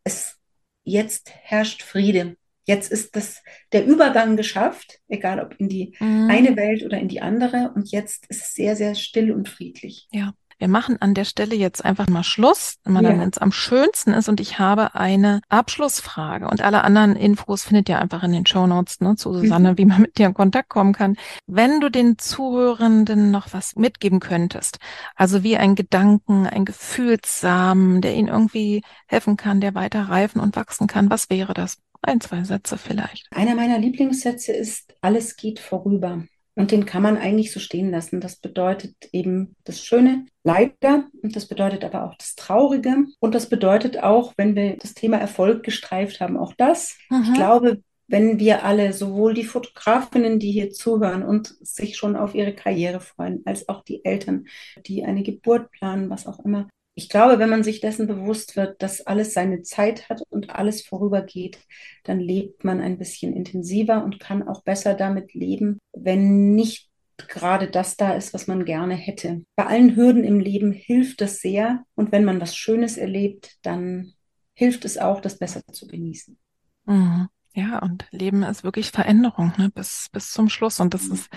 es 0.04 0.36
jetzt 0.84 1.32
herrscht 1.42 1.82
Friede 1.82 2.36
Jetzt 2.66 2.90
ist 2.90 3.14
das, 3.14 3.42
der 3.72 3.86
Übergang 3.86 4.36
geschafft, 4.36 4.98
egal 5.08 5.40
ob 5.40 5.54
in 5.58 5.68
die 5.68 5.94
mhm. 6.00 6.28
eine 6.28 6.56
Welt 6.56 6.84
oder 6.84 6.98
in 6.98 7.08
die 7.08 7.22
andere. 7.22 7.72
Und 7.74 7.90
jetzt 7.92 8.26
ist 8.26 8.42
es 8.42 8.54
sehr, 8.54 8.74
sehr 8.74 8.94
still 8.96 9.32
und 9.32 9.48
friedlich. 9.48 10.08
Ja. 10.12 10.32
Wir 10.58 10.68
machen 10.68 10.96
an 11.02 11.12
der 11.12 11.26
Stelle 11.26 11.54
jetzt 11.54 11.84
einfach 11.84 12.08
mal 12.08 12.24
Schluss, 12.24 12.76
wenn 12.84 13.04
ja. 13.04 13.28
es 13.30 13.36
am 13.36 13.52
schönsten 13.52 14.14
ist. 14.14 14.30
Und 14.30 14.40
ich 14.40 14.58
habe 14.58 14.94
eine 14.94 15.42
Abschlussfrage. 15.50 16.48
Und 16.48 16.62
alle 16.62 16.82
anderen 16.82 17.14
Infos 17.14 17.64
findet 17.64 17.90
ihr 17.90 18.00
einfach 18.00 18.22
in 18.22 18.32
den 18.32 18.46
Show 18.46 18.66
Notes 18.66 19.00
ne, 19.00 19.16
zu 19.16 19.34
Susanne, 19.34 19.72
mhm. 19.72 19.78
wie 19.78 19.84
man 19.84 20.00
mit 20.00 20.16
dir 20.16 20.26
in 20.26 20.34
Kontakt 20.34 20.70
kommen 20.70 20.94
kann. 20.94 21.16
Wenn 21.46 21.80
du 21.80 21.90
den 21.90 22.16
Zuhörenden 22.16 23.30
noch 23.30 23.52
was 23.52 23.76
mitgeben 23.76 24.18
könntest, 24.18 24.78
also 25.14 25.42
wie 25.42 25.58
ein 25.58 25.74
Gedanken, 25.74 26.46
ein 26.46 26.64
Gefühlssamen, 26.64 28.00
der 28.00 28.14
ihnen 28.14 28.28
irgendwie 28.28 28.82
helfen 29.08 29.36
kann, 29.36 29.60
der 29.60 29.74
weiter 29.74 30.08
reifen 30.08 30.40
und 30.40 30.56
wachsen 30.56 30.86
kann, 30.86 31.10
was 31.10 31.28
wäre 31.28 31.52
das? 31.52 31.76
Ein, 32.06 32.20
zwei 32.20 32.44
Sätze 32.44 32.78
vielleicht. 32.78 33.26
Einer 33.30 33.54
meiner 33.54 33.78
Lieblingssätze 33.78 34.52
ist, 34.52 34.94
alles 35.00 35.36
geht 35.36 35.58
vorüber. 35.58 36.24
Und 36.58 36.70
den 36.70 36.86
kann 36.86 37.02
man 37.02 37.18
eigentlich 37.18 37.52
so 37.52 37.60
stehen 37.60 37.90
lassen. 37.90 38.20
Das 38.20 38.36
bedeutet 38.36 38.94
eben 39.12 39.54
das 39.64 39.84
Schöne, 39.84 40.24
leider. 40.42 41.06
Und 41.22 41.36
das 41.36 41.46
bedeutet 41.46 41.84
aber 41.84 42.04
auch 42.04 42.14
das 42.16 42.34
Traurige. 42.34 43.04
Und 43.20 43.34
das 43.34 43.50
bedeutet 43.50 44.02
auch, 44.02 44.32
wenn 44.38 44.56
wir 44.56 44.78
das 44.78 44.94
Thema 44.94 45.18
Erfolg 45.18 45.62
gestreift 45.62 46.20
haben, 46.20 46.38
auch 46.38 46.54
das. 46.56 46.96
Mhm. 47.10 47.22
Ich 47.24 47.34
glaube, 47.34 47.82
wenn 48.08 48.38
wir 48.38 48.64
alle, 48.64 48.92
sowohl 48.94 49.34
die 49.34 49.44
Fotografinnen, 49.44 50.38
die 50.38 50.52
hier 50.52 50.70
zuhören 50.70 51.22
und 51.24 51.54
sich 51.60 51.96
schon 51.96 52.16
auf 52.16 52.34
ihre 52.34 52.54
Karriere 52.54 53.00
freuen, 53.00 53.42
als 53.44 53.68
auch 53.68 53.82
die 53.84 54.04
Eltern, 54.04 54.46
die 54.86 55.04
eine 55.04 55.22
Geburt 55.22 55.70
planen, 55.72 56.08
was 56.08 56.26
auch 56.26 56.42
immer, 56.44 56.68
ich 56.98 57.10
glaube, 57.10 57.38
wenn 57.38 57.50
man 57.50 57.62
sich 57.62 57.80
dessen 57.80 58.06
bewusst 58.06 58.56
wird, 58.56 58.82
dass 58.82 59.02
alles 59.02 59.34
seine 59.34 59.60
Zeit 59.62 60.08
hat 60.08 60.22
und 60.30 60.48
alles 60.50 60.80
vorübergeht, 60.82 61.58
dann 62.04 62.18
lebt 62.18 62.64
man 62.64 62.80
ein 62.80 62.96
bisschen 62.96 63.36
intensiver 63.36 64.02
und 64.02 64.18
kann 64.18 64.48
auch 64.48 64.62
besser 64.62 64.94
damit 64.94 65.34
leben, 65.34 65.78
wenn 65.92 66.54
nicht 66.54 66.88
gerade 67.28 67.68
das 67.68 67.96
da 67.96 68.14
ist, 68.14 68.32
was 68.32 68.46
man 68.46 68.64
gerne 68.64 68.94
hätte. 68.94 69.44
Bei 69.56 69.66
allen 69.66 69.94
Hürden 69.94 70.24
im 70.24 70.40
Leben 70.40 70.72
hilft 70.72 71.20
das 71.20 71.40
sehr 71.40 71.84
und 71.96 72.12
wenn 72.12 72.24
man 72.24 72.40
was 72.40 72.56
Schönes 72.56 72.96
erlebt, 72.96 73.58
dann 73.60 74.14
hilft 74.54 74.86
es 74.86 74.96
auch, 74.96 75.20
das 75.20 75.38
besser 75.38 75.60
zu 75.70 75.86
genießen. 75.86 76.38
Mhm. 76.86 77.28
Ja, 77.54 77.78
und 77.78 78.06
Leben 78.10 78.42
ist 78.42 78.64
wirklich 78.64 78.90
Veränderung, 78.90 79.52
ne, 79.56 79.70
bis, 79.70 80.08
bis 80.12 80.30
zum 80.30 80.50
Schluss. 80.50 80.78
Und 80.78 80.92
das 80.92 81.06
ist, 81.06 81.30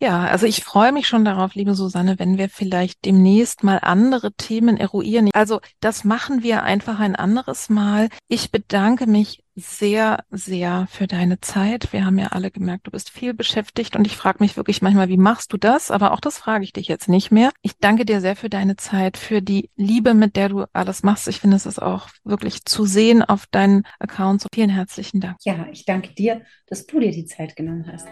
ja, 0.00 0.24
also 0.24 0.46
ich 0.46 0.64
freue 0.64 0.92
mich 0.92 1.06
schon 1.06 1.26
darauf, 1.26 1.54
liebe 1.54 1.74
Susanne, 1.74 2.18
wenn 2.18 2.38
wir 2.38 2.48
vielleicht 2.48 3.04
demnächst 3.04 3.62
mal 3.62 3.78
andere 3.82 4.32
Themen 4.32 4.78
eruieren. 4.78 5.28
Also 5.34 5.60
das 5.80 6.04
machen 6.04 6.42
wir 6.42 6.62
einfach 6.62 7.00
ein 7.00 7.16
anderes 7.16 7.68
Mal. 7.68 8.08
Ich 8.26 8.50
bedanke 8.50 9.06
mich 9.06 9.42
sehr, 9.56 10.24
sehr 10.30 10.86
für 10.90 11.06
deine 11.06 11.40
Zeit. 11.40 11.92
Wir 11.92 12.06
haben 12.06 12.18
ja 12.18 12.28
alle 12.28 12.50
gemerkt, 12.50 12.86
du 12.86 12.90
bist 12.90 13.10
viel 13.10 13.34
beschäftigt 13.34 13.94
und 13.94 14.06
ich 14.06 14.16
frage 14.16 14.38
mich 14.40 14.56
wirklich 14.56 14.80
manchmal, 14.80 15.10
wie 15.10 15.18
machst 15.18 15.52
du 15.52 15.58
das? 15.58 15.90
Aber 15.90 16.12
auch 16.12 16.20
das 16.20 16.38
frage 16.38 16.64
ich 16.64 16.72
dich 16.72 16.88
jetzt 16.88 17.10
nicht 17.10 17.30
mehr. 17.30 17.50
Ich 17.60 17.76
danke 17.76 18.06
dir 18.06 18.22
sehr 18.22 18.36
für 18.36 18.48
deine 18.48 18.76
Zeit, 18.76 19.18
für 19.18 19.42
die 19.42 19.68
Liebe, 19.76 20.14
mit 20.14 20.34
der 20.34 20.48
du 20.48 20.64
alles 20.72 21.02
machst. 21.02 21.28
Ich 21.28 21.40
finde, 21.40 21.56
es 21.56 21.66
ist 21.66 21.82
auch 21.82 22.08
wirklich 22.24 22.64
zu 22.64 22.86
sehen 22.86 23.22
auf 23.22 23.46
deinen 23.46 23.82
Accounts. 23.98 24.46
Vielen 24.54 24.70
herzlichen 24.70 25.20
Dank. 25.20 25.36
Ja, 25.44 25.66
ich 25.70 25.84
danke 25.84 26.14
dir, 26.14 26.40
dass 26.68 26.86
du 26.86 27.00
dir 27.00 27.10
die 27.10 27.26
Zeit 27.26 27.54
genommen 27.54 27.86
hast. 27.92 28.06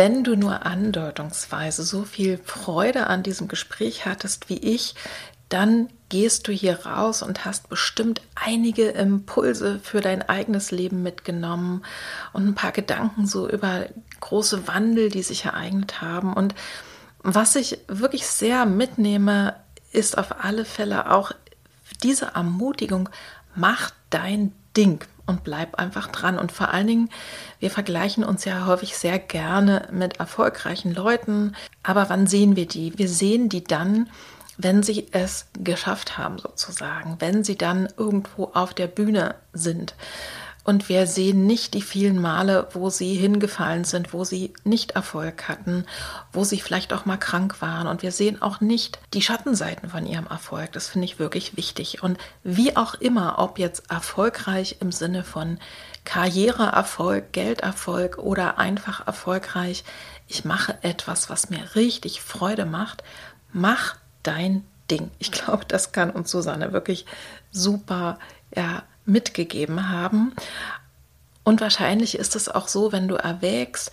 Wenn 0.00 0.24
du 0.24 0.34
nur 0.34 0.64
andeutungsweise 0.64 1.82
so 1.82 2.04
viel 2.04 2.38
Freude 2.42 3.08
an 3.08 3.22
diesem 3.22 3.48
Gespräch 3.48 4.06
hattest 4.06 4.48
wie 4.48 4.56
ich, 4.56 4.94
dann 5.50 5.90
gehst 6.08 6.48
du 6.48 6.52
hier 6.52 6.86
raus 6.86 7.20
und 7.20 7.44
hast 7.44 7.68
bestimmt 7.68 8.22
einige 8.34 8.88
Impulse 8.88 9.78
für 9.82 10.00
dein 10.00 10.26
eigenes 10.26 10.70
Leben 10.70 11.02
mitgenommen 11.02 11.84
und 12.32 12.46
ein 12.46 12.54
paar 12.54 12.72
Gedanken 12.72 13.26
so 13.26 13.46
über 13.46 13.88
große 14.20 14.66
Wandel, 14.66 15.10
die 15.10 15.22
sich 15.22 15.44
ereignet 15.44 16.00
haben. 16.00 16.32
Und 16.32 16.54
was 17.18 17.54
ich 17.54 17.76
wirklich 17.86 18.26
sehr 18.26 18.64
mitnehme, 18.64 19.54
ist 19.92 20.16
auf 20.16 20.42
alle 20.42 20.64
Fälle 20.64 21.10
auch 21.12 21.32
diese 22.02 22.28
Ermutigung, 22.36 23.10
mach 23.54 23.90
dein 24.08 24.54
Ding 24.74 25.04
und 25.26 25.44
bleib 25.44 25.76
einfach 25.76 26.08
dran. 26.08 26.38
Und 26.38 26.52
vor 26.52 26.72
allen 26.72 26.86
Dingen, 26.86 27.10
wir 27.58 27.70
vergleichen 27.70 28.24
uns 28.24 28.44
ja 28.44 28.66
häufig 28.66 28.96
sehr 28.96 29.18
gerne 29.18 29.88
mit 29.92 30.18
erfolgreichen 30.18 30.94
Leuten. 30.94 31.54
Aber 31.82 32.08
wann 32.08 32.26
sehen 32.26 32.56
wir 32.56 32.66
die? 32.66 32.98
Wir 32.98 33.08
sehen 33.08 33.48
die 33.48 33.64
dann, 33.64 34.08
wenn 34.58 34.82
sie 34.82 35.06
es 35.12 35.46
geschafft 35.58 36.18
haben, 36.18 36.38
sozusagen, 36.38 37.16
wenn 37.18 37.44
sie 37.44 37.56
dann 37.56 37.88
irgendwo 37.96 38.50
auf 38.54 38.74
der 38.74 38.86
Bühne 38.86 39.34
sind. 39.52 39.94
Und 40.62 40.88
wir 40.88 41.06
sehen 41.06 41.46
nicht 41.46 41.74
die 41.74 41.82
vielen 41.82 42.20
Male, 42.20 42.68
wo 42.72 42.90
sie 42.90 43.14
hingefallen 43.14 43.84
sind, 43.84 44.12
wo 44.12 44.24
sie 44.24 44.52
nicht 44.62 44.92
Erfolg 44.92 45.48
hatten, 45.48 45.86
wo 46.32 46.44
sie 46.44 46.60
vielleicht 46.60 46.92
auch 46.92 47.06
mal 47.06 47.16
krank 47.16 47.62
waren. 47.62 47.86
Und 47.86 48.02
wir 48.02 48.12
sehen 48.12 48.42
auch 48.42 48.60
nicht 48.60 48.98
die 49.14 49.22
Schattenseiten 49.22 49.88
von 49.88 50.06
ihrem 50.06 50.26
Erfolg. 50.26 50.72
Das 50.72 50.88
finde 50.88 51.06
ich 51.06 51.18
wirklich 51.18 51.56
wichtig. 51.56 52.02
Und 52.02 52.18
wie 52.44 52.76
auch 52.76 52.94
immer, 52.94 53.38
ob 53.38 53.58
jetzt 53.58 53.90
erfolgreich 53.90 54.76
im 54.80 54.92
Sinne 54.92 55.24
von 55.24 55.58
Karriereerfolg, 56.04 57.32
Gelderfolg 57.32 58.18
oder 58.18 58.58
einfach 58.58 59.06
erfolgreich, 59.06 59.84
ich 60.28 60.44
mache 60.44 60.78
etwas, 60.82 61.30
was 61.30 61.50
mir 61.50 61.74
richtig 61.74 62.20
Freude 62.20 62.66
macht, 62.66 63.02
mach 63.52 63.96
dein 64.22 64.64
Ding. 64.90 65.10
Ich 65.18 65.32
glaube, 65.32 65.64
das 65.66 65.92
kann 65.92 66.10
uns 66.10 66.30
Susanne 66.30 66.72
wirklich 66.72 67.06
super 67.50 68.18
ja, 68.54 68.82
mitgegeben 69.10 69.88
haben. 69.90 70.32
Und 71.44 71.60
wahrscheinlich 71.60 72.18
ist 72.18 72.36
es 72.36 72.48
auch 72.48 72.68
so, 72.68 72.92
wenn 72.92 73.08
du 73.08 73.16
erwägst, 73.16 73.90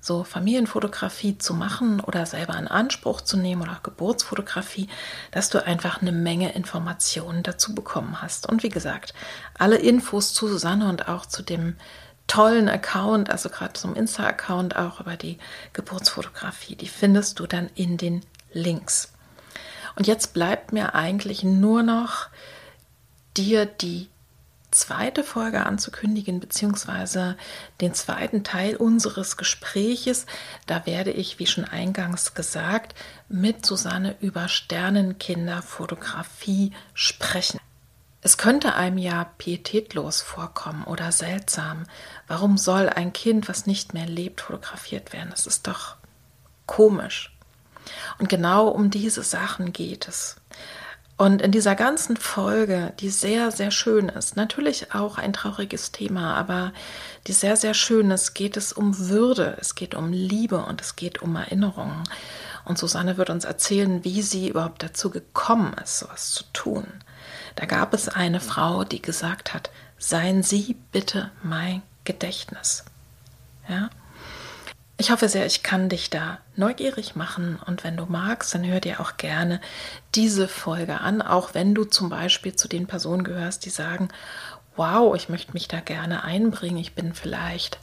so 0.00 0.24
Familienfotografie 0.24 1.38
zu 1.38 1.54
machen 1.54 2.00
oder 2.00 2.24
selber 2.24 2.56
in 2.56 2.68
Anspruch 2.68 3.20
zu 3.20 3.36
nehmen 3.36 3.62
oder 3.62 3.80
Geburtsfotografie, 3.82 4.88
dass 5.32 5.50
du 5.50 5.64
einfach 5.64 6.00
eine 6.00 6.12
Menge 6.12 6.52
Informationen 6.52 7.42
dazu 7.42 7.74
bekommen 7.74 8.22
hast. 8.22 8.48
Und 8.48 8.62
wie 8.62 8.68
gesagt, 8.68 9.12
alle 9.58 9.76
Infos 9.76 10.34
zu 10.34 10.46
Susanne 10.46 10.88
und 10.88 11.08
auch 11.08 11.26
zu 11.26 11.42
dem 11.42 11.76
tollen 12.28 12.68
Account, 12.68 13.30
also 13.30 13.48
gerade 13.48 13.72
zum 13.72 13.94
Insta-Account 13.94 14.76
auch 14.76 15.00
über 15.00 15.16
die 15.16 15.38
Geburtsfotografie, 15.72 16.76
die 16.76 16.88
findest 16.88 17.40
du 17.40 17.46
dann 17.46 17.68
in 17.74 17.96
den 17.96 18.22
Links. 18.52 19.12
Und 19.96 20.06
jetzt 20.06 20.32
bleibt 20.32 20.72
mir 20.72 20.94
eigentlich 20.94 21.42
nur 21.42 21.82
noch 21.82 22.28
dir 23.36 23.66
die 23.66 24.08
zweite 24.70 25.24
Folge 25.24 25.64
anzukündigen, 25.64 26.40
beziehungsweise 26.40 27.36
den 27.80 27.94
zweiten 27.94 28.44
Teil 28.44 28.76
unseres 28.76 29.36
Gespräches. 29.36 30.26
Da 30.66 30.84
werde 30.86 31.10
ich, 31.10 31.38
wie 31.38 31.46
schon 31.46 31.64
eingangs 31.64 32.34
gesagt, 32.34 32.94
mit 33.28 33.64
Susanne 33.64 34.16
über 34.20 34.48
Sternenkinderfotografie 34.48 36.72
sprechen. 36.94 37.60
Es 38.20 38.36
könnte 38.36 38.74
einem 38.74 38.98
ja 38.98 39.24
pietätlos 39.38 40.22
vorkommen 40.22 40.84
oder 40.84 41.12
seltsam. 41.12 41.84
Warum 42.26 42.58
soll 42.58 42.88
ein 42.88 43.12
Kind, 43.12 43.48
was 43.48 43.66
nicht 43.66 43.94
mehr 43.94 44.06
lebt, 44.06 44.40
fotografiert 44.40 45.12
werden? 45.12 45.30
Das 45.30 45.46
ist 45.46 45.68
doch 45.68 45.96
komisch. 46.66 47.32
Und 48.18 48.28
genau 48.28 48.68
um 48.68 48.90
diese 48.90 49.22
Sachen 49.22 49.72
geht 49.72 50.08
es. 50.08 50.36
Und 51.18 51.42
in 51.42 51.50
dieser 51.50 51.74
ganzen 51.74 52.16
Folge, 52.16 52.92
die 53.00 53.10
sehr, 53.10 53.50
sehr 53.50 53.72
schön 53.72 54.08
ist, 54.08 54.36
natürlich 54.36 54.94
auch 54.94 55.18
ein 55.18 55.32
trauriges 55.32 55.90
Thema, 55.90 56.36
aber 56.36 56.72
die 57.26 57.32
sehr, 57.32 57.56
sehr 57.56 57.74
schön 57.74 58.12
ist, 58.12 58.34
geht 58.34 58.56
es 58.56 58.72
um 58.72 58.96
Würde, 59.10 59.56
es 59.60 59.74
geht 59.74 59.96
um 59.96 60.12
Liebe 60.12 60.58
und 60.58 60.80
es 60.80 60.94
geht 60.94 61.20
um 61.20 61.34
Erinnerungen. 61.34 62.04
Und 62.64 62.78
Susanne 62.78 63.16
wird 63.16 63.30
uns 63.30 63.44
erzählen, 63.44 64.04
wie 64.04 64.22
sie 64.22 64.48
überhaupt 64.48 64.84
dazu 64.84 65.10
gekommen 65.10 65.74
ist, 65.82 65.98
sowas 65.98 66.30
zu 66.34 66.44
tun. 66.52 66.86
Da 67.56 67.66
gab 67.66 67.94
es 67.94 68.08
eine 68.08 68.38
Frau, 68.38 68.84
die 68.84 69.02
gesagt 69.02 69.52
hat, 69.52 69.70
seien 69.98 70.44
Sie 70.44 70.76
bitte 70.92 71.32
mein 71.42 71.82
Gedächtnis. 72.04 72.84
Ja? 73.68 73.90
Ich 75.00 75.12
hoffe 75.12 75.28
sehr, 75.28 75.46
ich 75.46 75.62
kann 75.62 75.88
dich 75.88 76.10
da 76.10 76.38
neugierig 76.56 77.14
machen 77.14 77.56
und 77.64 77.84
wenn 77.84 77.96
du 77.96 78.06
magst, 78.06 78.52
dann 78.52 78.66
hör 78.66 78.80
dir 78.80 78.98
auch 78.98 79.16
gerne 79.16 79.60
diese 80.16 80.48
Folge 80.48 81.00
an, 81.00 81.22
auch 81.22 81.54
wenn 81.54 81.72
du 81.72 81.84
zum 81.84 82.08
Beispiel 82.08 82.56
zu 82.56 82.66
den 82.66 82.88
Personen 82.88 83.22
gehörst, 83.22 83.64
die 83.64 83.70
sagen, 83.70 84.08
wow, 84.74 85.14
ich 85.14 85.28
möchte 85.28 85.52
mich 85.52 85.68
da 85.68 85.78
gerne 85.78 86.24
einbringen, 86.24 86.78
ich 86.78 86.96
bin 86.96 87.14
vielleicht, 87.14 87.78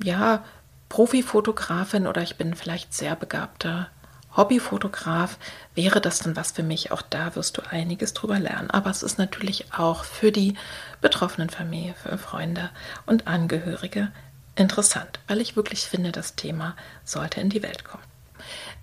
ja, 0.00 0.44
Profifotografin 0.88 2.06
oder 2.06 2.22
ich 2.22 2.36
bin 2.36 2.54
vielleicht 2.54 2.94
sehr 2.94 3.16
begabter 3.16 3.88
Hobbyfotograf, 4.36 5.38
wäre 5.74 6.00
das 6.00 6.20
dann 6.20 6.36
was 6.36 6.52
für 6.52 6.62
mich? 6.62 6.92
Auch 6.92 7.02
da 7.02 7.34
wirst 7.34 7.56
du 7.56 7.62
einiges 7.68 8.12
drüber 8.12 8.38
lernen. 8.38 8.70
Aber 8.70 8.90
es 8.90 9.02
ist 9.02 9.18
natürlich 9.18 9.72
auch 9.72 10.04
für 10.04 10.30
die 10.30 10.54
betroffenen 11.00 11.50
Familie, 11.50 11.94
für 11.94 12.18
Freunde 12.18 12.70
und 13.06 13.26
Angehörige 13.26 14.12
interessant, 14.56 15.20
weil 15.28 15.40
ich 15.40 15.56
wirklich 15.56 15.86
finde, 15.86 16.12
das 16.12 16.34
Thema 16.34 16.74
sollte 17.04 17.40
in 17.40 17.50
die 17.50 17.62
Welt 17.62 17.84
kommen. 17.84 18.02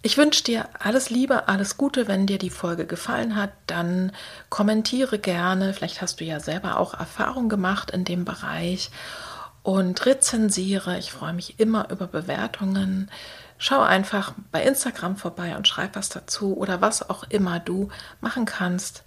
Ich 0.01 0.17
wünsche 0.17 0.43
dir 0.43 0.67
alles 0.80 1.09
Liebe, 1.09 1.47
alles 1.47 1.78
Gute. 1.78 2.07
Wenn 2.07 2.28
dir 2.28 2.38
die 2.38 2.49
Folge 2.49 2.86
gefallen 2.86 3.36
hat, 3.36 3.51
dann 3.67 4.11
kommentiere 4.49 5.17
gerne. 5.17 5.74
Vielleicht 5.74 6.01
hast 6.01 6.19
du 6.19 6.26
ja 6.26 6.39
selber 6.39 6.78
auch 6.78 6.93
Erfahrung 6.93 7.47
gemacht 7.47 7.91
in 7.91 8.03
dem 8.03 8.26
Bereich 8.26 8.91
und 9.61 10.05
rezensiere. 10.05 10.97
Ich 10.97 11.11
freue 11.11 11.34
mich 11.34 11.59
immer 11.59 11.89
über 11.89 12.07
Bewertungen. 12.07 13.09
Schau 13.57 13.82
einfach 13.82 14.34
bei 14.51 14.63
Instagram 14.63 15.15
vorbei 15.15 15.55
und 15.55 15.69
schreib 15.69 15.95
was 15.95 16.09
dazu 16.09 16.57
oder 16.57 16.82
was 16.82 17.09
auch 17.09 17.24
immer 17.30 17.61
du 17.61 17.88
machen 18.19 18.43
kannst. 18.43 19.03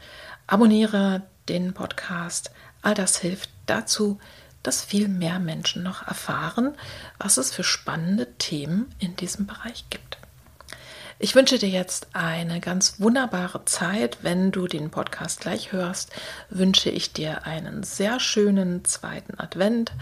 Abonniere 0.47 1.23
den 1.51 1.75
Podcast. 1.75 2.51
All 2.81 2.95
das 2.95 3.19
hilft 3.19 3.51
dazu, 3.67 4.19
dass 4.67 4.85
viel 4.85 5.09
mehr 5.09 5.39
Menschen 5.39 5.83
noch 5.83 6.07
erfahren, 6.07 6.75
was 7.19 7.37
es 7.37 7.55
für 7.55 7.65
spannende 7.65 8.33
Themen 8.35 8.95
in 8.99 9.17
diesem 9.17 9.47
Bereich 9.47 9.85
gibt. 9.91 10.19
Ich 11.19 11.35
wünsche 11.35 11.59
dir 11.59 11.69
jetzt 11.69 12.09
eine 12.13 12.61
ganz 12.61 13.01
wunderbare 13.01 13.65
Zeit. 13.65 14.19
Wenn 14.21 14.53
du 14.53 14.67
den 14.67 14.91
Podcast 14.91 15.41
gleich 15.41 15.73
hörst, 15.73 16.13
wünsche 16.51 16.91
ich 16.91 17.13
dir 17.13 17.47
einen 17.47 17.85
sehr 17.85 18.21
schönen 18.21 18.85
zweiten 18.85 19.39
Advent, 19.41 19.93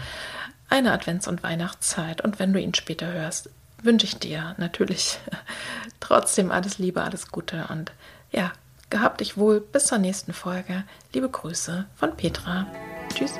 eine 0.67 0.91
Advents- 0.91 1.29
und 1.29 1.41
Weihnachtszeit. 1.41 2.19
Und 2.21 2.39
wenn 2.39 2.51
du 2.51 2.59
ihn 2.59 2.73
später 2.73 3.13
hörst, 3.13 3.49
wünsche 3.81 4.07
ich 4.07 4.17
dir 4.17 4.55
natürlich 4.57 5.19
trotzdem 6.01 6.51
alles 6.51 6.79
Liebe, 6.79 7.01
alles 7.01 7.29
Gute 7.29 7.67
und 7.69 7.93
ja, 8.31 8.51
gehabt 8.89 9.21
dich 9.21 9.37
wohl. 9.37 9.61
Bis 9.61 9.85
zur 9.85 9.99
nächsten 9.99 10.33
Folge. 10.33 10.83
Liebe 11.13 11.29
Grüße 11.29 11.85
von 11.95 12.17
Petra. 12.17 12.67
Tschüss. 13.13 13.31